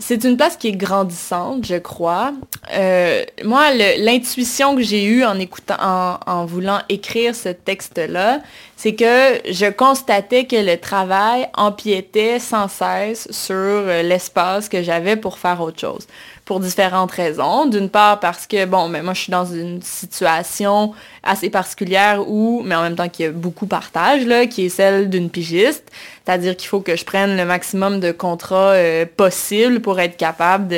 C'est 0.00 0.22
une 0.24 0.36
place 0.36 0.56
qui 0.56 0.68
est 0.68 0.76
grandissante, 0.76 1.66
je 1.66 1.74
crois. 1.74 2.32
Euh, 2.72 3.24
moi, 3.44 3.72
l'intuition 3.72 4.76
que 4.76 4.82
j'ai 4.82 5.04
eue 5.04 5.24
en 5.24 5.38
écoutant, 5.40 5.76
en, 5.80 6.18
en 6.26 6.46
voulant 6.46 6.80
écrire 6.88 7.34
ce 7.34 7.48
texte-là, 7.48 8.40
c'est 8.76 8.94
que 8.94 9.40
je 9.50 9.68
constatais 9.68 10.44
que 10.44 10.54
le 10.54 10.78
travail 10.78 11.48
empiétait 11.54 12.38
sans 12.38 12.68
cesse 12.68 13.26
sur 13.32 13.56
euh, 13.56 14.02
l'espace 14.02 14.68
que 14.68 14.84
j'avais 14.84 15.16
pour 15.16 15.38
faire 15.38 15.60
autre 15.60 15.80
chose. 15.80 16.06
Pour 16.44 16.60
différentes 16.60 17.10
raisons. 17.10 17.66
D'une 17.66 17.90
part 17.90 18.20
parce 18.20 18.46
que, 18.46 18.64
bon, 18.66 18.88
mais 18.88 19.02
moi, 19.02 19.14
je 19.14 19.22
suis 19.22 19.32
dans 19.32 19.44
une 19.44 19.82
situation 19.82 20.94
assez 21.24 21.50
particulière 21.50 22.22
où, 22.26 22.62
mais 22.64 22.76
en 22.76 22.82
même 22.82 22.94
temps 22.94 23.08
qu'il 23.08 23.26
y 23.26 23.28
a 23.28 23.32
beaucoup 23.32 23.66
partage, 23.66 24.24
là, 24.24 24.46
qui 24.46 24.66
est 24.66 24.68
celle 24.70 25.10
d'une 25.10 25.28
pigiste. 25.28 25.90
C'est-à-dire 26.28 26.58
qu'il 26.58 26.68
faut 26.68 26.80
que 26.80 26.94
je 26.94 27.06
prenne 27.06 27.38
le 27.38 27.46
maximum 27.46 28.00
de 28.00 28.12
contrats 28.12 28.72
euh, 28.72 29.06
possible 29.16 29.80
pour 29.80 29.98
être 29.98 30.18
capable 30.18 30.68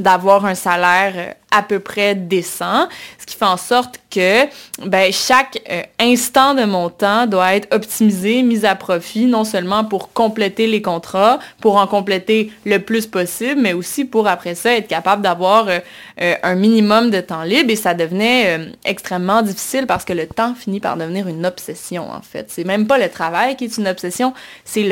d'avoir 0.00 0.44
un 0.44 0.56
salaire 0.56 1.12
euh, 1.14 1.32
à 1.50 1.62
peu 1.62 1.80
près 1.80 2.14
décent. 2.14 2.88
Ce 3.18 3.26
qui 3.26 3.36
fait 3.36 3.44
en 3.44 3.56
sorte 3.56 4.00
que 4.10 4.44
ben, 4.84 5.12
chaque 5.12 5.62
euh, 5.70 5.82
instant 5.98 6.54
de 6.54 6.64
mon 6.64 6.90
temps 6.90 7.26
doit 7.26 7.54
être 7.54 7.74
optimisé, 7.74 8.42
mis 8.42 8.66
à 8.66 8.74
profit, 8.74 9.26
non 9.26 9.44
seulement 9.44 9.84
pour 9.84 10.12
compléter 10.12 10.66
les 10.66 10.82
contrats, 10.82 11.38
pour 11.60 11.76
en 11.76 11.86
compléter 11.86 12.52
le 12.64 12.78
plus 12.78 13.06
possible, 13.06 13.60
mais 13.60 13.72
aussi 13.72 14.04
pour 14.04 14.28
après 14.28 14.54
ça 14.54 14.74
être 14.74 14.88
capable 14.88 15.22
d'avoir 15.22 15.68
euh, 15.68 16.34
un 16.42 16.54
minimum 16.54 17.10
de 17.10 17.20
temps 17.20 17.42
libre. 17.42 17.70
Et 17.70 17.76
ça 17.76 17.94
devenait 17.94 18.72
extrêmement 18.84 19.42
difficile 19.42 19.86
parce 19.86 20.04
que 20.04 20.12
le 20.12 20.26
temps 20.26 20.54
finit 20.54 20.80
par 20.80 20.96
devenir 20.96 21.28
une 21.28 21.46
obsession, 21.46 22.10
en 22.10 22.22
fait. 22.22 22.46
C'est 22.50 22.64
même 22.64 22.86
pas 22.86 22.98
le 22.98 23.08
travail 23.08 23.56
qui 23.56 23.64
est 23.64 23.78
une 23.78 23.88
obsession, 23.88 24.34
c'est 24.64 24.82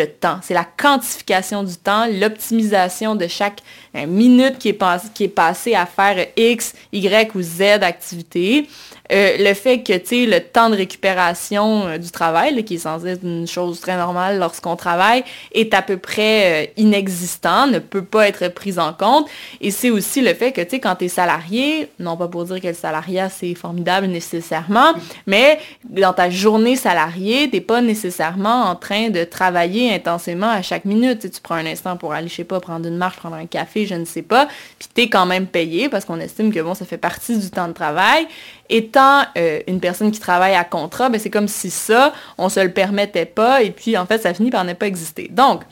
C'est 0.42 0.54
la 0.54 0.64
quantification 0.64 1.62
du 1.62 1.76
temps, 1.76 2.06
l'optimisation 2.06 3.14
de 3.14 3.26
chaque 3.26 3.60
euh, 3.94 4.06
minute 4.06 4.58
qui 4.58 4.68
est, 4.68 4.78
qui 5.14 5.24
est 5.24 5.28
passée 5.28 5.74
à 5.74 5.86
faire 5.86 6.26
X, 6.36 6.74
Y 6.92 7.34
ou 7.34 7.42
Z 7.42 7.62
activité. 7.82 8.68
Euh, 9.12 9.36
le 9.38 9.54
fait 9.54 9.82
que, 9.82 9.92
tu 9.96 10.06
sais, 10.06 10.26
le 10.26 10.40
temps 10.40 10.70
de 10.70 10.76
récupération 10.76 11.86
euh, 11.86 11.98
du 11.98 12.10
travail, 12.10 12.64
qui 12.64 12.74
est 12.74 12.78
censé 12.78 13.08
être 13.08 13.22
une 13.22 13.46
chose 13.46 13.80
très 13.80 13.96
normale 13.96 14.38
lorsqu'on 14.38 14.76
travaille, 14.76 15.24
est 15.52 15.74
à 15.74 15.82
peu 15.82 15.96
près 15.96 16.66
euh, 16.66 16.66
inexistant, 16.76 17.66
ne 17.66 17.78
peut 17.78 18.04
pas 18.04 18.28
être 18.28 18.48
pris 18.48 18.78
en 18.78 18.92
compte. 18.92 19.28
Et 19.60 19.70
c'est 19.70 19.90
aussi 19.90 20.20
le 20.20 20.34
fait 20.34 20.52
que, 20.52 20.60
tu 20.60 20.70
sais, 20.70 20.80
quand 20.80 20.96
tu 20.96 21.04
es 21.04 21.08
salarié, 21.08 21.88
non 21.98 22.16
pas 22.16 22.28
pour 22.28 22.44
dire 22.44 22.60
que 22.60 22.68
le 22.68 22.74
salariat, 22.74 23.28
c'est 23.28 23.54
formidable 23.54 24.06
nécessairement, 24.06 24.94
mais 25.26 25.58
dans 25.84 26.12
ta 26.12 26.30
journée 26.30 26.76
salariée, 26.76 27.48
t'es 27.50 27.60
pas 27.60 27.80
nécessairement 27.80 28.64
en 28.64 28.74
train 28.74 29.10
de 29.10 29.24
travailler 29.24 29.94
intensément 29.94 30.48
à 30.48 30.62
chaque 30.62 30.84
minute. 30.84 31.30
Tu 31.30 31.40
prends 31.40 31.54
un 31.54 31.66
instant 31.66 31.96
pour 31.96 32.12
aller, 32.12 32.28
je 32.28 32.34
sais 32.34 32.44
pas, 32.44 32.60
prendre 32.60 32.86
une 32.86 32.96
marche, 32.96 33.16
prendre 33.16 33.36
un 33.36 33.46
café, 33.46 33.86
je 33.86 33.94
ne 33.94 34.04
sais 34.04 34.22
pas, 34.22 34.48
puis 34.78 34.88
t'es 34.92 35.08
quand 35.08 35.26
même 35.26 35.46
payé 35.46 35.88
parce 35.88 36.04
qu'on 36.04 36.20
estime 36.20 36.52
que, 36.52 36.60
bon, 36.60 36.74
ça 36.74 36.84
fait 36.84 36.98
partie 36.98 37.38
du 37.38 37.50
temps 37.50 37.68
de 37.68 37.72
travail. 37.72 38.26
Étant 38.68 39.22
euh, 39.36 39.60
une 39.66 39.80
personne 39.80 40.10
qui 40.10 40.20
travaille 40.20 40.54
à 40.54 40.64
contrat, 40.64 41.08
ben, 41.08 41.20
c'est 41.20 41.30
comme 41.30 41.48
si 41.48 41.70
ça, 41.70 42.12
on 42.38 42.48
se 42.48 42.60
le 42.60 42.72
permettait 42.72 43.26
pas, 43.26 43.62
et 43.62 43.70
puis 43.70 43.96
en 43.96 44.06
fait, 44.06 44.18
ça 44.18 44.34
finit 44.34 44.50
par 44.50 44.64
ne 44.64 44.72
pas 44.72 44.86
exister. 44.86 45.28
Donc, 45.30 45.62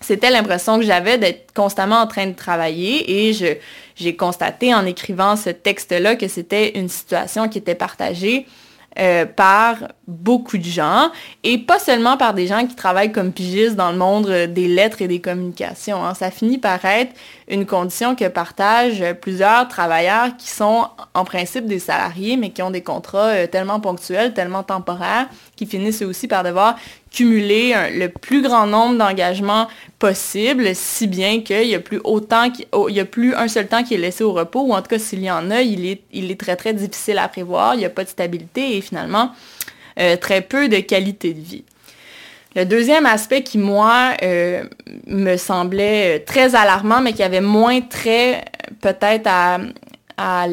c'était 0.00 0.30
l'impression 0.30 0.78
que 0.78 0.84
j'avais 0.84 1.18
d'être 1.18 1.52
constamment 1.54 2.00
en 2.00 2.06
train 2.06 2.26
de 2.26 2.34
travailler 2.34 3.28
et 3.28 3.58
j'ai 3.96 4.16
constaté 4.16 4.74
en 4.74 4.84
écrivant 4.84 5.36
ce 5.36 5.50
texte-là 5.50 6.16
que 6.16 6.28
c'était 6.28 6.78
une 6.78 6.88
situation 6.88 7.48
qui 7.48 7.58
était 7.58 7.76
partagée 7.76 8.46
euh, 8.98 9.24
par 9.24 9.76
beaucoup 10.06 10.58
de 10.58 10.64
gens 10.64 11.10
et 11.44 11.56
pas 11.56 11.78
seulement 11.78 12.16
par 12.16 12.34
des 12.34 12.46
gens 12.46 12.66
qui 12.66 12.74
travaillent 12.74 13.12
comme 13.12 13.32
pigistes 13.32 13.74
dans 13.74 13.90
le 13.90 13.96
monde 13.96 14.26
euh, 14.28 14.46
des 14.46 14.68
lettres 14.68 15.00
et 15.00 15.08
des 15.08 15.20
communications. 15.20 16.04
hein. 16.04 16.14
Ça 16.14 16.30
finit 16.30 16.58
par 16.58 16.84
être 16.84 17.14
une 17.48 17.64
condition 17.64 18.14
que 18.14 18.28
partagent 18.28 19.04
plusieurs 19.20 19.68
travailleurs 19.68 20.36
qui 20.36 20.50
sont 20.50 20.88
en 21.14 21.24
principe 21.24 21.66
des 21.66 21.78
salariés 21.78 22.36
mais 22.36 22.50
qui 22.50 22.62
ont 22.62 22.70
des 22.70 22.82
contrats 22.82 23.28
euh, 23.28 23.46
tellement 23.46 23.80
ponctuels, 23.80 24.34
tellement 24.34 24.62
temporaires, 24.62 25.26
qui 25.56 25.66
finissent 25.66 26.02
eux 26.02 26.06
aussi 26.06 26.28
par 26.28 26.42
devoir 26.42 26.76
cumuler 27.12 27.74
le 27.94 28.08
plus 28.08 28.42
grand 28.42 28.66
nombre 28.66 28.96
d'engagements 28.96 29.68
possible, 29.98 30.74
si 30.74 31.06
bien 31.06 31.42
qu'il 31.42 31.66
n'y 31.68 31.74
a 31.74 31.80
plus 31.80 32.00
autant, 32.04 32.50
qui- 32.50 32.66
il 32.88 32.94
y 32.94 33.00
a 33.00 33.04
plus 33.04 33.34
un 33.34 33.48
seul 33.48 33.68
temps 33.68 33.84
qui 33.84 33.94
est 33.94 33.98
laissé 33.98 34.24
au 34.24 34.32
repos, 34.32 34.62
ou 34.62 34.72
en 34.74 34.80
tout 34.82 34.88
cas 34.88 34.98
s'il 34.98 35.22
y 35.22 35.30
en 35.30 35.50
a, 35.50 35.60
il 35.62 35.86
est, 35.86 36.00
il 36.12 36.30
est 36.30 36.40
très 36.40 36.56
très 36.56 36.72
difficile 36.72 37.18
à 37.18 37.28
prévoir, 37.28 37.74
il 37.74 37.78
n'y 37.78 37.84
a 37.84 37.90
pas 37.90 38.04
de 38.04 38.08
stabilité 38.08 38.76
et 38.76 38.80
finalement 38.80 39.32
euh, 40.00 40.16
très 40.16 40.40
peu 40.40 40.68
de 40.68 40.78
qualité 40.78 41.34
de 41.34 41.40
vie. 41.40 41.64
Le 42.54 42.64
deuxième 42.66 43.06
aspect 43.06 43.42
qui, 43.42 43.56
moi, 43.56 44.12
euh, 44.22 44.64
me 45.06 45.36
semblait 45.38 46.18
euh, 46.18 46.22
très 46.24 46.54
alarmant, 46.54 47.00
mais 47.00 47.12
qui 47.14 47.22
avait 47.22 47.40
moins 47.40 47.80
trait 47.80 48.44
peut-être 48.80 49.26
à, 49.26 49.58
à, 50.16 50.46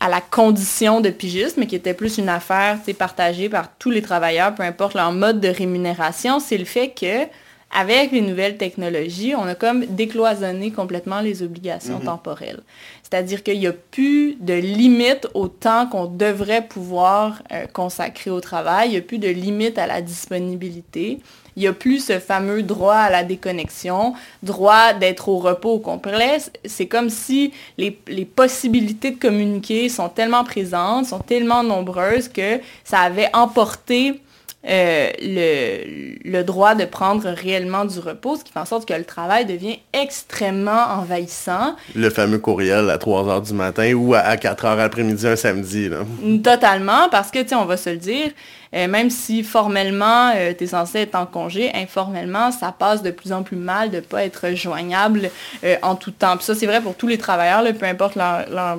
la 0.00 0.20
condition 0.30 1.00
de 1.00 1.10
pigiste, 1.10 1.56
mais 1.56 1.66
qui 1.66 1.76
était 1.76 1.94
plus 1.94 2.18
une 2.18 2.28
affaire 2.28 2.78
partagée 2.98 3.48
par 3.48 3.76
tous 3.78 3.90
les 3.90 4.02
travailleurs, 4.02 4.54
peu 4.54 4.62
importe 4.62 4.94
leur 4.94 5.12
mode 5.12 5.40
de 5.40 5.48
rémunération, 5.48 6.40
c'est 6.40 6.58
le 6.58 6.64
fait 6.64 6.90
que 6.90 7.26
avec 7.74 8.12
les 8.12 8.20
nouvelles 8.20 8.56
technologies, 8.58 9.34
on 9.34 9.44
a 9.46 9.54
comme 9.54 9.86
décloisonné 9.86 10.70
complètement 10.70 11.20
les 11.20 11.42
obligations 11.42 11.98
Mhm. 11.98 12.04
temporelles. 12.04 12.60
C'est-à-dire 13.02 13.42
qu'il 13.42 13.58
n'y 13.58 13.66
a 13.66 13.72
plus 13.72 14.36
de 14.40 14.54
limite 14.54 15.26
au 15.34 15.48
temps 15.48 15.86
qu'on 15.86 16.06
devrait 16.06 16.66
pouvoir 16.66 17.42
euh, 17.52 17.66
consacrer 17.72 18.30
au 18.30 18.40
travail, 18.40 18.88
il 18.88 18.92
n'y 18.92 18.98
a 18.98 19.02
plus 19.02 19.18
de 19.18 19.28
limite 19.28 19.78
à 19.78 19.86
la 19.86 20.00
disponibilité, 20.02 21.18
il 21.56 21.60
n'y 21.60 21.66
a 21.68 21.72
plus 21.72 22.04
ce 22.04 22.18
fameux 22.18 22.62
droit 22.62 22.94
à 22.94 23.10
la 23.10 23.24
déconnexion, 23.24 24.14
droit 24.42 24.94
d'être 24.94 25.28
au 25.28 25.38
repos 25.38 25.72
au 25.72 25.78
complet. 25.78 26.38
C'est 26.64 26.86
comme 26.86 27.10
si 27.10 27.52
les, 27.76 27.98
les 28.08 28.24
possibilités 28.24 29.10
de 29.12 29.18
communiquer 29.18 29.88
sont 29.90 30.08
tellement 30.08 30.44
présentes, 30.44 31.06
sont 31.06 31.18
tellement 31.18 31.62
nombreuses 31.62 32.28
que 32.28 32.60
ça 32.84 33.00
avait 33.00 33.28
emporté 33.34 34.20
euh, 34.68 35.10
le, 35.20 36.30
le 36.30 36.44
droit 36.44 36.74
de 36.74 36.84
prendre 36.84 37.28
réellement 37.28 37.84
du 37.84 37.98
repos, 37.98 38.36
ce 38.36 38.44
qui 38.44 38.52
fait 38.52 38.60
en 38.60 38.64
sorte 38.64 38.86
que 38.86 38.94
le 38.94 39.04
travail 39.04 39.44
devient 39.44 39.78
extrêmement 39.92 40.84
envahissant. 40.98 41.74
Le 41.96 42.10
fameux 42.10 42.38
courriel 42.38 42.88
à 42.90 42.98
3 42.98 43.28
heures 43.28 43.42
du 43.42 43.54
matin 43.54 43.92
ou 43.94 44.14
à, 44.14 44.20
à 44.20 44.36
4 44.36 44.64
heures 44.64 44.80
après-midi 44.80 45.26
un 45.26 45.36
samedi. 45.36 45.88
Là. 45.88 45.98
Totalement, 46.44 47.08
parce 47.10 47.30
que, 47.30 47.42
tu 47.42 47.54
on 47.54 47.64
va 47.64 47.76
se 47.76 47.90
le 47.90 47.96
dire, 47.96 48.30
euh, 48.74 48.88
même 48.88 49.10
si 49.10 49.42
formellement, 49.42 50.32
tu 50.58 50.64
es 50.64 50.66
censé 50.66 51.00
être 51.00 51.14
en 51.14 51.26
congé, 51.26 51.70
informellement, 51.74 52.50
ça 52.50 52.72
passe 52.72 53.02
de 53.02 53.10
plus 53.10 53.32
en 53.32 53.42
plus 53.42 53.56
mal 53.56 53.90
de 53.90 53.96
ne 53.96 54.00
pas 54.00 54.24
être 54.24 54.54
joignable 54.54 55.30
euh, 55.64 55.76
en 55.82 55.94
tout 55.94 56.10
temps. 56.10 56.36
Puis 56.36 56.44
ça, 56.44 56.54
c'est 56.54 56.66
vrai 56.66 56.80
pour 56.80 56.94
tous 56.94 57.06
les 57.06 57.18
travailleurs, 57.18 57.62
peu 57.74 57.86
importe 57.86 58.16
leur, 58.16 58.48
leur, 58.50 58.78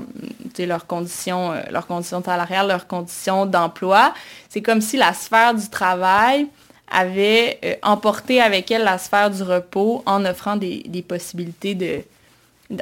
leurs 0.60 0.88
conditions, 0.88 1.52
euh, 1.52 1.62
leurs 1.72 1.88
conditions 1.88 2.24
salariales, 2.24 2.68
leurs 2.68 2.88
conditions 2.88 3.46
d'emploi. 3.46 4.14
C'est 4.50 4.62
comme 4.62 4.82
si 4.82 4.98
la 4.98 5.14
sphère 5.14 5.54
du 5.54 5.70
travail 5.70 6.48
avait 6.92 7.60
euh, 7.64 7.76
emporté 7.82 8.42
avec 8.42 8.70
elle 8.72 8.84
la 8.84 8.98
sphère 8.98 9.30
du 9.32 9.42
repos 9.44 10.04
en 10.06 10.26
offrant 10.26 10.56
des 10.56 11.06
possibilités 11.08 11.76
de, 11.76 12.02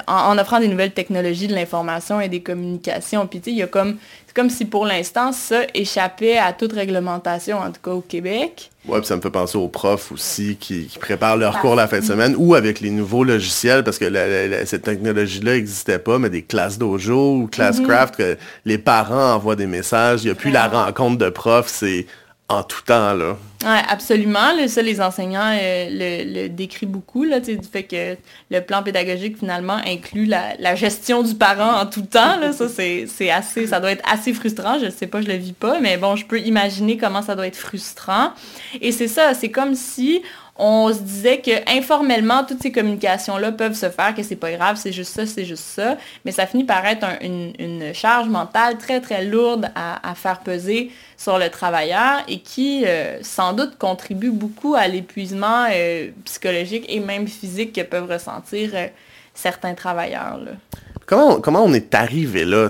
en, 0.08 0.14
en 0.14 0.38
offrant 0.38 0.60
des 0.60 0.68
nouvelles 0.68 0.92
technologies 0.94 1.48
de 1.48 1.54
l'information 1.56 2.20
et 2.22 2.30
des 2.30 2.42
communications. 2.42 3.28
Puis 3.28 3.40
tu 3.40 3.46
sais, 3.46 3.52
il 3.52 3.58
y 3.58 3.64
a 3.64 3.68
comme, 3.68 3.98
c'est 4.28 4.36
comme 4.36 4.50
si 4.50 4.66
pour 4.66 4.86
l'instant, 4.86 5.32
ça 5.32 5.62
échappait 5.74 6.38
à 6.38 6.54
toute 6.54 6.74
réglementation, 6.74 7.58
en 7.60 7.68
tout 7.72 7.82
cas 7.84 7.92
au 7.92 8.02
Québec. 8.02 8.70
Ouais, 8.88 8.98
puis 9.00 9.08
ça 9.08 9.16
me 9.16 9.22
fait 9.22 9.30
penser 9.30 9.58
aux 9.60 9.68
profs 9.68 10.12
aussi 10.12 10.56
qui, 10.60 10.88
qui 10.88 10.98
préparent 10.98 11.38
leurs 11.38 11.60
cours 11.60 11.76
la 11.76 11.88
fin 11.88 12.00
de 12.00 12.04
semaine 12.06 12.34
ou 12.38 12.56
avec 12.56 12.80
les 12.80 12.90
nouveaux 12.90 13.24
logiciels 13.24 13.84
parce 13.84 14.00
que 14.00 14.06
la- 14.06 14.28
la- 14.28 14.48
la- 14.48 14.66
cette 14.66 14.82
technologie-là 14.84 15.54
n'existait 15.54 16.00
pas, 16.00 16.18
mais 16.18 16.32
des 16.32 16.42
classes 16.42 16.80
dojo 16.80 17.36
ou 17.36 17.48
classcraft 17.48 18.16
que 18.16 18.38
les 18.66 18.80
parents 18.80 19.34
envoient 19.36 19.56
des 19.56 19.68
messages. 19.68 20.22
Il 20.24 20.26
n'y 20.26 20.32
a 20.32 20.36
plus 20.36 20.50
la 20.50 20.68
rencontre 20.68 21.18
de 21.20 21.30
profs, 21.30 21.68
c'est 21.68 22.08
en 22.52 22.64
tout 22.64 22.82
temps, 22.86 23.14
là. 23.14 23.38
Ouais, 23.64 23.82
absolument. 23.88 24.54
Là, 24.54 24.68
ça, 24.68 24.82
les 24.82 25.00
enseignants 25.02 25.56
euh, 25.56 25.88
le, 25.92 26.42
le 26.42 26.50
décrivent 26.50 26.90
beaucoup, 26.90 27.24
là, 27.24 27.40
du 27.40 27.58
fait 27.72 27.84
que 27.84 28.18
le 28.50 28.60
plan 28.62 28.82
pédagogique, 28.82 29.38
finalement, 29.38 29.80
inclut 29.86 30.26
la, 30.26 30.76
gestion 30.76 31.22
du 31.22 31.36
parent 31.36 31.80
en 31.80 31.86
tout 31.86 32.02
temps. 32.02 32.52
Ça, 32.54 32.68
c'est 32.68 33.30
assez, 33.30 33.68
ça 33.68 33.80
doit 33.80 33.92
être 33.92 34.04
assez 34.12 34.34
frustrant. 34.34 34.80
Je 34.80 34.90
sais 34.90 35.08
pas, 35.08 35.22
je 35.22 35.28
le 35.28 35.36
vis 35.36 35.54
pas, 35.54 35.80
mais 35.80 35.98
bon, 35.98 36.16
je 36.16 36.26
peux 36.26 36.40
imaginer 36.40 36.98
comment 36.98 37.22
ça 37.22 37.36
doit 37.36 37.48
être 37.48 37.58
frustrant. 37.58 38.34
Et 38.82 38.92
c'est 38.92 39.08
ça, 39.08 39.34
c'est 39.34 39.52
comme 39.52 39.76
si 39.76 40.24
on 40.58 40.94
se 40.94 41.00
disait 41.00 41.40
que 41.40 41.52
informellement, 41.78 42.44
toutes 42.44 42.62
ces 42.62 42.72
communications-là 42.72 43.52
peuvent 43.52 43.76
se 43.76 43.90
faire, 43.90 44.14
que 44.14 44.22
c'est 44.22 44.36
pas 44.36 44.52
grave, 44.52 44.78
c'est 44.78 44.92
juste 44.92 45.14
ça, 45.14 45.26
c'est 45.26 45.46
juste 45.46 45.64
ça. 45.64 45.98
Mais 46.26 46.32
ça 46.32 46.46
finit 46.46 46.66
par 46.66 46.86
être 46.86 47.04
un- 47.04 47.18
une, 47.22 47.94
charge 47.94 48.30
mentale 48.30 48.78
très, 48.78 49.02
très 49.02 49.26
lourde 49.26 49.70
à, 49.76 50.14
faire 50.16 50.40
peser 50.40 50.92
sur 51.18 51.40
le 51.40 51.50
travailleur 51.50 52.22
et 52.28 52.40
qui, 52.40 52.84
euh, 52.86 53.22
sans 53.22 53.54
doute, 53.54 53.78
contribue 53.78 54.32
beaucoup 54.32 54.76
à 54.76 54.88
l'épuisement 54.88 55.66
euh, 55.72 56.10
psychologique 56.26 56.86
et 56.90 57.00
même 57.00 57.28
physique 57.28 57.74
que 57.74 57.82
peuvent 57.82 58.10
ressentir 58.10 58.72
euh, 58.74 58.88
certains 59.34 59.74
travailleurs. 59.74 60.40
Comment, 61.06 61.42
on 61.66 61.74
est 61.74 61.94
arrivé 61.94 62.46
là? 62.46 62.70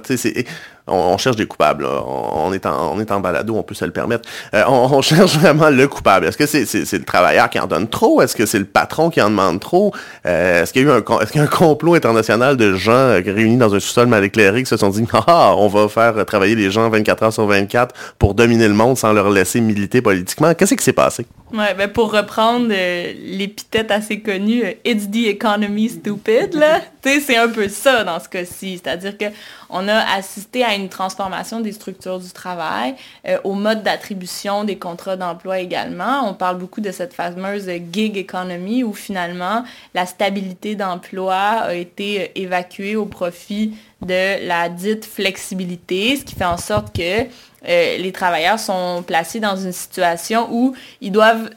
On, 0.91 1.17
cherche 1.17 1.35
des 1.35 1.45
coupables. 1.45 1.85
On, 1.85 2.51
est 2.53 2.65
en, 2.65 3.19
balado, 3.19 3.55
on 3.55 3.63
peut 3.63 3.73
se 3.73 3.85
le 3.85 3.91
permettre. 3.91 4.27
Euh, 4.53 4.63
on, 4.67 5.01
cherche 5.01 5.37
vraiment 5.37 5.69
le 5.69 5.87
coupable. 5.87 6.27
Est-ce 6.27 6.37
que 6.37 6.45
c'est 6.45 6.97
le 6.97 7.05
travailleur 7.05 7.49
qui 7.49 7.59
en 7.59 7.67
donne 7.67 7.87
trop? 7.87 8.21
Est-ce 8.21 8.35
que 8.35 8.45
c'est 8.45 8.59
le 8.59 8.65
patron 8.65 9.09
qui 9.09 9.21
en 9.21 9.29
demande 9.29 9.59
trop? 9.59 9.93
Euh, 10.25 10.63
Est-ce 10.63 10.73
qu'il 10.73 10.83
y 10.83 10.89
a 10.89 10.93
eu 10.93 11.39
un, 11.39 11.47
complot 11.47 11.95
international 11.95 12.57
de 12.57 12.75
gens 12.75 12.91
euh, 12.91 13.21
réunis 13.25 13.57
dans 13.57 13.73
un 13.73 13.79
sous-sol 13.79 14.07
mal 14.07 14.23
éclairé 14.23 14.63
qui 14.63 14.69
se 14.69 14.77
sont 14.77 14.89
dit 14.89 15.05
«Ah, 15.27 15.53
on 15.57 15.67
va 15.67 15.87
faire 15.87 16.25
travailler 16.25 16.55
les 16.55 16.71
gens 16.71 16.89
24 16.89 17.23
heures 17.23 17.33
sur 17.33 17.47
24 17.47 17.95
pour 18.19 18.33
dominer 18.33 18.67
le 18.67 18.73
monde 18.73 18.97
sans 18.97 19.13
leur 19.13 19.29
laisser 19.29 19.61
militer 19.61 20.01
politiquement.» 20.01 20.53
Qu'est-ce 20.55 20.75
qui 20.75 20.83
s'est 20.83 20.93
passé? 20.93 21.25
Ouais, 21.53 21.73
ben 21.77 21.89
pour 21.89 22.13
reprendre 22.13 22.69
l'épithète 22.69 23.91
assez 23.91 24.21
connue, 24.21 24.63
It's 24.85 25.09
the 25.09 25.27
economy 25.27 25.89
stupid, 25.89 26.53
là. 26.53 26.81
c'est 27.03 27.37
un 27.37 27.47
peu 27.47 27.67
ça 27.67 28.03
dans 28.03 28.19
ce 28.19 28.29
cas-ci. 28.29 28.79
C'est-à-dire 28.83 29.17
que 29.17 29.25
on 29.72 29.88
a 29.88 29.97
assisté 30.15 30.63
à 30.63 30.76
une 30.76 30.89
transformation 30.89 31.59
des 31.61 31.72
structures 31.72 32.19
du 32.19 32.32
travail, 32.32 32.95
euh, 33.28 33.38
au 33.43 33.53
mode 33.53 33.84
d'attribution 33.84 34.63
des 34.63 34.78
contrats 34.78 35.15
d'emploi 35.15 35.59
également. 35.59 36.30
On 36.30 36.34
parle 36.34 36.57
beaucoup 36.57 36.82
de 36.82 36.91
cette 36.91 37.13
fameuse 37.13 37.69
gig 37.91 38.17
economy 38.17 38.84
où 38.84 38.93
finalement 38.93 39.63
la 39.93 40.05
stabilité 40.05 40.76
d'emploi 40.76 41.36
a 41.36 41.74
été 41.74 42.22
euh, 42.22 42.26
évacuée 42.36 42.95
au 42.95 43.05
profit 43.05 43.74
de 44.01 44.45
la 44.47 44.69
dite 44.69 45.05
flexibilité, 45.05 46.17
ce 46.17 46.26
qui 46.26 46.36
fait 46.36 46.45
en 46.45 46.57
sorte 46.57 46.95
que 46.95 47.22
euh, 47.67 47.97
les 47.97 48.11
travailleurs 48.11 48.59
sont 48.59 49.03
placés 49.05 49.39
dans 49.39 49.55
une 49.55 49.72
situation 49.72 50.47
où 50.51 50.76
ils 51.01 51.11
doivent 51.11 51.49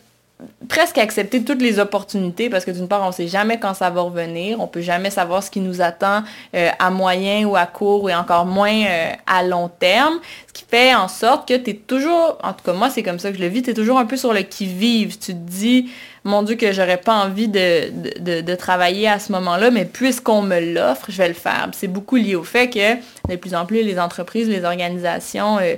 presque 0.68 0.98
accepter 0.98 1.44
toutes 1.44 1.62
les 1.62 1.78
opportunités 1.78 2.50
parce 2.50 2.64
que 2.64 2.70
d'une 2.70 2.88
part, 2.88 3.02
on 3.02 3.08
ne 3.08 3.12
sait 3.12 3.28
jamais 3.28 3.58
quand 3.58 3.74
ça 3.74 3.90
va 3.90 4.00
revenir, 4.02 4.60
on 4.60 4.66
peut 4.66 4.80
jamais 4.80 5.10
savoir 5.10 5.42
ce 5.42 5.50
qui 5.50 5.60
nous 5.60 5.80
attend 5.80 6.22
euh, 6.54 6.70
à 6.78 6.90
moyen 6.90 7.46
ou 7.46 7.56
à 7.56 7.66
court 7.66 8.08
et 8.10 8.14
encore 8.14 8.46
moins 8.46 8.84
euh, 8.84 9.12
à 9.26 9.42
long 9.42 9.68
terme, 9.68 10.18
ce 10.48 10.52
qui 10.52 10.64
fait 10.68 10.94
en 10.94 11.08
sorte 11.08 11.48
que 11.48 11.56
tu 11.56 11.70
es 11.70 11.74
toujours, 11.74 12.38
en 12.42 12.52
tout 12.52 12.64
cas 12.64 12.72
moi 12.72 12.90
c'est 12.90 13.02
comme 13.02 13.18
ça 13.18 13.30
que 13.30 13.38
je 13.38 13.42
le 13.42 13.48
vis, 13.48 13.62
tu 13.62 13.70
es 13.70 13.74
toujours 13.74 13.98
un 13.98 14.06
peu 14.06 14.16
sur 14.16 14.32
le 14.32 14.42
qui-vive, 14.42 15.18
tu 15.18 15.32
te 15.32 15.38
dis, 15.38 15.90
mon 16.24 16.42
Dieu 16.42 16.56
que 16.56 16.72
j'aurais 16.72 16.96
pas 16.96 17.14
envie 17.14 17.48
de, 17.48 18.54
travailler 18.54 19.08
à 19.08 19.18
ce 19.18 19.30
moment-là, 19.32 19.70
mais 19.70 19.84
puisqu'on 19.84 20.42
me 20.42 20.58
l'offre, 20.74 21.06
je 21.10 21.18
vais 21.18 21.28
le 21.28 21.34
faire. 21.34 21.68
C'est 21.72 21.88
beaucoup 21.88 22.16
lié 22.16 22.34
au 22.34 22.44
fait 22.44 22.70
que 22.70 22.94
de 23.28 23.36
plus 23.36 23.54
en 23.54 23.66
plus 23.66 23.82
les 23.82 23.98
entreprises, 23.98 24.48
les 24.48 24.64
organisations 24.64 25.58
euh, 25.58 25.74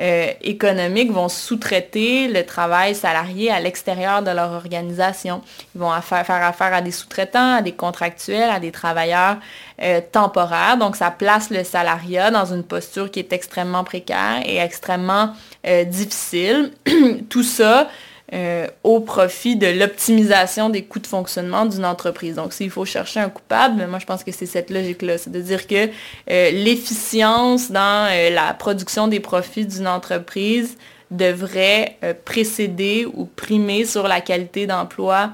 euh, 0.00 0.32
économiques 0.40 1.12
vont 1.12 1.28
sous-traiter 1.28 2.26
le 2.28 2.46
travail 2.46 2.94
salarié 2.94 3.50
à 3.50 3.60
l'extérieur 3.60 4.22
de 4.22 4.30
leur 4.30 4.50
organisation. 4.52 5.42
Ils 5.74 5.80
vont 5.82 5.92
faire 6.00 6.30
affaire 6.30 6.72
à 6.72 6.80
des 6.80 6.90
sous-traitants, 6.90 7.56
à 7.56 7.62
des 7.62 7.72
contractuels, 7.72 8.50
à 8.50 8.58
des 8.58 8.72
travailleurs 8.72 9.36
euh, 9.82 10.00
temporaires. 10.10 10.78
Donc, 10.78 10.96
ça 10.96 11.10
place 11.10 11.50
le 11.50 11.62
salariat 11.62 12.30
dans 12.30 12.46
une 12.46 12.64
posture 12.64 13.10
qui 13.10 13.18
est 13.18 13.32
extrêmement 13.34 13.84
précaire 13.84 14.40
et 14.46 14.56
extrêmement 14.56 15.34
euh, 15.66 15.84
difficile. 15.84 16.72
Tout 17.28 17.42
ça 17.42 17.88
euh, 18.32 18.66
au 18.82 19.00
profit 19.00 19.56
de 19.56 19.66
l'optimisation 19.66 20.70
des 20.70 20.84
coûts 20.84 21.00
de 21.00 21.06
fonctionnement 21.06 21.66
d'une 21.66 21.84
entreprise. 21.84 22.36
Donc, 22.36 22.54
s'il 22.54 22.70
faut 22.70 22.86
chercher 22.86 23.20
un 23.20 23.28
coupable, 23.28 23.86
moi, 23.86 23.98
je 23.98 24.06
pense 24.06 24.24
que 24.24 24.32
c'est 24.32 24.46
cette 24.46 24.70
logique-là. 24.70 25.18
C'est 25.18 25.30
de 25.30 25.40
dire 25.42 25.66
que 25.66 25.90
euh, 26.30 26.50
l'efficience 26.50 27.70
dans 27.70 28.08
euh, 28.10 28.30
la 28.30 28.54
production 28.54 29.06
des 29.06 29.20
profits 29.20 29.66
d'une 29.66 29.86
entreprise 29.86 30.78
devrait 31.10 31.98
précéder 32.24 33.06
ou 33.12 33.26
primer 33.26 33.84
sur 33.84 34.08
la 34.08 34.22
qualité 34.22 34.66
d'emploi 34.66 35.32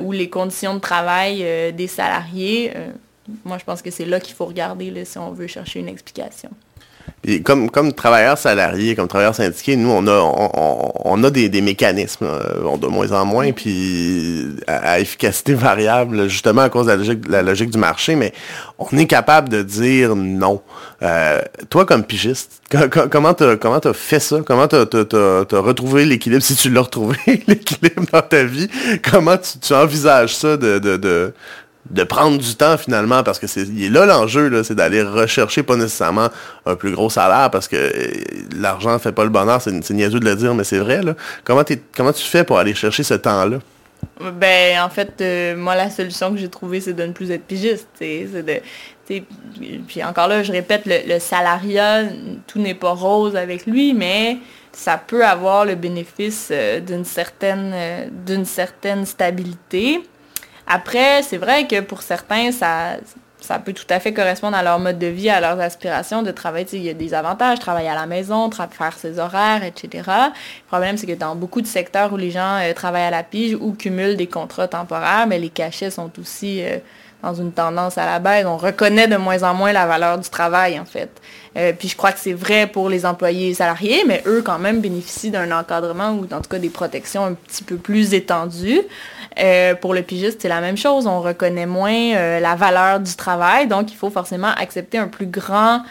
ou 0.00 0.10
les 0.10 0.28
conditions 0.28 0.74
de 0.74 0.80
travail 0.80 1.72
des 1.72 1.86
salariés. 1.86 2.72
Moi, 3.44 3.58
je 3.58 3.64
pense 3.64 3.80
que 3.80 3.92
c'est 3.92 4.06
là 4.06 4.18
qu'il 4.18 4.34
faut 4.34 4.46
regarder 4.46 5.04
si 5.04 5.16
on 5.18 5.30
veut 5.30 5.46
chercher 5.46 5.78
une 5.78 5.88
explication. 5.88 6.50
Puis 7.22 7.42
comme, 7.42 7.70
comme 7.70 7.92
travailleurs 7.94 8.36
salariés, 8.36 8.94
comme 8.94 9.08
travailleurs 9.08 9.34
syndiqués, 9.34 9.76
nous, 9.76 9.88
on 9.90 10.06
a, 10.06 10.20
on, 11.06 11.24
a 11.24 11.30
des, 11.30 11.48
des 11.48 11.62
mécanismes, 11.62 12.26
euh, 12.26 12.76
de 12.76 12.86
moins 12.86 13.12
en 13.12 13.24
moins, 13.24 13.52
puis 13.52 14.46
à, 14.66 14.92
à 14.92 14.98
efficacité 14.98 15.54
variable, 15.68 16.28
justement 16.28 16.62
à 16.62 16.68
cause 16.68 16.86
de 16.86 16.90
la 16.90 16.96
logique, 16.96 17.24
la 17.28 17.42
logique 17.42 17.70
du 17.70 17.78
marché, 17.78 18.14
mais 18.14 18.32
on 18.78 18.96
est 18.98 19.06
capable 19.06 19.48
de 19.48 19.62
dire 19.62 20.14
non. 20.16 20.60
Euh, 21.02 21.40
toi, 21.70 21.86
comme 21.86 22.04
pigiste, 22.04 22.60
co- 22.70 22.88
co- 22.90 23.08
comment 23.08 23.32
t'as 23.32 23.56
comment 23.56 23.80
t'as 23.80 23.92
fait 23.94 24.20
ça? 24.20 24.40
Comment 24.44 24.68
t'as 24.68 24.84
t'as 24.84 25.58
retrouvé 25.60 26.04
l'équilibre, 26.04 26.42
si 26.42 26.54
tu 26.56 26.68
l'as 26.70 26.82
retrouvé, 26.82 27.16
l'équilibre 27.46 28.02
dans 28.12 28.22
ta 28.22 28.44
vie? 28.44 28.68
Comment 29.10 29.38
tu, 29.38 29.58
tu 29.60 29.72
envisages 29.72 30.34
ça 30.36 30.56
de, 30.58 30.78
de, 30.78 30.96
de, 30.98 31.32
de 31.90 32.02
prendre 32.02 32.38
du 32.38 32.54
temps 32.54 32.78
finalement 32.78 33.22
parce 33.22 33.38
que 33.38 33.46
c'est 33.46 33.66
là 33.66 34.06
l'enjeu 34.06 34.48
là, 34.48 34.64
c'est 34.64 34.74
d'aller 34.74 35.02
rechercher 35.02 35.62
pas 35.62 35.76
nécessairement 35.76 36.28
un 36.64 36.76
plus 36.76 36.92
gros 36.92 37.10
salaire 37.10 37.50
parce 37.50 37.68
que 37.68 37.76
euh, 37.76 38.12
l'argent 38.56 38.98
fait 38.98 39.12
pas 39.12 39.24
le 39.24 39.30
bonheur, 39.30 39.60
c'est 39.60 39.90
niaiseux 39.90 40.20
de 40.20 40.24
le 40.24 40.36
dire 40.36 40.54
mais 40.54 40.64
c'est 40.64 40.78
vrai 40.78 41.02
là. 41.02 41.14
Comment 41.44 41.62
tu 41.64 42.22
fais 42.22 42.44
pour 42.44 42.58
aller 42.58 42.74
chercher 42.74 43.02
ce 43.02 43.14
temps-là? 43.14 43.58
Ben, 44.20 44.80
en 44.80 44.90
fait, 44.90 45.20
euh, 45.20 45.56
moi, 45.56 45.74
la 45.74 45.90
solution 45.90 46.30
que 46.32 46.38
j'ai 46.38 46.48
trouvée, 46.48 46.80
c'est 46.80 46.92
de 46.92 47.04
ne 47.04 47.12
plus 47.12 47.30
être 47.30 47.44
pigiste. 47.44 47.88
C'est 47.94 48.26
de, 48.26 48.60
puis 49.06 50.02
encore 50.04 50.28
là, 50.28 50.42
je 50.42 50.52
répète, 50.52 50.82
le, 50.86 51.18
salariat, 51.18 52.04
tout 52.46 52.58
n'est 52.58 52.74
pas 52.74 52.92
rose 52.92 53.36
avec 53.36 53.66
lui, 53.66 53.92
mais 53.92 54.38
ça 54.72 54.98
peut 54.98 55.24
avoir 55.24 55.64
le 55.64 55.74
bénéfice 55.74 56.48
euh, 56.50 56.80
euh, 56.80 58.06
d'une 58.26 58.44
certaine 58.44 59.06
stabilité. 59.06 60.02
Après, 60.66 61.22
c'est 61.22 61.36
vrai 61.36 61.66
que 61.66 61.80
pour 61.80 62.02
certains, 62.02 62.50
ça, 62.52 62.98
peut 63.64 63.72
tout 63.72 63.86
à 63.90 64.00
fait 64.00 64.12
correspondre 64.12 64.56
à 64.56 64.62
leur 64.62 64.78
mode 64.78 64.98
de 64.98 65.06
vie, 65.06 65.28
à 65.28 65.40
leurs 65.40 65.60
aspirations 65.60 66.22
de 66.22 66.30
travailler. 66.30 66.66
Il 66.72 66.82
y 66.82 66.90
a 66.90 66.94
des 66.94 67.12
avantages, 67.12 67.58
travailler 67.58 67.88
à 67.88 67.94
la 67.94 68.06
maison, 68.06 68.50
faire 68.50 68.96
ses 68.96 69.18
horaires, 69.18 69.62
etc. 69.64 69.88
Le 70.06 70.66
problème, 70.68 70.96
c'est 70.96 71.06
que 71.06 71.12
dans 71.12 71.36
beaucoup 71.36 71.60
de 71.60 71.66
secteurs 71.66 72.12
où 72.12 72.16
les 72.16 72.30
gens 72.30 72.58
euh, 72.60 72.72
travaillent 72.72 73.02
à 73.02 73.10
la 73.10 73.22
pige 73.22 73.54
ou 73.54 73.72
cumulent 73.72 74.16
des 74.16 74.26
contrats 74.26 74.68
temporaires, 74.68 75.26
mais 75.26 75.38
les 75.38 75.50
cachets 75.50 75.90
sont 75.90 76.10
aussi 76.18 76.62
euh, 76.62 76.78
dans 77.24 77.34
une 77.34 77.52
tendance 77.52 77.98
à 77.98 78.06
la 78.06 78.18
baisse. 78.18 78.46
On 78.46 78.56
reconnaît 78.56 79.08
de 79.08 79.16
moins 79.16 79.42
en 79.42 79.54
moins 79.54 79.72
la 79.72 79.86
valeur 79.86 80.18
du 80.18 80.28
travail, 80.28 80.78
en 80.78 80.84
fait. 80.84 81.10
Euh, 81.56 81.72
puis 81.72 81.88
je 81.88 81.96
crois 81.96 82.12
que 82.12 82.18
c'est 82.18 82.32
vrai 82.32 82.66
pour 82.66 82.88
les 82.88 83.06
employés 83.06 83.54
salariés, 83.54 84.02
mais 84.06 84.22
eux, 84.26 84.42
quand 84.42 84.58
même, 84.58 84.80
bénéficient 84.80 85.30
d'un 85.30 85.50
encadrement 85.52 86.10
ou 86.10 86.24
en 86.32 86.40
tout 86.40 86.50
cas 86.50 86.58
des 86.58 86.68
protections 86.68 87.24
un 87.24 87.34
petit 87.34 87.64
peu 87.64 87.76
plus 87.76 88.14
étendues. 88.14 88.80
Euh, 89.38 89.74
pour 89.74 89.94
le 89.94 90.02
pigiste, 90.02 90.42
c'est 90.42 90.48
la 90.48 90.60
même 90.60 90.76
chose. 90.76 91.06
On 91.06 91.20
reconnaît 91.20 91.66
moins 91.66 92.14
euh, 92.14 92.40
la 92.40 92.54
valeur 92.54 93.00
du 93.00 93.14
travail, 93.16 93.66
donc 93.66 93.90
il 93.90 93.96
faut 93.96 94.10
forcément 94.10 94.52
accepter 94.56 94.98
un 94.98 95.08
plus 95.08 95.26
grand 95.26 95.82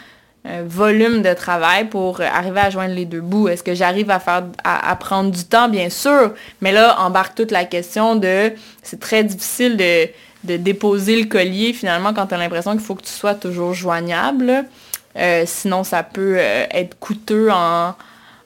euh, 0.46 0.62
volume 0.66 1.22
de 1.22 1.32
travail 1.34 1.86
pour 1.86 2.20
arriver 2.20 2.60
à 2.60 2.70
joindre 2.70 2.94
les 2.94 3.04
deux 3.04 3.20
bouts. 3.20 3.48
Est-ce 3.48 3.62
que 3.62 3.74
j'arrive 3.74 4.10
à 4.10 4.18
faire 4.18 4.44
à, 4.64 4.96
prendre 4.96 5.30
du 5.30 5.44
temps, 5.44 5.68
bien 5.68 5.90
sûr, 5.90 6.32
mais 6.60 6.72
là 6.72 6.98
embarque 7.00 7.34
toute 7.34 7.50
la 7.50 7.64
question 7.64 8.16
de 8.16 8.52
c'est 8.82 9.00
très 9.00 9.24
difficile 9.24 9.76
de, 9.76 10.08
de 10.44 10.56
déposer 10.56 11.20
le 11.20 11.28
collier 11.28 11.72
finalement 11.72 12.14
quand 12.14 12.26
tu 12.26 12.34
as 12.34 12.38
l'impression 12.38 12.72
qu'il 12.72 12.80
faut 12.80 12.94
que 12.94 13.04
tu 13.04 13.12
sois 13.12 13.34
toujours 13.34 13.74
joignable. 13.74 14.64
Sinon, 15.44 15.84
ça 15.84 16.02
peut 16.02 16.36
être 16.38 16.98
coûteux 16.98 17.48
en, 17.52 17.94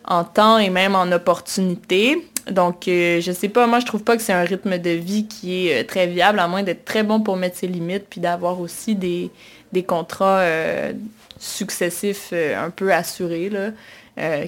en 0.09 0.25
temps 0.25 0.59
et 0.59 0.71
même 0.71 0.95
en 0.95 1.11
opportunité. 1.13 2.29
Donc, 2.51 2.89
euh, 2.89 3.21
je 3.21 3.33
sais 3.33 3.49
pas, 3.49 3.67
moi, 3.67 3.81
je 3.81 3.87
trouve 3.87 4.03
pas 4.03 4.17
que 4.17 4.23
c'est 4.23 4.33
un 4.33 4.45
rythme 4.45 4.79
de 4.79 4.91
vie 4.91 5.27
qui 5.27 5.69
est 5.69 5.81
euh, 5.81 5.87
très 5.87 6.07
viable, 6.07 6.39
à 6.39 6.49
moins 6.49 6.63
d'être 6.63 6.85
très 6.85 7.03
bon 7.03 7.21
pour 7.21 7.37
mettre 7.37 7.57
ses 7.57 7.67
limites, 7.67 8.07
puis 8.09 8.21
d'avoir 8.21 8.61
aussi 8.61 8.95
des, 8.95 9.31
des 9.73 9.83
contrats 9.83 10.41
euh, 10.41 10.93
successifs 11.39 12.31
euh, 12.33 12.65
un 12.65 12.71
peu 12.71 12.93
assurés, 12.93 13.51
là, 13.51 13.71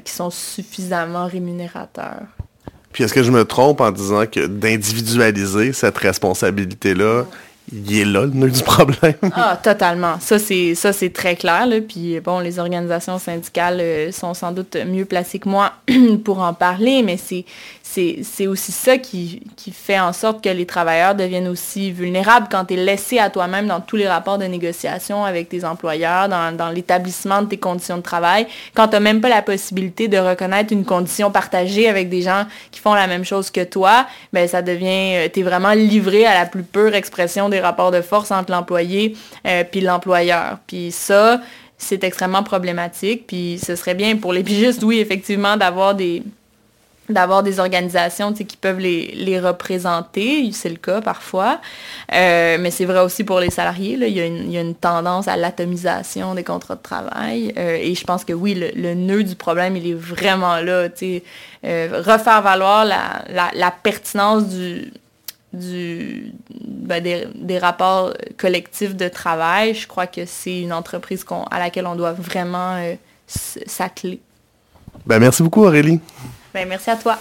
qui 0.05 0.13
sont 0.13 0.31
suffisamment 0.31 1.27
rémunérateurs. 1.27 2.23
Puis 2.93 3.05
est-ce 3.05 3.15
que 3.15 3.23
je 3.23 3.31
me 3.31 3.45
trompe 3.45 3.81
en 3.81 3.93
disant 3.93 4.27
que 4.27 4.49
d'individualiser 4.49 5.73
cette 5.73 5.97
responsabilité-là, 5.97 7.25
il 7.73 8.01
est 8.01 8.05
là 8.05 8.23
le 8.23 8.33
nœud 8.33 8.51
du 8.51 8.63
problème? 8.63 9.15
Ah, 9.35 9.59
totalement. 9.63 10.19
Ça, 10.21 10.39
c'est 10.39 11.13
très 11.13 11.37
clair. 11.37 11.67
Là. 11.67 11.81
Puis 11.81 12.19
bon, 12.21 12.41
les 12.41 12.59
organisations 12.59 13.19
syndicales 13.19 13.79
euh, 13.81 14.13
sont 14.13 14.35
sans 14.35 14.53
doute 14.53 14.77
mieux 14.87 15.05
placées 15.05 15.39
que 15.39 15.49
moi 15.49 15.73
pour 16.25 16.41
en 16.41 16.55
parler, 16.55 17.03
mais 17.03 17.17
c'est 17.17 17.45
c'est 18.23 18.47
aussi 18.47 18.73
ça 18.73 18.99
qui, 18.99 19.43
qui 19.57 19.73
fait 19.73 19.99
en 19.99 20.13
sorte 20.13 20.45
que 20.45 20.49
les 20.49 20.67
travailleurs 20.67 21.15
deviennent 21.15 21.49
aussi 21.49 21.91
vulnérables 21.91 22.47
quand 22.51 22.67
tu 22.67 22.75
es 22.75 22.77
laissé 22.77 23.19
à 23.19 23.31
toi-même 23.31 23.67
dans 23.67 23.81
tous 23.81 23.97
les 23.97 24.07
rapports 24.07 24.39
de 24.39 24.45
négociation 24.45 25.25
avec 25.25 25.49
tes 25.49 25.65
employeurs, 25.65 26.29
dans, 26.29 26.57
dans 26.57 26.71
l'établissement 26.71 27.43
de 27.43 27.49
tes 27.49 27.57
conditions 27.57 27.97
de 27.97 28.03
travail, 28.03 28.47
quand 28.75 28.89
tu 28.89 28.93
n'as 28.95 29.01
même 29.01 29.21
pas 29.21 29.29
la 29.29 29.43
possibilité 29.43 30.09
de 30.09 30.19
reconnaître 30.19 30.73
une 30.73 30.85
condition 30.85 31.31
partagée 31.31 31.89
avec 31.89 32.09
des 32.09 32.23
gens 32.23 32.45
qui 32.71 32.81
font 32.81 32.95
la 32.95 33.07
même 33.07 33.25
chose 33.25 33.51
que 33.51 33.65
toi, 33.65 34.07
ben 34.33 34.47
ça 34.47 34.63
devient, 34.63 35.29
tu 35.33 35.41
es 35.41 35.43
vraiment 35.43 35.73
livré 35.73 36.27
à 36.27 36.35
la 36.35 36.47
plus 36.47 36.63
pure 36.63 36.95
expression 36.95 37.49
des 37.49 37.60
rapports 37.61 37.91
de 37.91 38.01
force 38.01 38.31
entre 38.31 38.51
l'employé 38.53 39.17
euh, 39.47 39.65
puis 39.71 39.81
l'employeur. 39.81 40.59
Puis 40.67 40.91
ça, 40.91 41.41
c'est 41.79 42.05
extrêmement 42.05 42.43
problématique. 42.43 43.27
Puis 43.27 43.59
ce 43.65 43.75
serait 43.77 43.95
bien 43.95 44.17
pour 44.17 44.33
les 44.33 44.43
pigistes, 44.43 44.83
oui, 44.83 44.99
effectivement, 44.99 45.57
d'avoir 45.57 45.95
des 45.95 46.23
d'avoir 47.09 47.43
des 47.43 47.59
organisations 47.59 48.33
qui 48.33 48.57
peuvent 48.57 48.79
les, 48.79 49.13
les 49.17 49.41
représenter, 49.41 50.49
c'est 50.53 50.69
le 50.69 50.77
cas 50.77 51.01
parfois, 51.01 51.61
Euh, 52.13 52.57
mais 52.61 52.71
c'est 52.71 52.85
vrai 52.85 53.01
aussi 53.01 53.25
pour 53.25 53.41
les 53.41 53.51
salariés, 53.51 53.97
là, 53.97 54.07
il, 54.07 54.15
y 54.15 54.21
a 54.21 54.27
une, 54.27 54.45
il 54.47 54.53
y 54.53 54.59
a 54.59 54.61
une 54.61 54.77
tendance 54.77 55.27
à 55.27 55.37
l'atomisation 55.37 56.35
des 56.37 56.45
contrats 56.45 56.77
de 56.77 56.83
travail, 56.83 57.53
Euh, 57.57 57.77
et 57.81 57.97
je 57.97 58.05
pense 58.05 58.25
que 58.25 58.33
oui, 58.33 58.55
le, 58.55 58.71
le 58.81 58.95
nœud 58.95 59.25
du 59.25 59.35
problème, 59.35 59.77
il 59.77 59.89
est 59.91 59.95
vraiment 60.15 60.57
là, 60.61 60.89
Euh, 61.65 62.03
refaire 62.07 62.43
valoir 62.43 62.85
la, 62.85 63.51
la 63.55 63.71
pertinence 63.71 64.47
du, 64.47 64.93
du, 65.53 66.33
ben, 66.65 67.03
des, 67.03 67.27
des 67.35 67.59
rapports 67.59 68.13
collectifs 68.37 68.95
de 68.95 69.09
travail, 69.09 69.75
je 69.75 69.87
crois 69.87 70.07
que 70.07 70.25
c'est 70.27 70.61
une 70.61 70.73
entreprise 70.73 71.25
à 71.51 71.59
laquelle 71.59 71.87
on 71.87 71.97
doit 71.97 72.13
vraiment 72.13 72.77
euh, 72.77 72.95
s'atteler. 73.27 74.21
Ben, 75.07 75.19
merci 75.19 75.43
beaucoup, 75.43 75.65
Aurélie. 75.65 76.01
Ben, 76.55 76.69
merci 76.69 76.91
à 76.91 76.97
toi. 76.97 77.19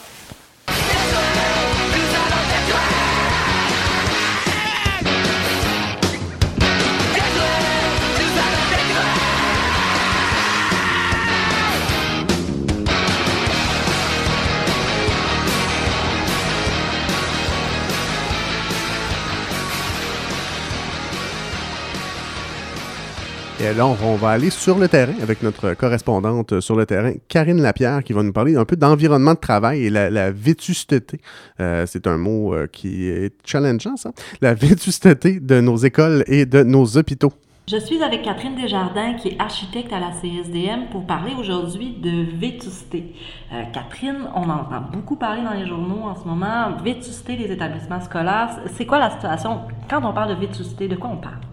Et 23.62 23.74
là, 23.74 23.86
on 23.86 24.16
va 24.16 24.30
aller 24.30 24.52
sur 24.52 24.78
le 24.78 24.88
terrain 24.88 25.16
avec 25.22 25.44
notre 25.44 25.74
correspondante 25.74 26.62
sur 26.62 26.78
le 26.78 26.86
terrain, 26.86 27.12
Karine 27.28 27.62
Lapierre, 27.62 28.06
qui 28.06 28.14
va 28.14 28.24
nous 28.24 28.32
parler 28.32 28.56
un 28.56 28.64
peu 28.64 28.78
d'environnement 28.78 29.34
de 29.34 29.40
travail 29.40 29.84
et 29.84 29.90
la, 29.90 30.10
la 30.10 30.32
vétusteté. 30.32 31.20
Euh, 31.60 31.86
c'est 31.86 32.08
un 32.08 32.18
mot 32.18 32.54
euh, 32.54 32.68
qui 32.68 33.10
est 33.10 33.34
challengeant, 33.46 33.98
ça. 33.98 34.12
La 34.40 34.54
vétusteté 34.54 35.42
de 35.42 35.60
nos 35.60 35.76
écoles 35.76 36.24
et 36.28 36.46
de 36.46 36.64
nos 36.64 36.96
hôpitaux. 36.96 37.34
Je 37.70 37.76
suis 37.76 38.02
avec 38.02 38.22
Catherine 38.22 38.56
Desjardins, 38.56 39.16
qui 39.16 39.28
est 39.28 39.40
architecte 39.42 39.92
à 39.92 40.00
la 40.00 40.12
CSDM, 40.12 40.90
pour 40.90 41.06
parler 41.06 41.34
aujourd'hui 41.38 41.98
de 42.02 42.40
vétusté. 42.40 43.14
Euh, 43.52 43.64
Catherine, 43.74 44.30
on 44.36 44.44
en 44.44 44.62
entend 44.62 44.86
beaucoup 44.94 45.18
parler 45.18 45.44
dans 45.44 45.54
les 45.54 45.68
journaux 45.68 46.04
en 46.04 46.16
ce 46.16 46.26
moment. 46.26 46.78
Vétusté 46.82 47.36
des 47.36 47.52
établissements 47.52 48.00
scolaires. 48.00 48.58
C'est 48.76 48.86
quoi 48.86 49.00
la 49.00 49.12
situation? 49.12 49.64
Quand 49.90 50.02
on 50.06 50.14
parle 50.14 50.30
de 50.30 50.40
vétusté, 50.40 50.88
de 50.88 50.96
quoi 50.96 51.10
on 51.14 51.18
parle? 51.18 51.49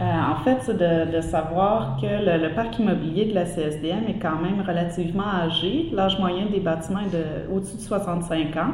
Euh, 0.00 0.32
en 0.32 0.36
fait, 0.44 0.58
c'est 0.60 0.76
de, 0.76 1.16
de 1.16 1.20
savoir 1.22 1.96
que 2.00 2.06
le, 2.06 2.48
le 2.48 2.54
parc 2.54 2.78
immobilier 2.78 3.24
de 3.24 3.34
la 3.34 3.44
CSDM 3.46 4.08
est 4.08 4.18
quand 4.20 4.36
même 4.42 4.60
relativement 4.66 5.24
âgé. 5.26 5.88
L'âge 5.92 6.18
moyen 6.18 6.46
des 6.46 6.60
bâtiments 6.60 7.00
est 7.00 7.16
de 7.16 7.54
au-dessus 7.54 7.76
de 7.76 7.80
65 7.82 8.56
ans. 8.56 8.72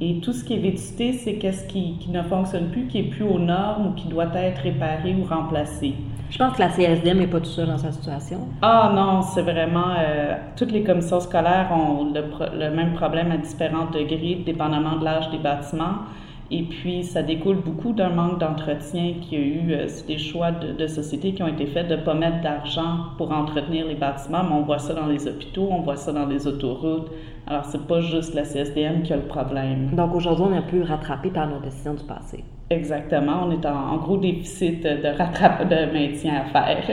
Et 0.00 0.18
tout 0.20 0.32
ce 0.32 0.42
qui 0.44 0.54
est 0.54 0.58
vétusté, 0.58 1.12
c'est 1.12 1.34
qu'est-ce 1.34 1.66
qui, 1.68 1.98
qui 1.98 2.10
ne 2.10 2.22
fonctionne 2.22 2.70
plus, 2.70 2.86
qui 2.86 2.98
est 2.98 3.10
plus 3.10 3.22
aux 3.24 3.38
normes 3.38 3.88
ou 3.88 3.92
qui 3.92 4.08
doit 4.08 4.28
être 4.34 4.58
réparé 4.62 5.14
ou 5.14 5.24
remplacé. 5.24 5.94
Je 6.30 6.38
pense 6.38 6.54
que 6.54 6.60
la 6.62 6.68
CSDM 6.70 7.18
n'est 7.18 7.26
pas 7.26 7.40
tout 7.40 7.46
seul 7.46 7.66
dans 7.66 7.76
sa 7.78 7.92
situation. 7.92 8.38
Ah 8.62 8.90
non, 8.94 9.20
c'est 9.22 9.42
vraiment... 9.42 9.90
euh, 9.98 10.36
toutes 10.56 10.72
les 10.72 10.82
commissions 10.84 11.20
scolaires 11.20 11.68
ont 11.72 12.12
le, 12.12 12.22
le 12.58 12.74
même 12.74 12.94
problème 12.94 13.30
à 13.30 13.36
différents 13.36 13.86
degrés, 13.92 14.42
dépendamment 14.46 14.96
de 14.96 15.04
l'âge 15.04 15.28
des 15.30 15.38
bâtiments. 15.38 16.06
Et 16.52 16.62
puis, 16.64 17.04
ça 17.04 17.22
découle 17.22 17.56
beaucoup 17.58 17.92
d'un 17.92 18.08
manque 18.10 18.38
d'entretien 18.40 19.14
qu'il 19.20 19.38
y 19.38 19.42
a 19.42 19.44
eu. 19.44 19.72
euh, 19.72 19.88
c'est 19.88 20.06
des 20.06 20.18
choix 20.18 20.50
de, 20.50 20.72
de 20.72 20.86
sociétés 20.88 21.32
qui 21.32 21.42
ont 21.42 21.48
été 21.48 21.66
faits 21.66 21.86
de 21.88 21.94
ne 21.96 22.02
pas 22.02 22.14
mettre 22.14 22.40
d'argent 22.40 23.06
pour 23.18 23.30
entretenir 23.32 23.86
les 23.86 23.94
bâtiments, 23.94 24.42
mais 24.42 24.54
on 24.54 24.62
voit 24.62 24.78
ça 24.80 24.92
dans 24.94 25.06
les 25.06 25.28
hôpitaux, 25.28 25.68
on 25.70 25.80
voit 25.80 25.96
ça 25.96 26.12
dans 26.12 26.26
les 26.26 26.46
autoroutes. 26.48 27.08
Alors, 27.46 27.64
c'est 27.64 27.86
pas 27.86 28.00
juste 28.00 28.34
la 28.34 28.44
CSDM 28.44 29.02
qui 29.02 29.12
a 29.12 29.16
le 29.16 29.22
problème. 29.26 29.90
Donc 29.92 30.14
aujourd'hui, 30.14 30.44
on 30.48 30.52
est 30.52 30.58
un 30.58 30.62
peu 30.62 30.82
rattrapé 30.82 31.30
par 31.30 31.48
nos 31.48 31.60
décisions 31.60 31.94
du 31.94 32.04
passé. 32.04 32.44
Exactement, 32.70 33.44
on 33.46 33.50
est 33.50 33.66
en, 33.66 33.74
en 33.94 33.96
gros 33.98 34.16
déficit 34.16 34.82
de 34.84 35.08
rattrape 35.16 35.68
de 35.68 35.92
maintien 35.92 36.34
à 36.42 36.44
faire. 36.44 36.84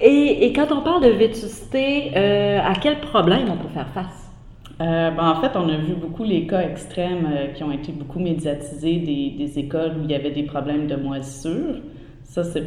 Et, 0.00 0.46
et 0.46 0.52
quand 0.52 0.72
on 0.72 0.82
parle 0.82 1.02
de 1.04 1.10
vétusté, 1.10 2.12
euh, 2.16 2.60
à 2.60 2.74
quel 2.74 3.00
problème 3.00 3.48
on 3.50 3.56
peut 3.56 3.68
faire 3.68 3.88
face? 3.90 4.21
Euh, 4.82 5.10
ben, 5.12 5.28
en 5.30 5.40
fait, 5.40 5.52
on 5.54 5.68
a 5.68 5.76
vu 5.76 5.94
beaucoup 5.94 6.24
les 6.24 6.46
cas 6.46 6.62
extrêmes 6.62 7.28
euh, 7.30 7.46
qui 7.52 7.62
ont 7.62 7.70
été 7.70 7.92
beaucoup 7.92 8.18
médiatisés 8.18 8.98
des, 8.98 9.30
des 9.38 9.58
écoles 9.58 9.92
où 9.98 10.04
il 10.04 10.10
y 10.10 10.14
avait 10.14 10.32
des 10.32 10.42
problèmes 10.42 10.88
de 10.88 10.96
moisissure. 10.96 11.76
Ça, 12.24 12.42
c'est 12.42 12.64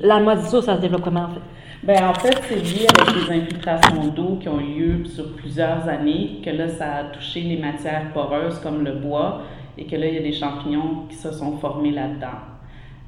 La 0.00 0.20
moisissure, 0.20 0.62
ça 0.62 0.76
se 0.76 0.80
développe 0.80 1.02
comment 1.02 1.24
en 1.24 1.28
fait? 1.28 1.40
Ben, 1.84 2.08
en 2.08 2.14
fait, 2.14 2.36
c'est 2.48 2.56
lié 2.56 2.86
avec 2.98 3.14
des 3.14 3.32
infiltrations 3.32 4.08
d'eau 4.08 4.36
qui 4.40 4.48
ont 4.48 4.60
eu 4.60 4.78
lieu 4.78 5.04
sur 5.06 5.36
plusieurs 5.36 5.88
années, 5.88 6.40
que 6.44 6.50
là, 6.50 6.68
ça 6.68 6.96
a 6.96 7.04
touché 7.04 7.40
les 7.40 7.56
matières 7.56 8.12
poreuses 8.12 8.58
comme 8.58 8.84
le 8.84 8.92
bois 8.92 9.42
et 9.78 9.84
que 9.84 9.96
là, 9.96 10.06
il 10.06 10.14
y 10.14 10.18
a 10.18 10.22
des 10.22 10.32
champignons 10.32 11.06
qui 11.08 11.14
se 11.14 11.30
sont 11.30 11.56
formés 11.58 11.92
là-dedans. 11.92 12.57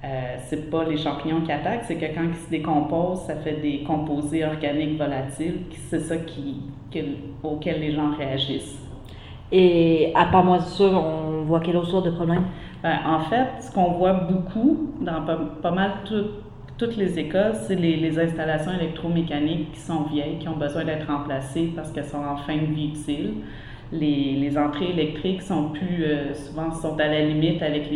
Euh, 0.03 0.37
c'est 0.47 0.71
pas 0.71 0.85
les 0.85 0.97
champignons 0.97 1.43
qui 1.43 1.53
attaquent, 1.53 1.85
c'est 1.85 1.97
que 1.97 2.07
quand 2.15 2.23
ils 2.25 2.35
se 2.35 2.49
décomposent, 2.51 3.21
ça 3.27 3.37
fait 3.37 3.61
des 3.61 3.83
composés 3.83 4.45
organiques 4.45 4.97
volatiles. 4.99 5.59
C'est 5.89 6.01
ça 6.01 6.17
qui, 6.17 6.63
que- 6.91 6.99
auquel 7.43 7.81
les 7.81 7.93
gens 7.93 8.11
réagissent. 8.17 8.79
Et 9.53 10.13
à 10.15 10.27
part 10.27 10.45
moisissure, 10.45 10.93
on 10.93 11.43
voit 11.43 11.61
quelle 11.61 11.77
autre 11.77 11.89
sorte 11.91 12.07
de 12.07 12.11
problème? 12.13 12.45
Ben, 12.83 12.99
en 13.07 13.21
fait, 13.21 13.49
ce 13.61 13.71
qu'on 13.73 13.93
voit 13.93 14.13
beaucoup 14.15 14.93
dans 15.03 15.21
pas, 15.23 15.37
pas 15.61 15.71
mal 15.71 15.91
tout- 16.07 16.31
toutes 16.79 16.97
les 16.97 17.19
écoles, 17.19 17.53
c'est 17.55 17.75
les, 17.75 17.97
les 17.97 18.19
installations 18.19 18.73
électromécaniques 18.73 19.73
qui 19.73 19.81
sont 19.81 20.05
vieilles, 20.05 20.39
qui 20.39 20.49
ont 20.49 20.57
besoin 20.57 20.85
d'être 20.85 21.09
remplacées 21.09 21.73
parce 21.77 21.91
qu'elles 21.93 22.07
sont 22.07 22.25
en 22.25 22.37
fin 22.37 22.57
de 22.57 22.65
vie 22.75 22.89
utile. 22.89 23.35
Les, 23.93 24.57
entrées 24.57 24.91
électriques 24.91 25.43
sont 25.43 25.71
plus 25.71 26.05
euh, 26.05 26.33
souvent 26.35 26.71
sont 26.71 26.99
à 27.01 27.09
la 27.09 27.25
limite 27.25 27.61
avec 27.61 27.91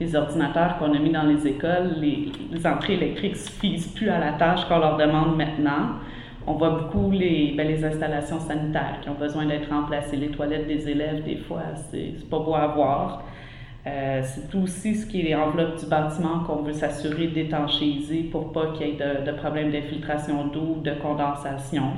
les, 0.00 0.16
ordinateurs 0.16 0.78
qu'on 0.78 0.94
a 0.94 0.98
mis 0.98 1.10
dans 1.10 1.24
les 1.24 1.46
écoles. 1.46 1.96
Les, 2.00 2.66
entrées 2.66 2.94
électriques 2.94 3.36
suffisent 3.36 3.88
plus 3.88 4.08
à 4.08 4.18
la 4.18 4.32
tâche 4.32 4.64
qu'on 4.66 4.78
leur 4.78 4.96
demande 4.96 5.36
maintenant. 5.36 5.96
On 6.46 6.54
voit 6.54 6.70
beaucoup 6.70 7.10
les, 7.10 7.54
ben, 7.56 7.66
les 7.66 7.84
installations 7.84 8.40
sanitaires 8.40 8.98
qui 9.02 9.08
ont 9.10 9.14
besoin 9.14 9.44
d'être 9.46 9.68
remplacées. 9.70 10.16
Les 10.16 10.28
toilettes 10.28 10.66
des 10.66 10.88
élèves, 10.88 11.24
des 11.24 11.36
fois, 11.36 11.62
c'est 11.90 12.14
pas 12.30 12.38
beau 12.38 12.54
à 12.54 12.66
voir. 12.68 13.24
Euh, 13.86 14.22
c'est 14.22 14.54
aussi 14.56 14.94
ce 14.94 15.06
qui 15.06 15.28
est 15.28 15.36
l'enveloppe 15.36 15.78
du 15.78 15.86
bâtiment 15.86 16.40
qu'on 16.46 16.62
veut 16.62 16.72
s'assurer 16.72 17.26
d'étanchéiser 17.26 18.22
pour 18.32 18.50
pas 18.50 18.68
qu'il 18.72 18.86
y 18.86 18.90
ait 18.90 18.94
de, 18.94 19.30
de 19.30 19.36
problèmes 19.36 19.70
d'infiltration 19.70 20.46
d'eau 20.46 20.76
ou 20.78 20.80
de 20.80 20.92
condensation. 20.92 21.92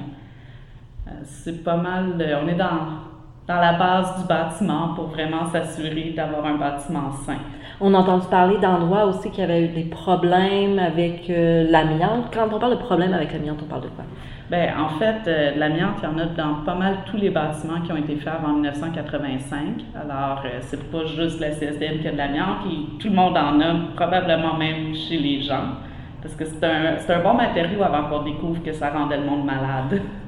Euh, 1.06 1.10
c'est 1.22 1.62
pas 1.62 1.76
mal, 1.76 2.14
on 2.44 2.48
est 2.48 2.56
dans, 2.56 3.15
dans 3.46 3.60
la 3.60 3.74
base 3.74 4.20
du 4.20 4.26
bâtiment 4.26 4.88
pour 4.94 5.06
vraiment 5.06 5.46
s'assurer 5.46 6.12
d'avoir 6.16 6.44
un 6.46 6.56
bâtiment 6.56 7.12
sain. 7.24 7.38
On 7.80 7.92
a 7.94 7.98
entendu 7.98 8.26
parler 8.28 8.58
d'endroits 8.58 9.04
aussi 9.04 9.30
qui 9.30 9.42
avaient 9.42 9.64
eu 9.64 9.68
des 9.68 9.84
problèmes 9.84 10.78
avec 10.78 11.28
euh, 11.28 11.70
l'amiante. 11.70 12.32
Quand 12.32 12.48
on 12.50 12.58
parle 12.58 12.72
de 12.72 12.82
problème 12.82 13.12
avec 13.12 13.32
l'amiante, 13.32 13.58
on 13.62 13.66
parle 13.66 13.82
de 13.82 13.88
quoi? 13.88 14.04
Ben, 14.50 14.70
en 14.78 14.98
fait, 14.98 15.28
euh, 15.28 15.54
l'amiante, 15.56 15.96
il 16.02 16.04
y 16.04 16.06
en 16.06 16.18
a 16.18 16.26
dans 16.26 16.64
pas 16.64 16.74
mal 16.74 16.98
tous 17.04 17.16
les 17.16 17.30
bâtiments 17.30 17.80
qui 17.84 17.92
ont 17.92 17.96
été 17.96 18.16
faits 18.16 18.32
avant 18.32 18.54
1985. 18.54 19.58
Alors, 19.94 20.42
euh, 20.44 20.58
c'est 20.60 20.90
pas 20.90 21.04
juste 21.04 21.40
la 21.40 21.50
CSDM 21.50 21.98
qui 22.00 22.08
a 22.08 22.12
de 22.12 22.16
l'amiante, 22.16 22.58
et 22.70 22.98
tout 22.98 23.08
le 23.08 23.14
monde 23.14 23.36
en 23.36 23.60
a, 23.60 23.74
probablement 23.94 24.54
même 24.54 24.94
chez 24.94 25.18
les 25.18 25.42
gens. 25.42 25.74
Parce 26.22 26.34
que 26.34 26.44
c'est 26.44 26.64
un, 26.64 26.96
c'est 26.98 27.12
un 27.12 27.22
bon 27.22 27.34
matériau 27.34 27.82
avant 27.82 28.08
qu'on 28.08 28.22
découvre 28.22 28.62
que 28.62 28.72
ça 28.72 28.90
rendait 28.90 29.18
le 29.18 29.24
monde 29.24 29.44
malade. 29.44 30.00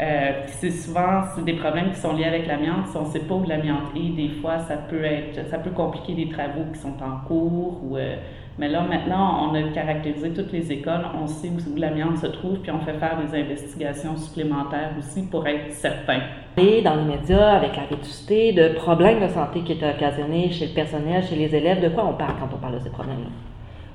Euh, 0.00 0.42
c'est 0.46 0.70
souvent 0.70 1.22
des 1.44 1.54
problèmes 1.54 1.90
qui 1.90 1.98
sont 1.98 2.14
liés 2.14 2.24
avec 2.24 2.46
l'amiante. 2.46 2.86
Si 2.88 2.96
on 2.96 3.02
ne 3.02 3.10
sait 3.10 3.20
pas 3.20 3.34
où 3.34 3.44
l'amiante 3.44 3.90
est, 3.96 4.10
des 4.14 4.28
fois, 4.40 4.58
ça 4.60 4.76
peut 4.76 5.02
être 5.04 5.48
ça 5.48 5.58
peut 5.58 5.70
compliquer 5.70 6.14
des 6.14 6.28
travaux 6.28 6.64
qui 6.72 6.78
sont 6.78 6.94
en 7.02 7.26
cours. 7.26 7.80
Ou, 7.82 7.96
euh, 7.96 8.16
mais 8.58 8.68
là, 8.68 8.82
maintenant, 8.82 9.48
on 9.48 9.54
a 9.54 9.62
caractérisé 9.72 10.30
toutes 10.30 10.52
les 10.52 10.70
écoles, 10.72 11.04
on 11.20 11.26
sait 11.26 11.48
où, 11.48 11.72
où 11.72 11.76
l'amiante 11.76 12.18
se 12.18 12.26
trouve, 12.26 12.58
puis 12.58 12.70
on 12.70 12.80
fait 12.80 12.94
faire 12.94 13.18
des 13.18 13.40
investigations 13.40 14.16
supplémentaires 14.16 14.90
aussi 14.98 15.22
pour 15.28 15.46
être 15.46 15.72
certain. 15.72 16.20
Et 16.56 16.82
dans 16.82 16.94
les 16.94 17.16
médias, 17.16 17.56
avec 17.56 17.76
la 17.76 17.86
vétusté, 17.86 18.52
de 18.52 18.74
problèmes 18.74 19.20
de 19.20 19.28
santé 19.28 19.60
qui 19.62 19.72
étaient 19.72 19.90
occasionnés 19.90 20.50
chez 20.50 20.68
le 20.68 20.74
personnel, 20.74 21.24
chez 21.24 21.36
les 21.36 21.54
élèves, 21.54 21.82
de 21.82 21.88
quoi 21.88 22.06
on 22.06 22.14
parle 22.14 22.34
quand 22.38 22.54
on 22.54 22.58
parle 22.58 22.74
de 22.74 22.80
ces 22.80 22.90
problèmes-là? 22.90 23.47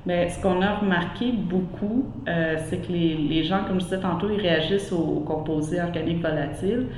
Mais 0.06 0.28
ce 0.28 0.40
qu'on 0.42 0.60
a 0.60 0.76
remarqué 0.76 1.32
beaucoup, 1.32 2.04
euh, 2.28 2.56
c'est 2.66 2.86
que 2.86 2.92
les, 2.92 3.14
les, 3.14 3.42
gens, 3.42 3.64
comme 3.66 3.80
je 3.80 3.86
disais 3.86 4.00
tantôt, 4.00 4.28
ils 4.30 4.40
réagissent 4.40 4.92
aux 4.92 5.20
composés 5.20 5.80
organiques 5.80 6.20
volatiles. 6.20 6.88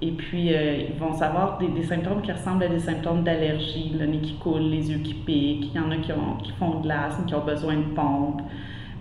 Et 0.00 0.10
puis, 0.10 0.52
euh, 0.52 0.88
ils 0.90 0.98
vont 0.98 1.12
savoir 1.12 1.58
des, 1.58 1.82
symptômes 1.84 2.22
qui 2.22 2.32
ressemblent 2.32 2.64
à 2.64 2.68
des 2.68 2.80
symptômes 2.80 3.22
d'allergie, 3.22 3.94
le 3.96 4.06
nez 4.06 4.18
qui 4.18 4.34
coule, 4.34 4.62
les 4.62 4.90
yeux 4.90 4.98
qui 4.98 5.14
piquent. 5.14 5.70
Il 5.72 5.76
y 5.76 5.78
en 5.78 5.90
a 5.92 5.96
qui 5.96 6.52
font 6.58 6.80
de 6.80 6.88
l'asthme, 6.88 7.24
qui 7.24 7.34
ont 7.34 7.44
besoin 7.44 7.76
de 7.76 7.94
pompe. 7.94 8.42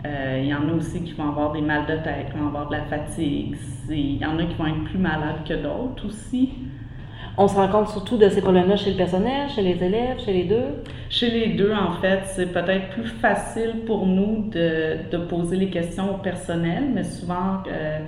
Euh, 0.05 0.39
il 0.43 0.49
y 0.49 0.53
en 0.53 0.67
a 0.69 0.73
aussi 0.73 1.03
qui 1.03 1.13
vont 1.13 1.29
avoir 1.29 1.51
des 1.53 1.61
mal 1.61 1.85
de 1.87 1.95
tête, 2.03 2.31
qui 2.31 2.37
vont 2.37 2.47
avoir 2.47 2.67
de 2.67 2.73
la 2.73 2.83
fatigue. 2.83 3.55
Il 3.89 4.17
y 4.17 4.25
en 4.25 4.37
a 4.37 4.43
qui 4.43 4.55
vont 4.55 4.67
être 4.67 4.83
plus 4.85 4.99
malades 4.99 5.43
que 5.47 5.53
d'autres 5.53 6.05
aussi. 6.05 6.49
On 7.37 7.47
se 7.47 7.55
rend 7.55 7.69
compte 7.69 7.87
surtout 7.87 8.17
de 8.17 8.27
ces 8.27 8.41
problèmes-là 8.41 8.75
chez 8.75 8.91
le 8.91 8.97
personnel, 8.97 9.49
chez 9.49 9.61
les 9.61 9.81
élèves, 9.83 10.19
chez 10.23 10.33
les 10.33 10.43
deux? 10.43 10.83
Chez 11.09 11.29
les 11.29 11.47
deux, 11.53 11.73
en 11.73 11.93
fait, 11.93 12.21
c'est 12.25 12.51
peut-être 12.51 12.89
plus 12.89 13.07
facile 13.07 13.83
pour 13.85 14.05
nous 14.05 14.49
de, 14.49 14.97
de, 15.09 15.17
poser 15.17 15.55
les 15.55 15.69
questions 15.69 16.15
au 16.15 16.17
personnel, 16.17 16.89
mais 16.93 17.03
souvent, 17.03 17.63
euh, 17.67 17.99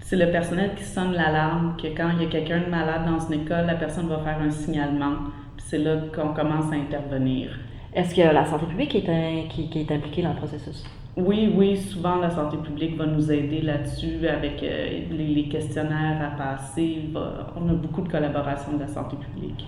c'est 0.00 0.16
le 0.16 0.30
personnel 0.30 0.72
qui 0.76 0.84
sonne 0.84 1.12
l'alarme, 1.12 1.76
que 1.80 1.88
quand 1.88 2.10
il 2.16 2.24
y 2.24 2.26
a 2.26 2.28
quelqu'un 2.28 2.60
de 2.60 2.70
malade 2.70 3.06
dans 3.06 3.18
une 3.18 3.42
école, 3.42 3.66
la 3.66 3.74
personne 3.74 4.06
va 4.08 4.18
faire 4.18 4.38
un 4.40 4.50
signalement, 4.50 5.14
puis 5.56 5.66
c'est 5.66 5.78
là 5.78 5.96
qu'on 6.14 6.34
commence 6.34 6.70
à 6.72 6.76
intervenir. 6.76 7.58
Est-ce 7.94 8.14
que 8.14 8.20
la 8.20 8.44
santé 8.44 8.66
publique 8.66 8.94
est, 8.94 9.08
un, 9.08 9.48
qui, 9.48 9.70
qui 9.70 9.80
est 9.80 9.90
impliquée 9.90 10.22
dans 10.22 10.32
le 10.32 10.36
processus? 10.36 10.84
Oui, 11.18 11.52
oui, 11.52 11.76
souvent 11.76 12.16
la 12.16 12.30
santé 12.30 12.56
publique 12.58 12.96
va 12.96 13.04
nous 13.04 13.32
aider 13.32 13.60
là-dessus 13.60 14.28
avec 14.28 14.62
euh, 14.62 15.00
les, 15.10 15.26
les, 15.26 15.48
questionnaires 15.48 16.20
à 16.22 16.38
passer. 16.38 17.08
Va, 17.12 17.48
on 17.56 17.68
a 17.68 17.72
beaucoup 17.72 18.02
de 18.02 18.08
collaboration 18.08 18.74
de 18.74 18.80
la 18.80 18.86
santé 18.86 19.16
publique. 19.16 19.66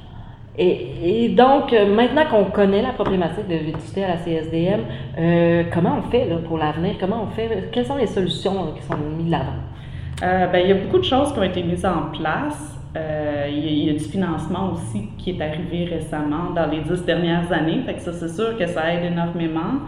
Et, 0.56 1.24
et 1.24 1.28
donc, 1.30 1.72
euh, 1.72 1.92
maintenant 1.92 2.22
qu'on 2.30 2.44
connaît 2.44 2.82
la 2.82 2.92
problématique 2.92 3.48
de 3.48 3.56
vétusté 3.56 4.04
à 4.04 4.10
la 4.10 4.16
CSDM, 4.18 4.80
euh, 5.18 5.64
comment 5.74 5.98
on 5.98 6.08
fait 6.08 6.24
là, 6.26 6.36
pour 6.36 6.56
l'avenir? 6.56 6.94
Comment 7.00 7.24
on 7.24 7.34
fait? 7.34 7.68
Quelles 7.72 7.86
sont 7.86 7.96
les 7.96 8.06
solutions 8.06 8.66
là, 8.66 8.70
qui 8.76 8.82
sont 8.82 8.96
mises 9.16 9.26
de 9.26 9.30
l'avant? 9.32 9.58
Euh, 10.22 10.46
ben, 10.46 10.60
il 10.60 10.68
y 10.68 10.72
a 10.72 10.76
beaucoup 10.76 10.98
de 10.98 11.04
choses 11.04 11.32
qui 11.32 11.38
ont 11.40 11.42
été 11.42 11.64
mises 11.64 11.84
en 11.84 12.12
place. 12.16 12.78
Euh, 12.96 13.46
il, 13.50 13.58
y 13.58 13.66
a, 13.66 13.70
il, 13.70 13.84
y 13.86 13.90
a, 13.90 13.92
du 13.94 14.04
financement 14.04 14.72
aussi 14.72 15.08
qui 15.18 15.30
est 15.30 15.40
arrivé 15.42 15.86
récemment 15.86 16.50
dans 16.54 16.66
les 16.66 16.80
dix 16.80 17.04
dernières 17.04 17.50
années. 17.52 17.80
Fait 17.86 17.94
que 17.94 18.00
ça, 18.02 18.12
c'est 18.12 18.28
sûr 18.28 18.56
que 18.56 18.66
ça 18.66 18.92
aide 18.94 19.10
énormément. 19.10 19.80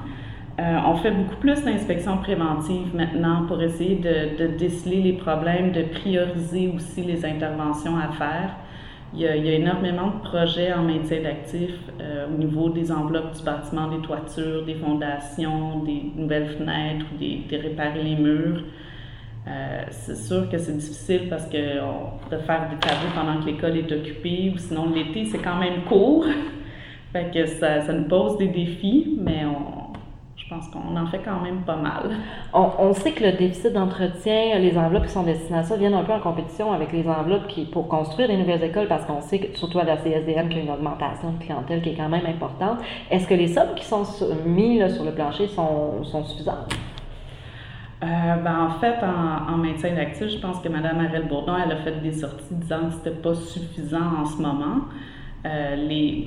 Euh, 0.60 0.78
on 0.86 0.96
fait 0.96 1.10
beaucoup 1.10 1.36
plus 1.36 1.64
d'inspections 1.64 2.18
préventives 2.18 2.94
maintenant 2.94 3.46
pour 3.46 3.62
essayer 3.62 3.96
de, 3.96 4.48
déceler 4.58 5.00
les 5.00 5.14
problèmes, 5.14 5.72
de 5.72 5.82
prioriser 5.82 6.70
aussi 6.74 7.02
les 7.02 7.24
interventions 7.24 7.96
à 7.96 8.08
faire. 8.12 8.50
Il 9.14 9.20
y 9.20 9.26
a, 9.26 9.34
énormément 9.34 10.08
de 10.08 10.28
projets 10.28 10.72
en 10.72 10.82
maintien 10.82 11.22
d'actifs 11.22 11.78
euh, 12.00 12.26
au 12.26 12.38
niveau 12.38 12.68
des 12.68 12.92
enveloppes 12.92 13.34
du 13.36 13.42
bâtiment, 13.42 13.88
des 13.88 14.02
toitures, 14.02 14.64
des 14.64 14.74
fondations, 14.74 15.80
des 15.84 16.12
nouvelles 16.16 16.48
fenêtres, 16.48 17.06
des, 17.18 17.44
de 17.50 17.62
réparer 17.62 18.02
les 18.02 18.16
murs. 18.16 18.62
Euh, 19.48 19.82
c'est 19.90 20.16
sûr 20.16 20.48
que 20.50 20.58
c'est 20.58 20.76
difficile 20.76 21.28
parce 21.28 21.46
que 21.46 21.80
on, 21.80 22.30
de 22.30 22.40
faire 22.42 22.68
des 22.70 22.76
travaux 22.76 23.08
pendant 23.14 23.40
que 23.40 23.46
l'école 23.46 23.76
est 23.76 23.90
occupée 23.90 24.52
ou 24.54 24.58
sinon 24.58 24.90
l'été 24.94 25.24
c'est 25.24 25.38
quand 25.38 25.58
même 25.58 25.82
court. 25.88 26.26
que 27.34 27.46
ça, 27.46 27.82
ça 27.82 27.92
nous 27.92 28.08
pose 28.08 28.38
des 28.38 28.48
défis, 28.48 29.18
mais 29.20 29.44
on, 29.44 29.81
pense 30.52 30.68
qu'on 30.68 30.96
en 30.96 31.06
fait 31.06 31.20
quand 31.24 31.40
même 31.40 31.62
pas 31.62 31.76
mal. 31.76 32.10
On, 32.52 32.68
on 32.78 32.92
sait 32.92 33.12
que 33.12 33.24
le 33.24 33.32
déficit 33.32 33.72
d'entretien, 33.72 34.58
les 34.58 34.76
enveloppes 34.76 35.06
qui 35.06 35.12
sont 35.12 35.22
destinées 35.22 35.58
à 35.58 35.62
ça 35.62 35.76
viennent 35.76 35.94
un 35.94 36.04
peu 36.04 36.12
en 36.12 36.20
compétition 36.20 36.72
avec 36.72 36.92
les 36.92 37.08
enveloppes 37.08 37.46
qui, 37.48 37.64
pour 37.64 37.88
construire 37.88 38.28
des 38.28 38.36
nouvelles 38.36 38.62
écoles 38.62 38.88
parce 38.88 39.04
qu'on 39.06 39.20
sait 39.20 39.38
que, 39.38 39.56
surtout 39.56 39.78
à 39.78 39.84
la 39.84 39.96
CSDM, 39.96 40.48
qu'il 40.48 40.58
y 40.58 40.60
a 40.60 40.64
une 40.64 40.70
augmentation 40.70 41.32
de 41.32 41.42
clientèle 41.42 41.82
qui 41.82 41.90
est 41.90 41.96
quand 41.96 42.08
même 42.08 42.26
importante. 42.26 42.78
Est-ce 43.10 43.26
que 43.26 43.34
les 43.34 43.48
sommes 43.48 43.74
qui 43.76 43.84
sont 43.84 44.04
mises 44.44 44.80
là, 44.80 44.88
sur 44.88 45.04
le 45.04 45.12
plancher 45.12 45.46
sont, 45.48 46.04
sont 46.04 46.24
suffisantes? 46.24 46.74
Euh, 48.02 48.06
ben, 48.36 48.68
en 48.68 48.80
fait, 48.80 48.96
en, 49.02 49.52
en 49.54 49.56
maintien 49.56 49.94
d'actifs, 49.94 50.28
je 50.28 50.38
pense 50.38 50.58
que 50.58 50.68
Mme 50.68 51.06
Arelle 51.06 51.28
Bourdon, 51.28 51.54
elle 51.64 51.70
a 51.70 51.76
fait 51.76 52.00
des 52.02 52.12
sorties 52.12 52.42
disant 52.50 52.88
que 52.88 52.94
c'était 52.94 53.16
pas 53.16 53.34
suffisant 53.34 54.20
en 54.20 54.26
ce 54.26 54.42
moment. 54.42 54.86
Euh, 55.46 55.76
les, 55.76 56.26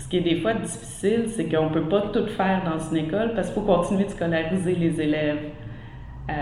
ce 0.00 0.08
qui 0.08 0.16
est 0.16 0.22
des 0.22 0.40
fois 0.40 0.54
difficile, 0.54 1.26
c'est 1.28 1.44
qu'on 1.44 1.64
ne 1.64 1.74
peut 1.74 1.88
pas 1.88 2.00
tout 2.12 2.26
faire 2.26 2.62
dans 2.64 2.78
une 2.78 3.04
école 3.04 3.34
parce 3.34 3.48
qu'il 3.48 3.62
faut 3.62 3.66
continuer 3.66 4.04
de 4.04 4.10
scolariser 4.10 4.74
les 4.74 5.00
élèves. 5.00 5.50
Euh, 6.30 6.32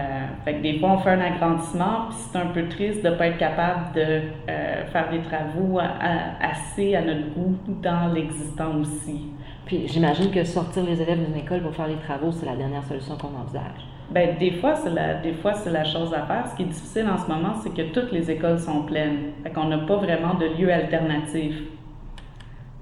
fait 0.44 0.54
que 0.54 0.62
des 0.62 0.78
fois, 0.78 0.92
on 0.92 0.98
fait 0.98 1.10
un 1.10 1.20
agrandissement, 1.20 2.06
puis 2.08 2.18
c'est 2.18 2.38
un 2.38 2.46
peu 2.46 2.68
triste 2.68 3.02
de 3.02 3.08
ne 3.08 3.14
pas 3.16 3.28
être 3.28 3.38
capable 3.38 3.94
de 3.94 4.20
euh, 4.48 4.84
faire 4.86 5.10
des 5.10 5.20
travaux 5.22 5.78
à, 5.78 5.84
à, 5.84 6.50
assez 6.50 6.94
à 6.94 7.02
notre 7.02 7.30
goût 7.34 7.56
dans 7.82 8.12
l'existant 8.12 8.76
aussi. 8.80 9.32
Puis 9.66 9.88
j'imagine 9.88 10.30
que 10.30 10.44
sortir 10.44 10.84
les 10.84 11.02
élèves 11.02 11.24
d'une 11.24 11.36
école 11.36 11.60
pour 11.62 11.74
faire 11.74 11.88
les 11.88 11.96
travaux, 11.96 12.30
c'est 12.30 12.46
la 12.46 12.56
dernière 12.56 12.84
solution 12.84 13.16
qu'on 13.16 13.36
envisage. 13.38 13.86
Ben, 14.10 14.36
des 14.38 14.52
fois, 14.52 14.74
c'est 14.76 14.90
la, 14.90 15.14
des 15.14 15.34
fois, 15.34 15.54
c'est 15.54 15.70
la 15.70 15.84
chose 15.84 16.14
à 16.14 16.22
faire. 16.26 16.46
Ce 16.50 16.56
qui 16.56 16.62
est 16.62 16.66
difficile 16.66 17.06
en 17.08 17.18
ce 17.18 17.26
moment, 17.26 17.54
c'est 17.62 17.74
que 17.74 17.82
toutes 17.92 18.12
les 18.12 18.30
écoles 18.30 18.58
sont 18.58 18.82
pleines. 18.82 19.32
Fait 19.42 19.50
qu'on 19.50 19.64
n'a 19.64 19.78
pas 19.78 19.96
vraiment 19.96 20.34
de 20.34 20.46
lieu 20.46 20.72
alternatif. 20.72 21.54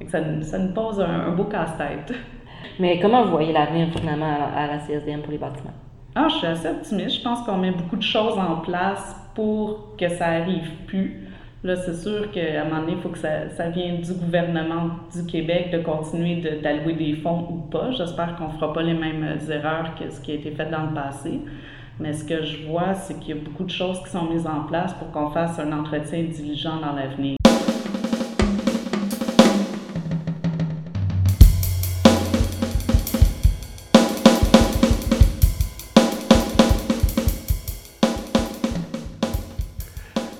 Ça, 0.09 0.18
ça 0.42 0.59
nous 0.59 0.72
pose 0.72 1.01
un, 1.01 1.28
un 1.28 1.30
beau 1.30 1.44
casse-tête. 1.44 2.14
Mais 2.78 3.01
comment 3.01 3.24
vous 3.24 3.30
voyez 3.30 3.53
l'avenir 3.53 3.88
finalement 3.97 4.26
à, 4.26 4.61
à 4.61 4.66
la 4.66 4.78
CSDM 4.78 5.20
pour 5.20 5.32
les 5.32 5.38
bâtiments? 5.38 5.72
Ah, 6.14 6.28
je 6.30 6.36
suis 6.36 6.47
assez 6.47 6.68
optimiste. 6.68 7.18
Je 7.18 7.22
pense 7.22 7.42
qu'on 7.42 7.59
met 7.59 7.72
beaucoup 7.72 7.97
de 7.97 8.03
choses 8.03 8.38
en 8.38 8.57
place 8.57 9.16
pour 9.34 9.97
que 9.99 10.09
ça 10.09 10.26
arrive 10.26 10.70
plus. 10.86 11.28
Là, 11.62 11.76
c'est 11.76 11.94
sûr 11.94 12.30
qu'à 12.30 12.62
un 12.62 12.64
moment 12.64 12.80
donné, 12.80 12.92
il 12.92 13.01
faut 13.01 13.09
que 13.09 13.18
ça, 13.18 13.49
ça 13.51 13.68
vienne 13.70 14.01
du 14.01 14.12
gouvernement 14.14 14.90
du 15.12 15.26
Québec 15.26 15.70
de 15.72 15.78
continuer 15.78 16.36
d'allouer 16.62 16.92
de, 16.92 16.99
des 16.99 17.14
fonds 17.16 17.47
ou 17.51 17.57
pas. 17.70 17.90
J'espère 17.90 18.36
qu'on 18.36 18.49
ne 18.49 18.53
fera 18.53 18.72
pas 18.72 18.82
les 18.82 18.94
mêmes 18.94 19.38
erreurs 19.51 19.94
que 19.99 20.09
ce 20.11 20.20
qui 20.20 20.32
a 20.32 20.34
été 20.36 20.53
fait 20.53 20.70
dans 20.70 20.86
le 20.86 20.94
passé. 20.94 21.40
Mais 21.99 22.12
ce 22.12 22.24
que 22.24 22.42
je 22.42 22.66
vois, 22.66 22.94
c'est 22.94 23.18
qu'il 23.18 23.36
y 23.36 23.38
a 23.38 23.42
beaucoup 23.42 23.64
de 23.64 23.70
choses 23.70 24.03
qui 24.03 24.11
sont 24.11 24.24
mises 24.24 24.47
en 24.47 24.64
place 24.64 24.94
pour 24.94 25.11
qu'on 25.11 25.30
fasse 25.30 25.59
un 25.59 25.72
entretien 25.72 26.22
diligent 26.22 26.78
dans 26.80 26.92
l'avenir. 26.92 27.36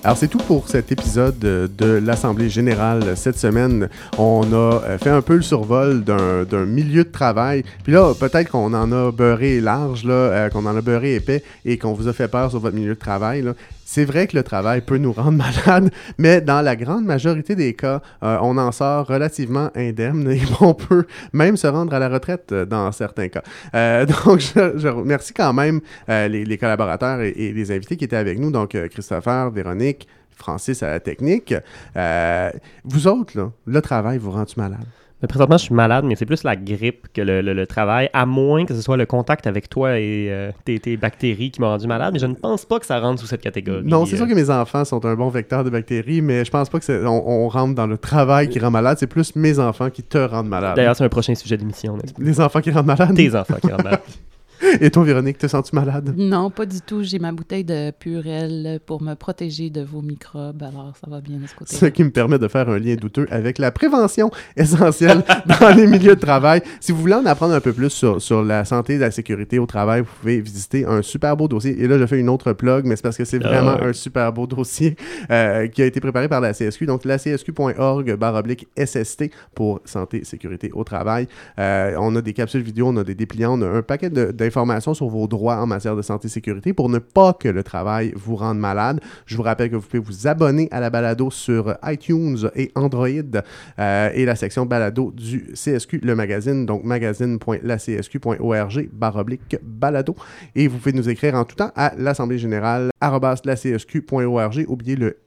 Alors 0.07 0.17
c'est 0.17 0.29
tout 0.29 0.37
pour 0.37 0.69
cet 0.69 0.89
épisode 0.93 1.37
de 1.37 1.85
l'Assemblée 1.85 2.49
générale 2.49 3.17
cette 3.17 3.37
semaine. 3.37 3.89
On 4.17 4.53
a 4.53 4.97
fait 4.97 5.09
un 5.09 5.21
peu 5.21 5.35
le 5.35 5.41
survol 5.41 6.05
d'un 6.05 6.65
milieu 6.65 7.03
de 7.03 7.09
travail. 7.09 7.65
Puis 7.83 7.91
là, 7.91 8.13
peut-être 8.17 8.49
qu'on 8.49 8.73
en 8.73 8.93
a 8.93 9.11
beurré 9.11 9.59
large, 9.59 10.05
là, 10.05 10.13
euh, 10.13 10.49
qu'on 10.49 10.65
en 10.65 10.77
a 10.77 10.81
beurré 10.81 11.15
épais 11.15 11.43
et 11.65 11.77
qu'on 11.77 11.91
vous 11.91 12.07
a 12.07 12.13
fait 12.13 12.29
peur 12.29 12.49
sur 12.51 12.61
votre 12.61 12.77
milieu 12.77 12.93
de 12.93 12.99
travail. 12.99 13.41
Là. 13.41 13.51
C'est 13.89 14.03
vrai 14.03 14.27
que 14.27 14.35
le 14.35 14.43
travail 14.43 14.81
peut 14.81 14.97
nous 14.97 15.13
rendre 15.13 15.31
malades, 15.65 15.91
mais 16.17 16.41
dans 16.41 16.61
la 16.61 16.75
grande 16.75 17.05
majorité 17.05 17.55
des 17.55 17.73
cas, 17.73 18.01
euh, 18.21 18.37
on 18.41 18.57
en 18.57 18.73
sort 18.73 19.07
relativement 19.07 19.71
indemne 19.75 20.29
et 20.29 20.41
on 20.59 20.73
peut 20.73 21.05
même 21.31 21.55
se 21.55 21.67
rendre 21.67 21.93
à 21.93 21.99
la 21.99 22.09
retraite 22.09 22.53
dans 22.53 22.91
certains 22.91 23.29
cas. 23.29 23.43
Euh, 23.75 24.05
donc, 24.25 24.41
je, 24.41 24.89
remercie 24.89 25.33
quand 25.33 25.53
même 25.53 25.79
euh, 26.09 26.27
les, 26.27 26.57
collaborateurs 26.57 27.21
et, 27.21 27.29
et, 27.29 27.53
les 27.53 27.71
invités 27.71 27.95
qui 27.95 28.03
étaient 28.03 28.17
avec 28.17 28.39
nous, 28.39 28.51
donc 28.51 28.71
Christopher, 28.89 29.51
Véronique, 29.51 30.05
Francis 30.37 30.83
à 30.83 30.89
la 30.89 30.99
technique. 30.99 31.53
Euh, 31.95 32.51
vous 32.83 33.07
autres, 33.07 33.37
là, 33.37 33.51
le 33.65 33.81
travail 33.81 34.17
vous 34.17 34.31
rend-tu 34.31 34.59
malade? 34.59 34.85
Mais 35.21 35.27
présentement, 35.27 35.57
je 35.57 35.63
suis 35.63 35.73
malade, 35.73 36.05
mais 36.05 36.15
c'est 36.15 36.27
plus 36.27 36.43
la 36.43 36.55
grippe 36.55 37.07
que 37.11 37.21
le, 37.21 37.41
le, 37.41 37.53
le, 37.53 37.65
travail, 37.65 38.07
à 38.13 38.27
moins 38.27 38.65
que 38.65 38.75
ce 38.75 38.81
soit 38.81 38.97
le 38.97 39.07
contact 39.07 39.47
avec 39.47 39.67
toi 39.67 39.99
et 39.99 40.27
euh, 40.29 40.51
tes, 40.63 40.79
tes, 40.79 40.95
bactéries 40.95 41.49
qui 41.49 41.59
m'ont 41.59 41.69
rendu 41.69 41.87
malade, 41.87 42.13
mais 42.13 42.19
je 42.19 42.27
ne 42.27 42.35
pense 42.35 42.65
pas 42.65 42.79
que 42.79 42.85
ça 42.85 42.99
rentre 42.99 43.19
sous 43.19 43.25
cette 43.25 43.41
catégorie. 43.41 43.83
Non, 43.83 44.05
c'est 44.05 44.13
euh... 44.13 44.17
sûr 44.17 44.27
que 44.27 44.33
mes 44.35 44.51
enfants 44.51 44.85
sont 44.85 45.03
un 45.05 45.15
bon 45.15 45.29
vecteur 45.29 45.63
de 45.63 45.71
bactéries, 45.71 46.21
mais 46.21 46.45
je 46.45 46.51
pense 46.51 46.69
pas 46.69 46.79
que 46.79 47.05
on, 47.05 47.45
on, 47.45 47.49
rentre 47.49 47.73
dans 47.73 47.87
le 47.87 47.97
travail 47.97 48.47
qui 48.49 48.59
rend 48.59 48.69
malade, 48.69 48.97
c'est 48.99 49.07
plus 49.07 49.35
mes 49.35 49.57
enfants 49.57 49.89
qui 49.89 50.03
te 50.03 50.19
rendent 50.19 50.49
malade. 50.49 50.75
D'ailleurs, 50.75 50.95
c'est 50.95 51.03
un 51.03 51.09
prochain 51.09 51.33
sujet 51.33 51.57
d'émission. 51.57 51.97
Les 52.19 52.39
enfants 52.39 52.61
qui 52.61 52.69
rendent 52.69 52.85
malade? 52.85 53.15
Tes 53.15 53.35
enfants 53.35 53.57
qui 53.59 53.71
rendent 53.71 53.83
malade. 53.83 54.01
Et 54.81 54.89
toi, 54.91 55.03
Véronique, 55.03 55.37
te 55.37 55.47
sens-tu 55.47 55.75
malade? 55.75 56.13
Non, 56.17 56.49
pas 56.49 56.65
du 56.65 56.81
tout. 56.81 57.03
J'ai 57.03 57.19
ma 57.19 57.31
bouteille 57.31 57.63
de 57.63 57.91
Purel 57.91 58.79
pour 58.85 59.01
me 59.01 59.13
protéger 59.15 59.69
de 59.69 59.81
vos 59.81 60.01
microbes, 60.01 60.61
alors 60.63 60.93
ça 61.01 61.09
va 61.09 61.21
bien 61.21 61.37
de 61.37 61.47
ce 61.47 61.55
côté. 61.55 61.75
Ce 61.75 61.85
qui 61.85 62.03
me 62.03 62.09
permet 62.11 62.39
de 62.39 62.47
faire 62.47 62.69
un 62.69 62.79
lien 62.79 62.95
douteux 62.95 63.27
avec 63.29 63.57
la 63.57 63.71
prévention 63.71 64.31
essentielle 64.55 65.23
dans 65.59 65.75
les 65.75 65.87
milieux 65.87 66.15
de 66.15 66.19
travail. 66.19 66.61
Si 66.79 66.91
vous 66.91 66.99
voulez 67.01 67.13
en 67.13 67.25
apprendre 67.25 67.53
un 67.53 67.61
peu 67.61 67.73
plus 67.73 67.89
sur, 67.89 68.21
sur 68.21 68.43
la 68.43 68.65
santé 68.65 68.93
et 68.93 68.97
la 68.97 69.11
sécurité 69.11 69.59
au 69.59 69.65
travail, 69.65 70.01
vous 70.01 70.09
pouvez 70.21 70.41
visiter 70.41 70.85
un 70.85 71.01
super 71.01 71.35
beau 71.37 71.47
dossier. 71.47 71.79
Et 71.81 71.87
là, 71.87 71.97
je 71.97 72.05
fais 72.05 72.19
une 72.19 72.29
autre 72.29 72.53
plug, 72.53 72.85
mais 72.85 72.95
c'est 72.95 73.03
parce 73.03 73.17
que 73.17 73.25
c'est 73.25 73.39
Ah 73.43 73.47
vraiment 73.49 73.81
un 73.81 73.93
super 73.93 74.31
beau 74.33 74.47
dossier 74.47 74.95
euh, 75.31 75.67
qui 75.67 75.81
a 75.81 75.85
été 75.85 75.99
préparé 75.99 76.27
par 76.27 76.41
la 76.41 76.53
CSQ. 76.53 76.85
Donc, 76.85 77.05
la 77.05 77.17
csq.org 77.17 78.15
barre 78.15 78.35
oblique 78.35 78.67
SST 78.77 79.25
pour 79.55 79.81
santé 79.85 80.21
et 80.21 80.23
sécurité 80.25 80.71
au 80.73 80.83
travail. 80.83 81.27
Euh, 81.59 81.95
on 81.99 82.15
a 82.15 82.21
des 82.21 82.33
capsules 82.33 82.61
vidéo, 82.61 82.87
on 82.87 82.97
a 82.97 83.03
des 83.03 83.15
dépliants, 83.15 83.59
on 83.59 83.61
a 83.61 83.67
un 83.69 83.81
paquet 83.81 84.09
de- 84.09 84.31
d'informations 84.47 84.93
sur 84.93 85.07
vos 85.07 85.27
droits 85.27 85.57
en 85.57 85.67
matière 85.67 85.95
de 85.95 86.01
santé 86.01 86.27
et 86.27 86.29
sécurité 86.29 86.73
pour 86.73 86.89
ne 86.89 86.99
pas 86.99 87.33
que 87.33 87.49
le 87.49 87.63
travail 87.63 88.13
vous 88.15 88.35
rende 88.35 88.59
malade. 88.59 88.99
Je 89.25 89.37
vous 89.37 89.43
rappelle 89.43 89.69
que 89.69 89.75
vous 89.75 89.85
pouvez 89.85 89.99
vous 89.99 90.27
abonner 90.27 90.67
à 90.71 90.79
la 90.79 90.89
balado 90.89 91.29
sur 91.29 91.75
iTunes 91.85 92.49
et 92.55 92.71
Android 92.75 93.07
euh, 93.07 94.09
et 94.13 94.25
la 94.25 94.35
section 94.35 94.65
balado 94.65 95.11
du 95.11 95.53
CSQ, 95.53 95.99
le 96.03 96.15
magazine, 96.15 96.65
donc 96.65 96.83
magazine.lacsq.org 96.83 98.89
barre 98.93 99.17
oblique 99.17 99.57
balado. 99.61 100.15
Et 100.55 100.67
vous 100.67 100.77
pouvez 100.77 100.93
nous 100.93 101.09
écrire 101.09 101.35
en 101.35 101.43
tout 101.43 101.55
temps 101.55 101.71
à 101.75 101.93
l'Assemblée 101.97 102.37
générale 102.37 102.91
lacsq.org. 103.01 104.65
Oubliez 104.67 104.95
le 104.95 105.17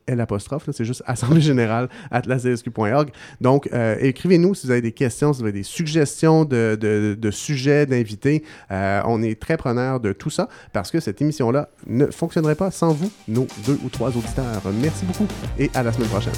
C'est 0.73 0.85
juste 0.85 1.03
Assemblée 1.07 1.41
générale 1.41 1.89
at 2.11 2.23
lacsq.org. 2.27 3.11
Donc, 3.41 3.69
euh, 3.73 3.97
écrivez-nous 4.01 4.55
si 4.55 4.67
vous 4.67 4.73
avez 4.73 4.83
des 4.83 4.93
questions, 4.93 5.33
si 5.33 5.41
vous 5.41 5.45
avez 5.49 5.53
des 5.59 5.63
suggestions 5.63 6.45
de, 6.45 6.77
de- 6.81 7.17
de 7.19 7.31
sujets, 7.31 7.87
d'invités. 7.87 8.45
Euh, 8.71 9.01
on 9.07 9.23
est 9.23 9.41
très 9.41 9.57
preneurs 9.57 10.01
de 10.01 10.13
tout 10.13 10.31
ça 10.31 10.49
parce 10.73 10.91
que 10.91 11.01
cette 11.01 11.21
émission-là 11.23 11.69
ne 11.87 12.07
fonctionnerait 12.07 12.55
pas 12.55 12.71
sans 12.71 12.93
vous, 12.93 13.11
nos 13.29 13.47
deux 13.67 13.79
ou 13.85 13.89
trois 13.89 14.09
auditeurs. 14.11 14.63
Merci 14.81 15.05
beaucoup 15.05 15.27
et 15.59 15.71
à 15.75 15.83
la 15.83 15.93
semaine 15.93 16.09
prochaine. 16.09 16.33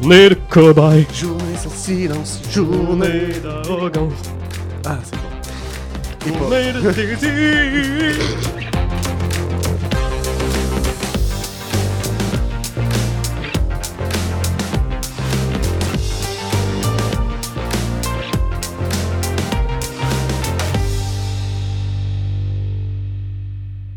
Journée 0.00 0.30
de 0.30 0.34
cobaye. 0.48 1.06
Journée 1.12 1.50